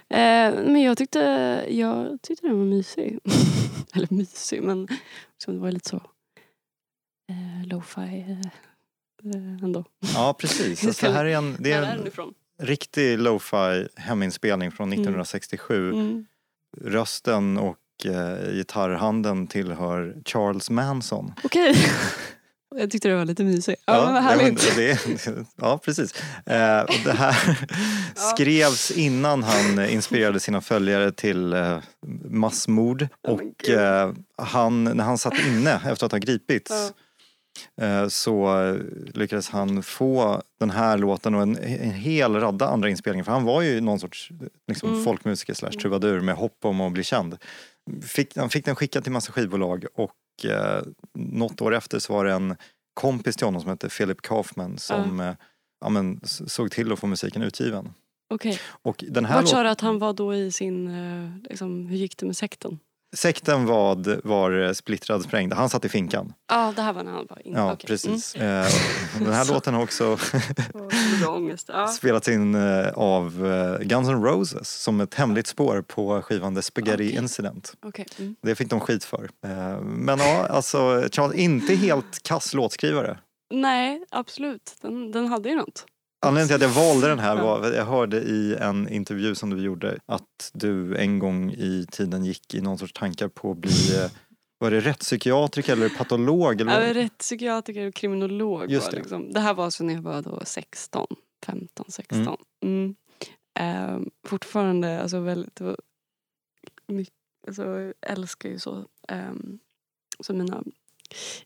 Eh, 0.09 0.55
men 0.67 0.83
jag 0.83 0.99
tyckte, 0.99 1.21
jag 1.69 2.19
tyckte 2.23 2.47
den 2.47 2.59
var 2.59 2.67
mysig. 2.67 3.19
Eller 3.95 4.15
mysig, 4.15 4.63
men 4.63 4.89
liksom, 5.33 5.55
det 5.55 5.61
var 5.61 5.71
lite 5.73 5.89
så 5.89 5.97
eh, 7.31 7.67
lo-fi 7.69 8.01
eh, 8.01 8.31
eh, 8.31 8.37
ändå. 9.63 9.85
Ja 10.15 10.37
precis, 10.39 10.87
alltså, 10.87 11.11
här 11.11 11.25
är 11.25 11.37
en, 11.37 11.57
det 11.59 11.73
är 11.73 11.83
en 11.83 12.11
riktig 12.59 13.19
lo-fi 13.19 13.89
heminspelning 13.97 14.73
från 14.73 14.93
1967. 14.93 15.93
Mm. 15.93 16.27
Rösten 16.81 17.59
och 17.59 17.79
eh, 18.05 18.53
gitarrhanden 18.53 19.47
tillhör 19.47 20.17
Charles 20.25 20.71
Manson. 20.71 21.33
Okej. 21.45 21.77
jag 22.77 22.91
tyckte 22.91 23.09
det 23.09 23.17
var 23.17 23.25
lite 23.25 23.45
mysig. 23.45 23.77
Ja, 23.87 24.05
men 24.05 24.15
ja, 24.15 24.21
härligt. 24.21 24.77
det, 24.77 25.07
ja 25.57 25.79
precis. 25.79 26.15
Eh, 26.47 26.85
det 27.05 27.13
här 27.13 27.59
skrevs 28.15 28.91
innan 28.91 29.43
han 29.43 29.85
inspirerade 29.89 30.41
sina 30.41 30.61
följare 30.61 31.13
till 31.13 31.53
eh, 31.53 31.79
massmord. 32.31 33.09
men 33.23 33.35
Och 33.35 33.69
eh, 33.69 34.13
han, 34.37 34.85
när 34.85 35.05
han 35.05 35.19
satt 35.19 35.39
inne 35.47 35.81
efter 35.87 36.07
att 36.07 36.13
ha 36.13 36.19
gripits 36.19 36.71
eh, 36.71 36.91
så 38.09 38.63
eh, 38.65 38.77
lyckades 39.15 39.49
han 39.49 39.83
få 39.83 40.43
den 40.61 40.71
här 40.71 40.99
låten 40.99 41.35
och 41.35 41.43
en, 41.43 41.57
en 41.59 41.91
hel 41.91 42.35
radda 42.35 42.67
andra 42.67 42.91
inspelningar. 42.91 43.25
För 43.25 43.33
han 43.33 43.45
var 43.45 43.63
ju 43.63 43.81
någon 43.81 44.01
sorts 44.01 44.31
liksom, 44.69 44.89
Mm. 44.89 45.05
folkmusiker 45.05 45.55
slash 45.55 45.71
trubadur 45.71 46.21
med 46.21 46.35
hopp 46.35 46.65
om 46.65 46.81
att 46.81 46.93
bli 46.93 47.05
känd. 47.05 47.37
Fick, 48.03 48.37
han 48.37 48.51
fick 48.51 48.65
den 48.65 48.77
skickad 48.77 49.03
till 49.03 49.13
massa 49.13 49.33
skivbolag 49.33 49.85
och 49.95 50.45
eh, 50.45 50.83
något 51.15 51.61
år 51.61 51.75
efter 51.75 51.99
så 51.99 52.13
var 52.13 52.25
det 52.25 52.33
en 52.33 52.57
kompis 52.95 53.37
till 53.37 53.47
honom 53.47 53.61
som 53.61 53.71
hette 53.71 53.89
Philip 53.89 54.23
Kaufman 54.23 54.79
som 54.79 55.21
eh, 55.21 55.35
ja, 55.81 55.89
men, 55.89 56.21
såg 56.25 56.71
till 56.71 56.93
att 56.93 56.99
få 56.99 57.07
musiken 57.07 57.43
utgiven. 57.43 57.93
Okej. 58.31 58.59
Här 58.85 59.35
Vart 59.35 59.49
sa 59.49 59.63
du 59.63 59.69
att 59.69 59.81
han 59.81 59.99
var 59.99 60.13
då 60.13 60.35
i 60.35 60.53
sin, 60.53 60.89
eh, 60.89 61.31
liksom, 61.51 61.87
hur 61.87 61.97
gick 61.97 62.17
det 62.17 62.27
med 62.27 62.37
sekten? 62.37 62.79
Sekten 63.17 63.67
var, 63.67 64.21
var 64.29 64.73
splittrad, 64.73 65.23
sprängd. 65.23 65.53
Han 65.53 65.69
satt 65.69 65.85
i 65.85 65.89
finkan. 65.89 66.33
Ja, 66.49 66.73
det 66.77 66.83
här 66.83 66.93
var 66.93 67.03
när 67.03 67.13
han 67.13 67.27
var 67.31 67.47
inne. 67.47 67.59
Ja, 67.59 67.63
Mm, 67.63 67.75
Okej. 67.75 67.87
precis. 67.87 68.35
Eh, 68.35 68.67
den 69.19 69.33
här 69.33 69.53
låten 69.53 69.75
har 69.75 69.83
också 69.83 70.19
Mm. 71.27 71.57
Spelats 71.89 72.29
in 72.29 72.55
eh, 72.55 72.89
av 72.95 73.47
eh, 73.47 73.79
Guns 73.87 74.09
N' 74.09 74.23
Roses 74.25 74.83
som 74.83 75.01
ett 75.01 75.15
hemligt 75.15 75.47
spår 75.47 75.83
på 75.89 76.23
skivan 76.23 76.55
The 76.55 76.63
Spaghetti 76.63 76.95
Okej. 77.09 77.17
Incident. 77.17 77.73
Okej. 77.83 78.07
Mm. 78.19 78.37
Det 78.43 78.55
fick 78.55 78.71
de 78.71 78.81
skit 78.81 79.05
för. 79.05 79.31
Men 79.83 80.19
ja, 80.19 80.47
alltså 80.51 81.09
Charles, 81.13 81.37
inte 81.37 81.75
helt 81.75 82.23
kass 82.23 82.55
låtskrivare. 82.55 83.19
Nej, 83.51 84.05
absolut. 84.11 84.75
Den, 84.83 85.11
den 85.13 85.27
hade 85.29 85.49
ju 85.49 85.57
något. 85.57 85.85
Anledningen 86.23 86.49
till 86.49 86.67
att 86.67 86.77
jag 86.77 86.83
valde 86.83 87.09
den 87.09 87.19
här 87.19 87.37
var 87.37 87.61
att 87.61 87.75
jag 87.75 87.85
hörde 87.85 88.17
i 88.17 88.57
en 88.61 88.89
intervju 88.89 89.35
som 89.35 89.51
du 89.51 89.63
gjorde 89.63 89.99
att 90.07 90.51
du 90.53 90.97
en 90.97 91.19
gång 91.19 91.51
i 91.51 91.87
tiden 91.91 92.25
gick 92.25 92.55
i 92.55 92.61
någon 92.61 92.79
sorts 92.79 92.93
tankar 92.93 93.29
på 93.29 93.51
att 93.51 93.57
bli 93.57 93.97
eh, 93.97 94.11
var 94.59 94.71
det 94.71 94.81
rättspsykiatriker 94.81 95.73
eller 95.73 95.89
patolog? 95.89 96.61
Eller 96.61 96.73
Jag 96.73 96.81
vad? 96.81 96.89
är 96.89 96.95
rätt 96.95 97.19
psykiatriker 97.19 97.89
och 97.89 97.95
kriminolog. 97.95 98.71
Just 98.71 98.87
var 98.87 98.93
det. 98.93 98.99
Liksom. 98.99 99.33
det 99.33 99.41
här 99.41 99.55
var 99.55 99.71
så 99.71 99.85
när 99.85 99.95
jag 99.95 100.03
var 100.03 100.23
då 100.23 100.41
16, 100.45 101.07
15, 101.47 101.87
16. 101.89 102.19
Mm. 102.19 102.37
Mm. 102.63 102.95
Ehm, 103.55 104.11
fortfarande 104.27 105.03
alltså 105.03 105.21
väldigt, 105.21 105.61
var 105.61 105.77
mycket, 106.87 107.15
alltså, 107.47 107.65
jag 107.65 107.95
älskar 108.01 108.49
ju 108.49 108.59
så. 108.59 108.85
Um, 109.09 109.59
så 110.21 110.35
mina, 110.35 110.63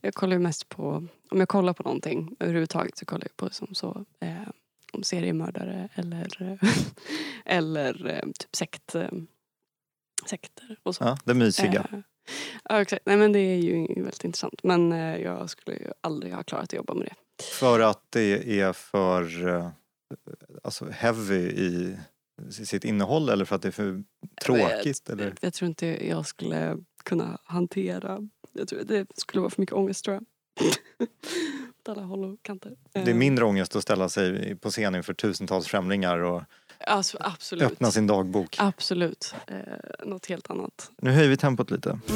jag 0.00 0.14
kollar 0.14 0.32
ju 0.32 0.42
mest 0.42 0.68
på, 0.68 1.06
om 1.30 1.38
jag 1.38 1.48
kollar 1.48 1.72
på 1.72 1.82
någonting 1.82 2.36
överhuvudtaget 2.40 2.98
så 2.98 3.04
kollar 3.04 3.24
jag 3.24 3.36
på 3.36 3.50
som 3.50 3.74
så, 3.74 4.04
eh, 4.20 4.48
om 4.92 5.02
seriemördare 5.02 5.88
eller, 5.94 6.58
eller 7.44 8.06
eh, 8.06 8.32
typ 8.38 8.56
sekt, 8.56 8.94
eh, 8.94 9.10
sekter 10.26 10.78
och 10.82 10.94
så. 10.94 11.04
Ja, 11.04 11.18
det 11.24 11.34
mysiga. 11.34 11.86
Eh, 11.92 11.98
ja, 12.64 12.80
exakt. 12.80 13.06
Nej, 13.06 13.16
men 13.16 13.32
det 13.32 13.38
är 13.38 13.56
ju 13.56 13.86
väldigt 13.86 14.24
intressant. 14.24 14.62
Men 14.62 14.92
eh, 14.92 15.16
jag 15.16 15.50
skulle 15.50 15.76
ju 15.76 15.90
aldrig 16.00 16.34
ha 16.34 16.42
klarat 16.42 16.64
att 16.64 16.72
jobba 16.72 16.94
med 16.94 17.06
det. 17.06 17.44
För 17.44 17.80
att 17.80 18.02
det 18.10 18.60
är 18.60 18.72
för 18.72 19.48
eh, 19.48 19.70
alltså 20.62 20.90
heavy 20.90 21.48
i 21.48 21.96
sitt 22.50 22.84
innehåll 22.84 23.28
eller 23.28 23.44
för 23.44 23.56
att 23.56 23.62
det 23.62 23.68
är 23.68 23.72
för 23.72 24.02
tråkigt? 24.42 25.10
Eller? 25.10 25.34
Jag 25.40 25.54
tror 25.54 25.68
inte 25.68 26.08
jag 26.08 26.26
skulle 26.26 26.76
kunna 27.04 27.38
hantera... 27.44 28.28
Jag 28.52 28.68
tror 28.68 28.80
det 28.84 29.06
skulle 29.14 29.40
vara 29.40 29.50
för 29.50 29.62
mycket 29.62 29.74
ångest 29.76 30.04
tror 30.04 30.14
jag. 30.14 30.24
Åt 31.86 31.96
alla 31.96 32.06
håll 32.06 32.24
och 32.24 32.42
kanter. 32.42 32.72
Det 32.92 32.98
är 33.00 33.08
Eh, 33.08 33.14
mindre 33.14 33.44
ångest 33.44 33.76
att 33.76 33.82
ställa 33.82 34.08
sig 34.08 34.56
på 34.56 34.70
scen 34.70 34.94
inför 34.94 35.14
tusentals 35.14 35.66
främlingar 35.66 36.18
och 36.18 36.42
Alltså, 36.86 37.18
öppna 37.60 37.90
sin 37.90 38.06
dagbok. 38.06 38.56
Absolut. 38.58 39.34
Eh, 39.46 39.56
något 40.06 40.26
helt 40.26 40.50
annat. 40.50 40.90
Nu 41.02 41.10
höjer 41.10 41.28
vi 41.28 41.36
tempot 41.36 41.70
lite. 41.70 41.98
Ну 42.06 42.14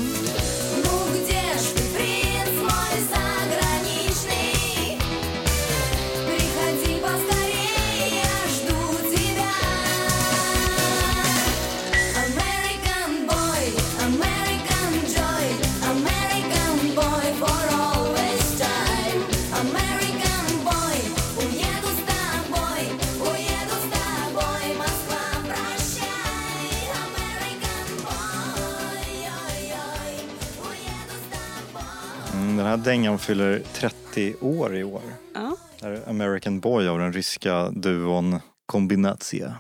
här 32.71 32.77
dängan 32.77 33.19
fyller 33.19 33.63
30 33.73 34.35
år 34.41 34.77
i 34.77 34.85
år. 34.85 35.03
Ja. 35.35 35.57
Det 35.81 35.87
här 35.87 35.93
är 35.93 36.09
American 36.09 36.61
Boy 36.61 36.89
av 36.89 36.99
den 36.99 37.13
ryska 37.13 37.71
duon 37.71 38.41
Kombinatia. 38.67 39.57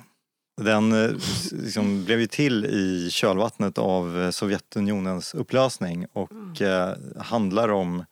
Den 0.60 0.92
eh, 0.92 1.10
liksom 1.52 2.04
blev 2.04 2.20
ju 2.20 2.26
till 2.26 2.64
i 2.64 3.10
kölvattnet 3.10 3.78
av 3.78 4.22
eh, 4.22 4.30
Sovjetunionens 4.30 5.34
upplösning 5.34 6.06
och 6.12 6.62
eh, 6.62 6.96
handlar 7.18 7.68
om 7.68 8.04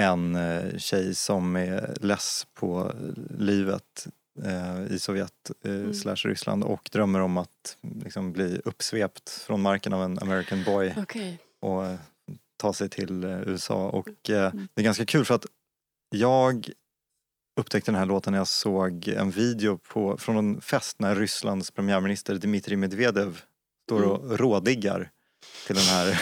en 0.00 0.38
tjej 0.78 1.14
som 1.14 1.56
är 1.56 1.94
less 2.00 2.46
på 2.54 2.92
livet 3.38 4.06
i 4.90 4.98
Sovjet 4.98 5.50
eh, 5.64 5.92
slash 5.92 6.16
Ryssland 6.16 6.64
och 6.64 6.88
drömmer 6.92 7.20
om 7.20 7.36
att 7.36 7.76
liksom, 8.04 8.32
bli 8.32 8.60
uppsvept 8.64 9.30
från 9.30 9.62
marken 9.62 9.92
av 9.92 10.02
en 10.02 10.18
American 10.18 10.64
Boy 10.64 10.94
Okej. 10.96 11.38
och 11.60 11.84
ta 12.58 12.72
sig 12.72 12.88
till 12.88 13.24
eh, 13.24 13.40
USA. 13.48 13.88
Och 13.88 14.30
eh, 14.30 14.52
det 14.74 14.80
är 14.80 14.84
ganska 14.84 15.06
kul 15.06 15.24
för 15.24 15.34
att 15.34 15.46
jag 16.10 16.70
upptäckte 17.60 17.90
den 17.90 17.98
här 17.98 18.06
låten 18.06 18.32
när 18.32 18.40
jag 18.40 18.48
såg 18.48 19.08
en 19.08 19.30
video 19.30 19.78
på, 19.78 20.16
från 20.16 20.36
en 20.36 20.60
fest 20.60 21.00
när 21.00 21.16
Rysslands 21.16 21.70
premiärminister 21.70 22.34
Dmitrij 22.34 22.76
Medvedev 22.76 23.42
står 23.86 24.02
och 24.02 24.38
rådiggar 24.38 25.10
till 25.66 25.76
den 25.76 25.84
här 25.84 26.20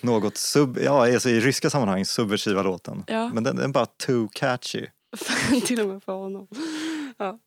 något 0.02 0.36
sub, 0.36 0.78
ja, 0.82 1.12
alltså 1.14 1.28
i 1.28 1.40
ryska 1.40 1.70
sammanhang 1.70 2.04
subversiva 2.04 2.62
låten. 2.62 3.04
Ja. 3.06 3.30
Men 3.34 3.44
den, 3.44 3.56
den 3.56 3.64
är 3.64 3.72
bara 3.72 3.86
too 3.86 4.28
catchy. 4.32 4.86
Till 5.66 5.80
och 5.80 5.88
med 5.88 6.02
för 6.02 6.12
honom. 6.12 6.48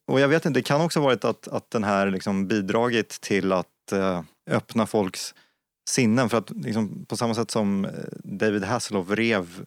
Och 0.07 0.19
jag 0.19 0.27
vet 0.27 0.45
inte, 0.45 0.59
det 0.59 0.63
kan 0.63 0.81
också 0.81 0.99
varit 0.99 1.25
att, 1.25 1.47
att 1.47 1.71
den 1.71 1.83
här 1.83 2.11
liksom 2.11 2.47
bidragit 2.47 3.09
till 3.09 3.51
att 3.51 3.91
eh, 3.91 4.21
öppna 4.49 4.85
folks 4.85 5.35
sinnen. 5.89 6.29
För 6.29 6.37
att 6.37 6.49
liksom, 6.49 7.05
på 7.05 7.17
samma 7.17 7.35
sätt 7.35 7.51
som 7.51 7.85
eh, 7.85 7.91
David 8.23 8.63
Hasselhoff 8.63 9.09
rev 9.09 9.65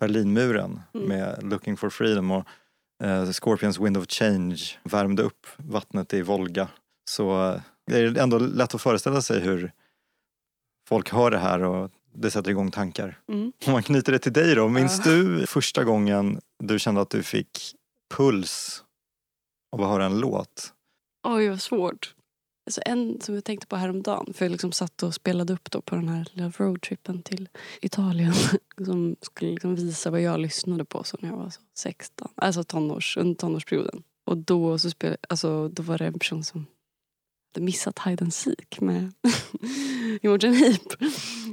Berlinmuren 0.00 0.80
med 0.92 1.42
Looking 1.42 1.76
for 1.76 1.90
freedom 1.90 2.30
och 2.30 2.46
eh, 3.04 3.30
Scorpions 3.30 3.80
Wind 3.80 3.96
of 3.96 4.06
Change 4.08 4.60
värmde 4.82 5.22
upp 5.22 5.46
vattnet 5.56 6.14
i 6.14 6.22
Volga. 6.22 6.68
Så 7.10 7.50
eh, 7.52 7.60
det 7.86 7.98
är 7.98 8.18
ändå 8.18 8.38
lätt 8.38 8.74
att 8.74 8.82
föreställa 8.82 9.22
sig 9.22 9.40
hur 9.40 9.72
folk 10.88 11.10
hör 11.12 11.30
det 11.30 11.38
här 11.38 11.62
och 11.62 11.90
det 12.12 12.30
sätter 12.30 12.50
igång 12.50 12.70
tankar. 12.70 13.20
Mm. 13.28 13.52
Om 13.66 13.72
man 13.72 13.82
knyter 13.82 14.12
det 14.12 14.18
till 14.18 14.32
dig 14.32 14.54
då, 14.54 14.68
minns 14.68 15.06
Ja. 15.06 15.12
du 15.12 15.46
första 15.46 15.84
gången 15.84 16.40
du 16.58 16.78
kände 16.78 17.00
att 17.00 17.10
du 17.10 17.22
fick 17.22 17.74
puls 18.16 18.84
av 19.72 19.82
att 19.82 19.88
höra 19.88 20.04
en 20.04 20.18
låt? 20.20 20.72
Oj, 21.26 21.48
vad 21.48 21.60
svårt. 21.60 22.14
Alltså 22.66 22.80
en 22.84 23.20
som 23.20 23.34
jag 23.34 23.44
tänkte 23.44 23.66
på 23.66 23.76
häromdagen, 23.76 24.34
för 24.34 24.44
jag 24.44 24.52
liksom 24.52 24.72
satt 24.72 25.02
och 25.02 25.14
spelade 25.14 25.52
upp 25.52 25.70
då 25.70 25.80
på 25.80 25.94
den 25.94 26.08
här 26.08 26.28
lilla 26.32 26.52
roadtrippen 26.56 27.22
till 27.22 27.48
Italien 27.82 28.34
som 28.84 29.16
skulle 29.20 29.50
liksom 29.50 29.74
visa 29.74 30.10
vad 30.10 30.20
jag 30.20 30.40
lyssnade 30.40 30.84
på 30.84 31.04
så 31.04 31.16
när 31.20 31.28
jag 31.28 31.36
var 31.36 31.50
så 31.50 31.60
16, 31.74 32.28
alltså 32.34 32.64
tonårs, 32.64 33.16
under 33.16 33.34
tonårsperioden. 33.34 34.02
Och 34.24 34.36
då, 34.36 34.78
så 34.78 34.90
spelade, 34.90 35.16
alltså, 35.28 35.68
då 35.68 35.82
var 35.82 35.98
det 35.98 36.06
en 36.06 36.18
person 36.18 36.44
som 36.44 36.66
hade 37.54 37.64
missat 37.64 37.98
Hide 37.98 38.24
and 38.24 38.34
Seek 38.34 38.80
med 38.80 39.12
Imogen 40.22 40.54
Heap. 40.54 41.02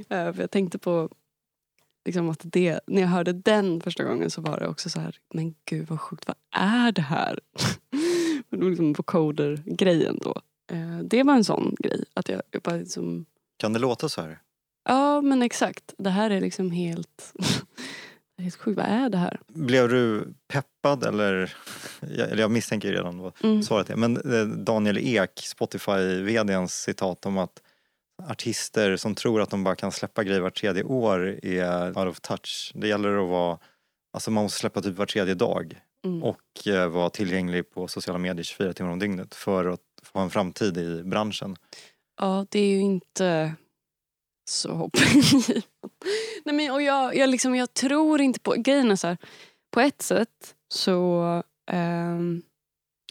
Eh, 0.08 0.32
för 0.32 0.40
jag 0.40 0.50
tänkte 0.50 0.78
på 0.78 1.08
liksom 2.04 2.28
att 2.28 2.40
det, 2.42 2.80
när 2.86 3.02
jag 3.02 3.08
hörde 3.08 3.32
den 3.32 3.80
första 3.80 4.04
gången 4.04 4.30
så 4.30 4.40
var 4.40 4.60
det 4.60 4.68
också 4.68 4.90
så 4.90 5.00
här, 5.00 5.18
men 5.34 5.54
gud 5.64 5.88
vad 5.88 6.00
sjukt, 6.00 6.26
vad 6.26 6.36
är 6.62 6.92
det 6.92 7.02
här? 7.02 7.38
Det 8.50 8.58
var 8.58 8.70
liksom 8.70 8.92
vocoder-grejen 8.92 10.18
då. 10.22 10.34
Eh, 10.72 10.98
Det 11.04 11.22
var 11.22 11.34
en 11.34 11.44
sån 11.44 11.74
grej. 11.78 12.04
Att 12.14 12.28
jag, 12.28 12.42
bara 12.62 12.76
liksom, 12.76 13.24
Kan 13.56 13.72
det 13.72 13.78
låta 13.78 14.08
så 14.08 14.22
här? 14.22 14.38
ja 14.88 15.20
men 15.20 15.42
exakt. 15.42 15.94
Det 15.98 16.10
här 16.10 16.30
är 16.30 16.40
liksom 16.40 16.70
helt, 16.70 17.32
det 17.38 17.44
är 18.38 18.42
helt 18.42 18.56
sjukt. 18.56 18.76
Vad 18.76 18.86
är 18.86 19.08
det 19.08 19.18
här? 19.18 19.40
Blev 19.48 19.88
du 19.88 20.34
peppad 20.48 21.04
eller, 21.04 21.56
jag- 22.00 22.30
eller 22.30 22.40
jag 22.42 22.50
misstänker 22.50 22.92
redan 22.92 23.18
vad 23.18 23.32
Mm. 23.44 23.62
svaret 23.62 23.90
är, 23.90 23.96
men 23.96 24.16
eh, 24.16 24.46
Daniel 24.46 24.98
Ek, 24.98 25.30
Spotify-vdns 25.40 26.68
citat 26.68 27.26
om 27.26 27.38
att 27.38 27.62
artister 28.28 28.96
som 28.96 29.14
tror 29.14 29.40
att 29.42 29.50
de 29.50 29.64
bara 29.64 29.76
kan 29.76 29.92
släppa 29.92 30.24
grejer 30.24 30.40
vart 30.40 30.60
tredje 30.60 30.82
år 30.82 31.38
är 31.42 31.88
out 31.98 32.08
of 32.08 32.20
touch. 32.20 32.72
Det 32.74 32.88
gäller 32.88 33.22
att 33.24 33.28
vara, 33.28 33.58
alltså 34.12 34.30
man 34.30 34.42
måste 34.44 34.58
släppa 34.58 34.80
typ 34.80 34.96
var 34.96 35.06
tredje 35.06 35.34
dag 35.34 35.80
Mm. 36.04 36.22
och 36.22 36.66
eh, 36.68 36.88
vara 36.88 37.10
tillgänglig 37.10 37.70
på 37.70 37.88
sociala 37.88 38.18
medier 38.18 38.42
24 38.44 38.72
timmar 38.72 38.90
om 38.90 38.98
dygnet 38.98 39.34
för 39.34 39.64
att 39.66 39.80
få 40.02 40.18
en 40.18 40.30
framtid 40.30 40.78
i 40.78 41.02
branschen. 41.02 41.56
Ja, 42.20 42.46
det 42.50 42.60
är 42.60 42.66
ju 42.66 42.80
inte 42.80 43.54
så 44.48 44.72
hoppingivande. 44.72 45.62
Nej 46.44 46.54
men 46.54 46.70
och 46.70 46.82
jag, 46.82 47.16
jag, 47.16 47.30
liksom, 47.30 47.54
jag 47.54 47.74
tror 47.74 48.20
inte 48.20 48.40
på, 48.40 48.54
grejen 48.58 48.90
är 48.90 48.96
så 48.96 49.06
här, 49.06 49.16
på 49.70 49.80
ett 49.80 50.02
sätt 50.02 50.54
så, 50.68 51.22
eh, 51.70 52.18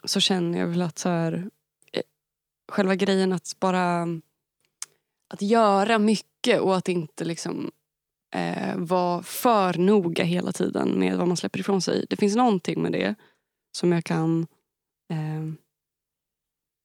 så 0.04 0.20
känner 0.20 0.60
jag 0.60 0.68
väl 0.68 0.82
att 0.82 1.00
så 1.00 1.10
här, 1.10 1.50
eh, 1.94 2.04
själva 2.72 2.96
grejen 2.96 3.34
att 3.34 3.56
bara 3.60 4.08
att 5.34 5.42
göra 5.42 6.00
mycket 6.00 6.60
och 6.60 6.78
att 6.78 6.90
inte 6.90 7.26
liksom 7.26 7.72
eh, 8.36 8.78
vara 8.78 9.24
för 9.24 9.74
noga 9.74 10.24
hela 10.24 10.52
tiden 10.52 11.00
med 11.00 11.18
vad 11.18 11.28
man 11.28 11.38
släpper 11.38 11.60
ifrån 11.60 11.82
sig. 11.82 12.06
Det 12.10 12.16
finns 12.16 12.36
någonting 12.36 12.82
med 12.82 12.92
det 12.92 13.16
som 13.78 13.92
jag 13.92 14.04
kan 14.04 14.48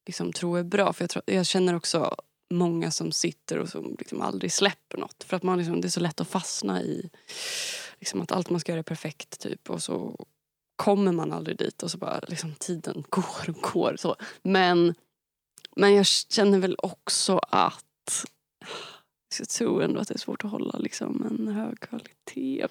liksom 0.06 0.32
tro 0.32 0.56
är 0.56 0.62
bra. 0.62 0.92
För 0.92 1.02
jag, 1.02 1.10
tror, 1.10 1.22
jag 1.26 1.46
känner 1.46 1.74
också 1.74 2.16
många 2.50 2.90
som 2.90 3.12
sitter 3.12 3.58
och 3.58 3.68
som 3.68 3.96
liksom 3.98 4.20
aldrig 4.20 4.52
släpper 4.52 4.98
något. 4.98 5.24
För 5.24 5.36
att 5.36 5.42
man 5.42 5.58
liksom, 5.58 5.80
det 5.80 5.88
är 5.88 5.90
så 5.90 6.00
lätt 6.00 6.20
att 6.20 6.28
fastna 6.28 6.82
i 6.82 7.10
liksom 7.98 8.20
att 8.20 8.32
allt 8.32 8.50
man 8.50 8.60
ska 8.60 8.72
göra 8.72 8.78
är 8.78 8.82
perfekt. 8.82 9.40
Typ, 9.40 9.70
och 9.70 9.82
så 9.82 10.26
kommer 10.76 11.12
man 11.12 11.32
aldrig 11.32 11.58
dit 11.58 11.82
och 11.82 11.90
så 11.90 11.98
bara 11.98 12.20
liksom, 12.28 12.54
tiden 12.54 13.04
går 13.08 13.48
och 13.48 13.72
går. 13.72 13.96
Så. 13.98 14.16
Men, 14.42 14.94
men 15.76 15.94
jag 15.94 16.06
känner 16.06 16.58
väl 16.58 16.76
också 16.78 17.38
att 17.38 18.24
jag 19.38 19.48
tror 19.48 19.82
ändå 19.82 20.00
att 20.00 20.08
det 20.08 20.14
är 20.14 20.18
svårt 20.18 20.44
att 20.44 20.50
hålla 20.50 20.78
liksom, 20.78 21.24
en 21.30 21.48
hög 21.48 21.80
kvalitet. 21.80 22.66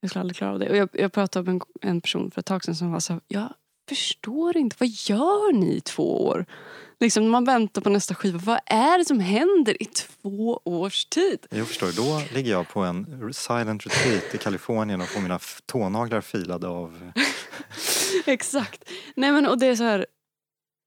Jag 0.00 0.10
skulle 0.10 0.20
aldrig 0.20 0.36
klara 0.36 0.52
av 0.52 0.58
det. 0.58 0.70
Och 0.70 0.76
jag, 0.76 0.88
jag 0.92 1.12
pratade 1.12 1.52
med 1.52 1.62
en, 1.82 1.90
en 1.90 2.00
person 2.00 2.30
för 2.30 2.40
ett 2.40 2.46
tag 2.46 2.64
sedan 2.64 2.76
som 2.76 2.92
var 2.92 3.00
så 3.00 3.20
jag 3.28 3.54
förstår 3.96 4.56
inte, 4.56 4.76
vad 4.78 4.88
gör 4.88 5.52
ni 5.52 5.76
i 5.76 5.80
två 5.80 6.26
år? 6.26 6.46
Liksom 7.00 7.28
man 7.28 7.44
väntar 7.44 7.82
på 7.82 7.90
nästa 7.90 8.14
skiva, 8.14 8.38
vad 8.38 8.60
är 8.66 8.98
det 8.98 9.04
som 9.04 9.20
händer 9.20 9.82
i 9.82 9.84
två 9.84 10.60
års 10.64 11.04
tid? 11.04 11.46
Jag 11.50 11.68
förstår, 11.68 11.92
då 11.96 12.34
ligger 12.34 12.50
jag 12.50 12.68
på 12.68 12.80
en 12.80 13.32
silent 13.34 13.86
retreat 13.86 14.34
i 14.34 14.38
Kalifornien 14.38 15.00
och 15.00 15.08
får 15.08 15.20
mina 15.20 15.38
tånaglar 15.66 16.20
filade 16.20 16.68
av 16.68 17.12
Exakt. 18.26 18.84
Nej 19.14 19.32
men 19.32 19.46
och 19.46 19.58
det 19.58 19.66
är 19.66 19.76
så 19.76 19.84
här, 19.84 20.06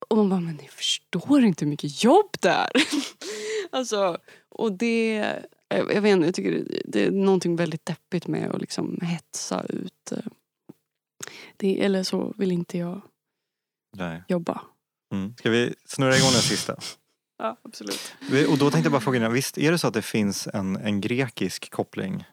och 0.10 0.18
man 0.18 0.30
bara, 0.30 0.40
men 0.40 0.56
ni 0.56 0.68
förstår 0.68 1.44
inte 1.44 1.66
hur 1.66 1.70
mycket 1.70 2.04
jobb 2.04 2.30
det 2.40 2.50
är. 2.50 2.72
Alltså, 3.72 4.18
och 4.50 4.72
det... 4.72 5.26
Jag, 5.68 5.94
jag 5.94 6.02
vet 6.02 6.12
inte, 6.12 6.28
jag 6.28 6.36
tycker 6.36 6.52
det, 6.52 6.82
det 6.86 7.06
är 7.06 7.12
någonting 7.12 7.56
väldigt 7.56 7.86
deppigt 7.86 8.28
med 8.28 8.52
att 8.52 8.62
liksom 8.62 9.00
hetsa 9.02 9.64
ut. 9.70 10.12
Det, 11.58 11.82
eller 11.86 12.04
så 12.04 12.34
vill 12.38 12.52
inte 12.52 12.78
jag 12.78 13.02
Nej. 13.98 14.24
jobba. 14.28 14.62
Mm. 15.14 15.36
Ska 15.38 15.50
vi 15.50 15.76
snurra 15.86 16.18
igång 16.18 16.32
den 16.32 16.42
sista? 16.42 16.76
Ja, 17.38 17.58
absolut. 17.64 18.14
Och 18.50 18.58
då 18.58 18.72
tänkte 18.72 18.86
jag 18.86 18.92
bara 18.92 19.02
fråga 19.02 19.18
innan, 19.18 19.34
visst 19.34 19.58
är 19.58 19.72
det 19.72 19.78
så 19.78 19.88
att 19.88 19.94
det 19.94 20.02
finns 20.02 20.48
en, 20.48 20.76
en 20.76 21.02
grekisk 21.02 21.70
koppling 21.72 22.26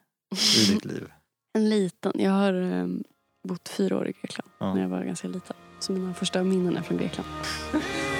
i 0.58 0.72
ditt 0.72 0.84
liv? 0.84 1.12
En 1.54 1.68
liten. 1.68 2.12
Jag 2.14 2.30
har 2.30 2.52
um, 2.54 3.04
bott 3.48 3.68
fyra 3.68 3.98
år 3.98 4.08
i 4.08 4.12
Grekland 4.12 4.50
Ja. 4.58 4.74
när 4.74 4.82
jag 4.82 4.88
var 4.88 5.04
ganska 5.04 5.28
liten. 5.28 5.56
Så 5.80 5.92
mina 5.92 6.14
första 6.14 6.42
minnen 6.44 6.76
är 6.76 6.82
från 6.82 6.98
Grekland. 6.98 7.28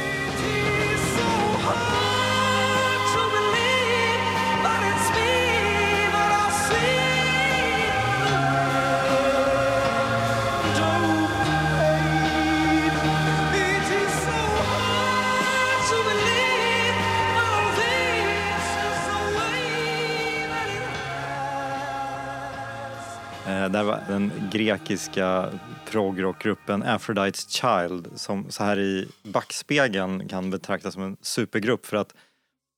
den 24.08 24.32
grekiska 24.52 25.48
progrockgruppen 25.90 26.84
Aphrodite's 26.84 27.48
Child 27.48 28.08
som 28.14 28.50
så 28.50 28.64
här 28.64 28.78
i 28.78 29.08
backspegeln 29.22 30.28
kan 30.28 30.50
betraktas 30.50 30.94
som 30.94 31.02
en 31.02 31.16
supergrupp 31.20 31.86
för 31.86 31.96
att 31.96 32.14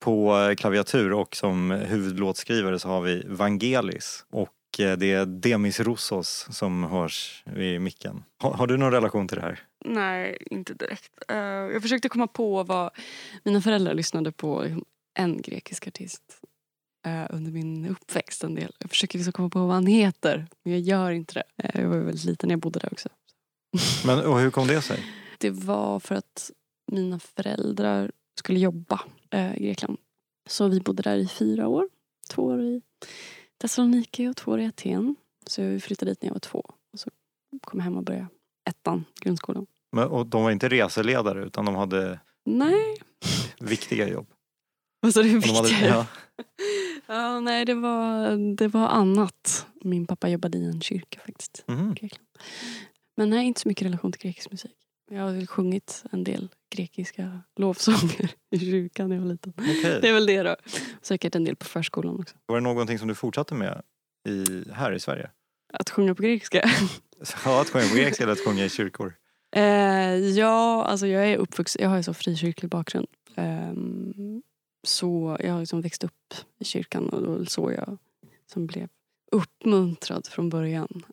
på 0.02 0.54
klaviatur 0.58 1.12
och 1.12 1.36
som 1.36 1.70
huvudlåtskrivare 1.70 2.78
så 2.78 2.88
har 2.88 3.00
vi 3.00 3.22
Vangelis 3.26 4.24
och 4.30 4.80
eh, 4.80 4.96
det 4.96 5.12
är 5.12 5.26
Demis 5.26 5.80
Roussos 5.80 6.46
som 6.50 6.84
hörs 6.84 7.44
i 7.56 7.78
micken. 7.78 8.24
Har, 8.38 8.52
har 8.52 8.66
du 8.66 8.76
någon 8.76 8.92
relation 8.92 9.28
till 9.28 9.36
det 9.36 9.42
här? 9.42 9.60
Nej, 9.84 10.36
inte 10.50 10.74
direkt. 10.74 11.12
Eh, 11.28 11.36
jag 11.36 11.82
försökte 11.82 12.08
komma 12.08 12.26
på 12.26 12.62
vad 12.62 12.90
mina 13.44 13.60
föräldrar 13.60 13.94
lyssnade 13.94 14.32
på. 14.32 14.66
En 15.14 15.42
grekisk 15.42 15.86
artist 15.86 16.22
eh, 17.06 17.26
under 17.30 17.52
min 17.52 17.86
uppväxt 17.86 18.44
en 18.44 18.54
del. 18.54 18.72
Jag 18.78 18.90
försöker 18.90 19.18
liksom 19.18 19.32
komma 19.32 19.48
på 19.48 19.66
vad 19.66 19.74
han 19.74 19.86
heter, 19.86 20.46
men 20.62 20.72
jag 20.72 20.82
gör 20.82 21.10
inte 21.10 21.34
det. 21.34 21.44
Eh, 21.56 21.80
jag 21.80 21.88
var 21.88 21.98
väldigt 21.98 22.24
liten 22.24 22.48
när 22.48 22.52
jag 22.52 22.60
bodde 22.60 22.78
där 22.78 22.92
också. 22.92 23.08
Men 24.06 24.20
och 24.20 24.40
hur 24.40 24.50
kom 24.50 24.66
det 24.66 24.82
sig? 24.82 25.04
Det 25.38 25.50
var 25.50 26.00
för 26.00 26.14
att 26.14 26.50
mina 26.92 27.18
föräldrar 27.18 28.10
skulle 28.38 28.58
jobba 28.58 29.00
eh, 29.30 29.56
i 29.56 29.64
Grekland. 29.64 29.98
Så 30.48 30.68
vi 30.68 30.80
bodde 30.80 31.02
där 31.02 31.16
i 31.16 31.28
fyra 31.28 31.68
år. 31.68 31.88
Två 32.28 32.42
år 32.42 32.62
i 32.62 32.82
Thessaloniki 33.60 34.28
och 34.28 34.36
två 34.36 34.50
år 34.50 34.60
i 34.60 34.66
Aten. 34.66 35.16
Så 35.46 35.62
jag 35.62 35.82
flyttade 35.82 36.10
dit 36.10 36.22
när 36.22 36.28
jag 36.28 36.34
var 36.34 36.40
två. 36.40 36.64
Och 36.92 37.00
så 37.00 37.10
kom 37.60 37.80
jag 37.80 37.84
hem 37.84 37.96
och 37.96 38.04
började 38.04 38.26
ettan, 38.70 39.04
grundskolan. 39.20 39.66
Men, 39.92 40.08
och 40.08 40.26
de 40.26 40.42
var 40.42 40.50
inte 40.50 40.68
reseledare 40.68 41.44
utan 41.44 41.64
de 41.64 41.74
hade 41.74 42.20
Nej, 42.44 42.96
viktiga 43.60 44.08
jobb. 44.08 44.26
Vad 45.02 45.14
sa 45.14 45.22
du? 45.22 45.36
Och 45.36 45.42
de 45.42 45.48
hade, 45.48 45.68
Viktiga? 45.68 45.88
ja. 45.88 46.06
Ja, 47.06 47.40
nej, 47.40 47.64
det 47.64 47.74
var, 47.74 48.36
det 48.56 48.68
var 48.68 48.88
annat. 48.88 49.66
Min 49.84 50.06
pappa 50.06 50.28
jobbade 50.28 50.58
i 50.58 50.64
en 50.64 50.80
kyrka 50.80 51.20
faktiskt. 51.26 51.64
Grekland. 51.94 52.28
Men 53.16 53.30
nej, 53.30 53.46
inte 53.46 53.60
så 53.60 53.68
mycket 53.68 53.86
relation 53.86 54.12
till 54.12 54.20
grekisk 54.20 54.50
musik. 54.50 54.72
Jag 55.10 55.22
har 55.22 55.32
väl 55.32 55.46
sjungit 55.46 56.04
en 56.10 56.24
del 56.24 56.48
grekiska 56.74 57.40
lovsånger 57.56 58.30
i 58.50 58.58
kyrkan 58.58 59.08
när 59.08 59.16
jag 59.16 59.22
var 59.22 59.30
liten. 59.32 59.52
Okej. 59.56 59.98
Det 60.02 60.08
är 60.08 60.12
väl 60.12 60.26
det 60.26 60.42
då. 60.42 60.56
Säkert 61.02 61.34
en 61.34 61.44
del 61.44 61.56
på 61.56 61.64
förskolan 61.66 62.20
också. 62.20 62.34
Var 62.46 62.56
det 62.56 62.62
någonting 62.62 62.98
som 62.98 63.08
du 63.08 63.14
fortsatte 63.14 63.54
med 63.54 63.82
i, 64.28 64.64
här 64.72 64.92
i 64.92 65.00
Sverige? 65.00 65.30
Att 65.72 65.90
sjunga 65.90 66.14
på 66.14 66.22
grekiska? 66.22 66.70
Ja, 67.44 67.60
att 67.60 67.70
sjunga 67.70 67.88
på 67.88 67.94
grekiska 67.94 68.22
eller 68.22 68.32
att 68.32 68.44
sjunga 68.46 68.64
i 68.64 68.68
kyrkor? 68.70 69.14
Eh, 69.56 70.16
ja, 70.16 70.84
alltså 70.84 71.06
jag 71.06 71.28
är 71.28 71.36
uppvuxen, 71.36 71.82
jag 71.82 71.90
har 71.90 71.96
ju 71.96 72.02
så 72.02 72.14
frikyrklig 72.14 72.70
bakgrund. 72.70 73.06
Ehm, 73.36 74.42
så 74.82 75.36
jag 75.40 75.52
har 75.52 75.60
liksom 75.60 75.80
växt 75.80 76.04
upp 76.04 76.34
i 76.58 76.64
kyrkan 76.64 77.08
och 77.08 77.22
det 77.22 77.28
var 77.28 77.36
väl 77.36 77.48
så 77.48 77.72
jag 77.72 77.98
som 78.46 78.66
blev 78.66 78.88
uppmuntrad 79.32 80.26
från 80.26 80.48
början. 80.48 81.04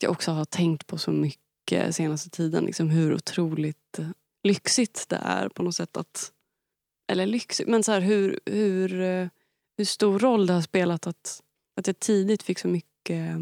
Jag 0.00 0.10
också 0.10 0.30
har 0.30 0.44
tänkt 0.44 0.86
på 0.86 0.98
så 0.98 1.10
mycket 1.10 1.96
senaste 1.96 2.30
tiden, 2.30 2.64
liksom 2.64 2.90
hur 2.90 3.14
otroligt 3.14 3.98
eh, 3.98 4.08
lyxigt 4.42 5.08
det 5.08 5.16
är 5.16 5.48
på 5.48 5.62
något 5.62 5.76
sätt 5.76 5.96
att... 5.96 6.32
Eller 7.12 7.26
lyxigt, 7.26 7.68
men 7.68 7.82
så 7.82 7.92
här, 7.92 8.00
hur, 8.00 8.40
hur, 8.46 9.00
eh, 9.00 9.28
hur 9.76 9.84
stor 9.84 10.18
roll 10.18 10.46
det 10.46 10.52
har 10.52 10.62
spelat 10.62 11.06
att, 11.06 11.42
att 11.76 11.86
jag 11.86 11.98
tidigt 11.98 12.42
fick 12.42 12.58
så 12.58 12.68
mycket, 12.68 13.38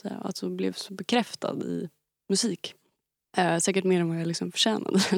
säga, 0.00 0.16
alltså 0.16 0.50
blev 0.50 0.72
så 0.72 0.94
bekräftad 0.94 1.64
i 1.64 1.88
musik. 2.28 2.74
Eh, 3.36 3.58
säkert 3.58 3.84
mer 3.84 4.00
än 4.00 4.08
vad 4.08 4.20
jag 4.20 4.26
liksom 4.26 4.52
förtjänade. 4.52 5.00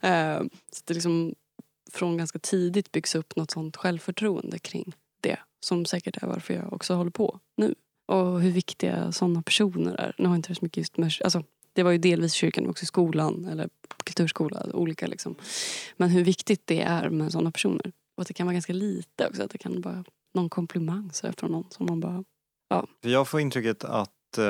Eh, 0.00 0.42
så 0.72 0.82
det 0.84 0.94
liksom 0.94 1.34
från 1.92 2.16
ganska 2.16 2.38
tidigt 2.38 2.92
byggs 2.92 3.14
upp 3.14 3.36
något 3.36 3.50
sånt 3.50 3.76
självförtroende 3.76 4.58
kring 4.58 4.92
det. 5.20 5.38
Som 5.60 5.84
säkert 5.84 6.22
är 6.22 6.26
varför 6.26 6.54
jag 6.54 6.72
också 6.72 6.94
håller 6.94 7.10
på 7.10 7.40
nu. 7.56 7.74
Och 8.06 8.40
hur 8.40 8.50
viktiga 8.50 9.12
såna 9.12 9.42
personer 9.42 9.94
är. 9.94 10.14
Nu 10.18 10.24
har 10.24 10.34
jag 10.34 10.38
inte 10.38 10.54
så 10.54 10.64
mycket 10.64 10.76
just 10.76 10.96
med, 10.96 11.12
alltså, 11.24 11.44
det 11.72 11.82
var 11.82 11.90
ju 11.90 11.98
delvis 11.98 12.32
kyrkan 12.32 12.64
men 12.64 12.70
också 12.70 12.86
skolan 12.86 13.44
eller 13.44 13.68
kulturskola. 14.04 14.66
Olika 14.72 15.06
liksom. 15.06 15.34
Men 15.96 16.10
hur 16.10 16.24
viktigt 16.24 16.66
det 16.66 16.80
är 16.80 17.10
med 17.10 17.32
såna 17.32 17.50
personer. 17.50 17.92
Och 18.16 18.22
att 18.22 18.28
det 18.28 18.34
kan 18.34 18.46
vara 18.46 18.52
ganska 18.52 18.72
lite 18.72 19.28
också. 19.28 19.42
Att 19.42 19.50
det 19.50 19.58
kan 19.58 19.80
vara 19.80 20.04
någon 20.34 20.48
komplimang 20.48 21.10
så 21.12 21.32
från 21.32 21.52
någon 21.52 21.70
som 21.70 21.86
man 21.86 22.00
bara... 22.00 22.24
För 23.02 23.08
jag 23.08 23.28
får 23.28 23.40
intrycket 23.40 23.84
att, 23.84 24.38
eh, 24.38 24.44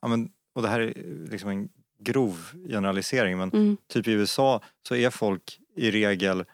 ja, 0.00 0.08
men, 0.08 0.30
och 0.54 0.62
det 0.62 0.68
här 0.68 0.80
är 0.80 0.94
liksom 1.30 1.50
en 1.50 1.68
grov 1.98 2.52
generalisering, 2.68 3.38
men 3.38 3.50
Mm, 3.50 3.76
typ 3.86 4.08
i 4.08 4.12
USA 4.12 4.60
så 4.88 4.94
är 4.94 5.10
folk 5.10 5.60
i 5.76 5.90
regel, 5.90 6.44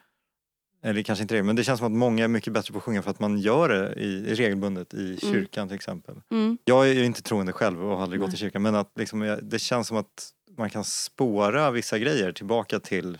eller 0.83 1.03
kanske 1.03 1.21
inte 1.21 1.33
regel, 1.33 1.45
men 1.45 1.55
det 1.55 1.63
känns 1.63 1.77
som 1.77 1.87
att 1.93 1.97
många 1.99 2.23
är 2.23 2.27
mycket 2.27 2.53
bättre 2.53 2.71
på 2.71 2.77
att 2.77 2.83
sjunga 2.83 3.01
för 3.01 3.11
att 3.11 3.19
man 3.19 3.37
gör 3.39 3.69
det 3.69 3.93
i, 3.93 4.35
regelbundet 4.35 4.93
i 4.93 5.17
kyrkan 5.21 5.67
till 5.67 5.75
exempel. 5.75 6.15
mm, 6.31 6.57
Jag 6.65 6.89
är 6.89 6.93
ju 6.93 7.05
inte 7.05 7.21
troende 7.21 7.53
själv 7.53 7.83
och 7.83 7.95
har 7.95 8.03
aldrig 8.03 8.19
gått 8.19 8.29
Nej. 8.29 8.35
i 8.35 8.39
kyrkan, 8.39 8.61
men 8.61 8.75
att 8.75 8.91
liksom, 8.95 9.39
det 9.41 9.59
känns 9.59 9.87
som 9.87 9.97
att 9.97 10.29
man 10.57 10.69
kan 10.69 10.83
spåra 10.83 11.71
vissa 11.71 11.99
grejer 11.99 12.31
tillbaka 12.31 12.79
till 12.79 13.17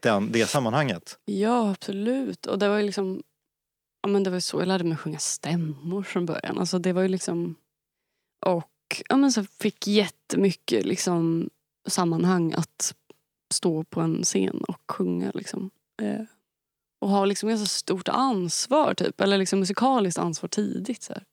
den, 0.00 0.32
det 0.32 0.46
sammanhanget. 0.46 1.18
Ja, 1.24 1.70
absolut. 1.70 2.46
Och 2.46 2.58
det 2.58 2.68
var 2.68 2.76
ju 2.76 2.82
liksom... 2.82 3.22
Ja, 4.02 4.08
men 4.08 4.22
det 4.22 4.30
var 4.30 4.40
så 4.40 4.60
jag 4.60 4.68
lärde 4.68 4.84
mig 4.84 4.96
sjunga 4.96 5.18
stämmor 5.18 6.02
från 6.02 6.26
början. 6.26 6.58
Alltså 6.58 6.78
det 6.78 6.92
var 6.92 7.02
ju 7.02 7.08
liksom... 7.08 7.54
Och 8.46 9.02
ja, 9.08 9.16
men 9.16 9.32
så 9.32 9.44
fick 9.44 9.86
jättemycket 9.86 10.86
liksom, 10.86 11.50
sammanhang 11.88 12.52
att 12.52 12.94
stå 13.52 13.84
på 13.84 14.00
en 14.00 14.22
scen 14.22 14.60
och 14.68 14.80
sjunga. 14.88 15.30
Liksom. 15.34 15.70
Eh, 16.02 16.24
och 17.00 17.08
ha 17.08 17.24
liksom 17.24 17.48
ganska 17.48 17.66
stort 17.66 18.08
ansvar, 18.08 18.94
typ. 18.94 19.20
Eller 19.20 19.38
liksom 19.38 19.60
musikaliskt 19.60 20.18
ansvar 20.18 20.48
tidigt. 20.48 21.02
Så 21.02 21.12
här, 21.12 21.24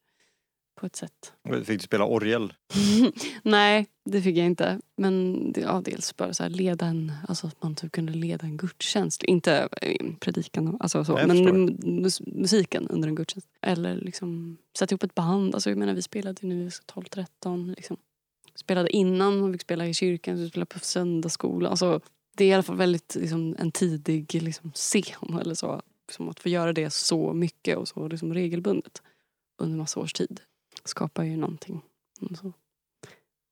på 0.80 0.86
ett 0.86 0.96
sätt. 0.96 1.34
Fick 1.66 1.80
du 1.80 1.80
spela 1.80 2.06
orgel? 2.06 2.54
Nej, 3.44 3.88
det 4.06 4.22
fick 4.22 4.38
jag 4.38 4.46
inte. 4.46 4.80
Men 4.96 5.44
det, 5.52 5.62
ja, 5.62 5.82
dels 5.86 6.18
bara 6.18 6.34
så 6.34 6.44
här, 6.44 6.50
leda 6.50 6.86
en, 6.86 7.12
alltså 7.28 7.48
att 7.48 7.64
man 7.64 7.76
typ 7.76 7.92
kunde 7.92 8.14
leda 8.14 8.46
en 8.46 8.58
gudstjänst. 8.58 9.24
Inte 9.24 9.70
eh, 9.82 10.06
predikan, 10.20 10.78
alltså 10.80 11.06
så, 11.06 11.20
men 11.28 11.78
mus, 11.84 12.22
musiken 12.22 12.88
under 12.88 13.08
en 13.08 13.16
gudstjänst. 13.16 13.48
Eller 13.62 13.96
liksom 13.96 14.58
sätta 14.78 14.94
ihop 14.94 15.04
ett 15.04 15.16
band. 15.16 15.56
Alltså, 15.56 15.70
jag 15.70 15.78
menar, 15.78 15.94
vi 15.94 16.02
spelade 16.02 16.40
ju 16.42 16.48
nu 16.48 16.70
12-13. 16.70 17.76
Liksom. 17.76 17.98
Spelade 18.60 18.90
innan, 18.90 19.40
man 19.40 19.52
fick 19.52 19.62
spela 19.62 19.88
i 19.88 19.94
kyrkan, 19.94 20.36
vi 20.36 20.50
spelade 20.50 20.66
på 20.66 20.80
söndagsskola. 20.80 21.70
Alltså, 21.70 22.02
det 22.36 22.44
är 22.44 22.48
i 22.48 22.54
alla 22.54 22.64
fall 22.64 22.78
väldigt 22.78 23.16
liksom, 23.16 23.56
en 23.60 23.72
tidig 23.72 24.44
liksom, 24.44 24.72
scen. 24.72 25.40
Eller 25.42 25.56
så. 25.56 25.82
Som 26.12 26.30
att 26.30 26.40
få 26.40 26.50
göra 26.50 26.74
det 26.74 26.90
så 26.90 27.34
mycket 27.34 27.78
och 27.78 27.88
så 27.88 28.08
liksom, 28.08 28.34
regelbundet 28.34 29.02
under 29.62 29.78
massa 29.78 30.00
års 30.00 30.14
tid 30.14 30.42
skapar 30.84 31.24
ju 31.24 31.38
någonting. 31.38 31.82
Och 32.22 32.38
Så. 32.38 32.54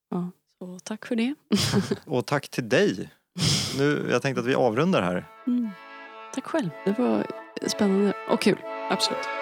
Ja, 0.09 0.31
så 0.59 0.79
tack 0.79 1.05
för 1.05 1.15
det. 1.15 1.35
Och 2.05 2.25
tack 2.25 2.49
till 2.49 2.69
dig. 2.69 3.09
Nu, 3.77 4.07
jag 4.11 4.21
tänkte 4.21 4.41
att 4.41 4.47
vi 4.47 4.55
avrundar 4.55 5.01
här. 5.01 5.25
Mm. 5.47 5.69
Tack 6.33 6.45
själv. 6.45 6.69
Det 6.85 6.99
var 6.99 7.27
spännande 7.67 8.13
och 8.29 8.41
kul. 8.41 8.57
Absolut. 8.89 9.36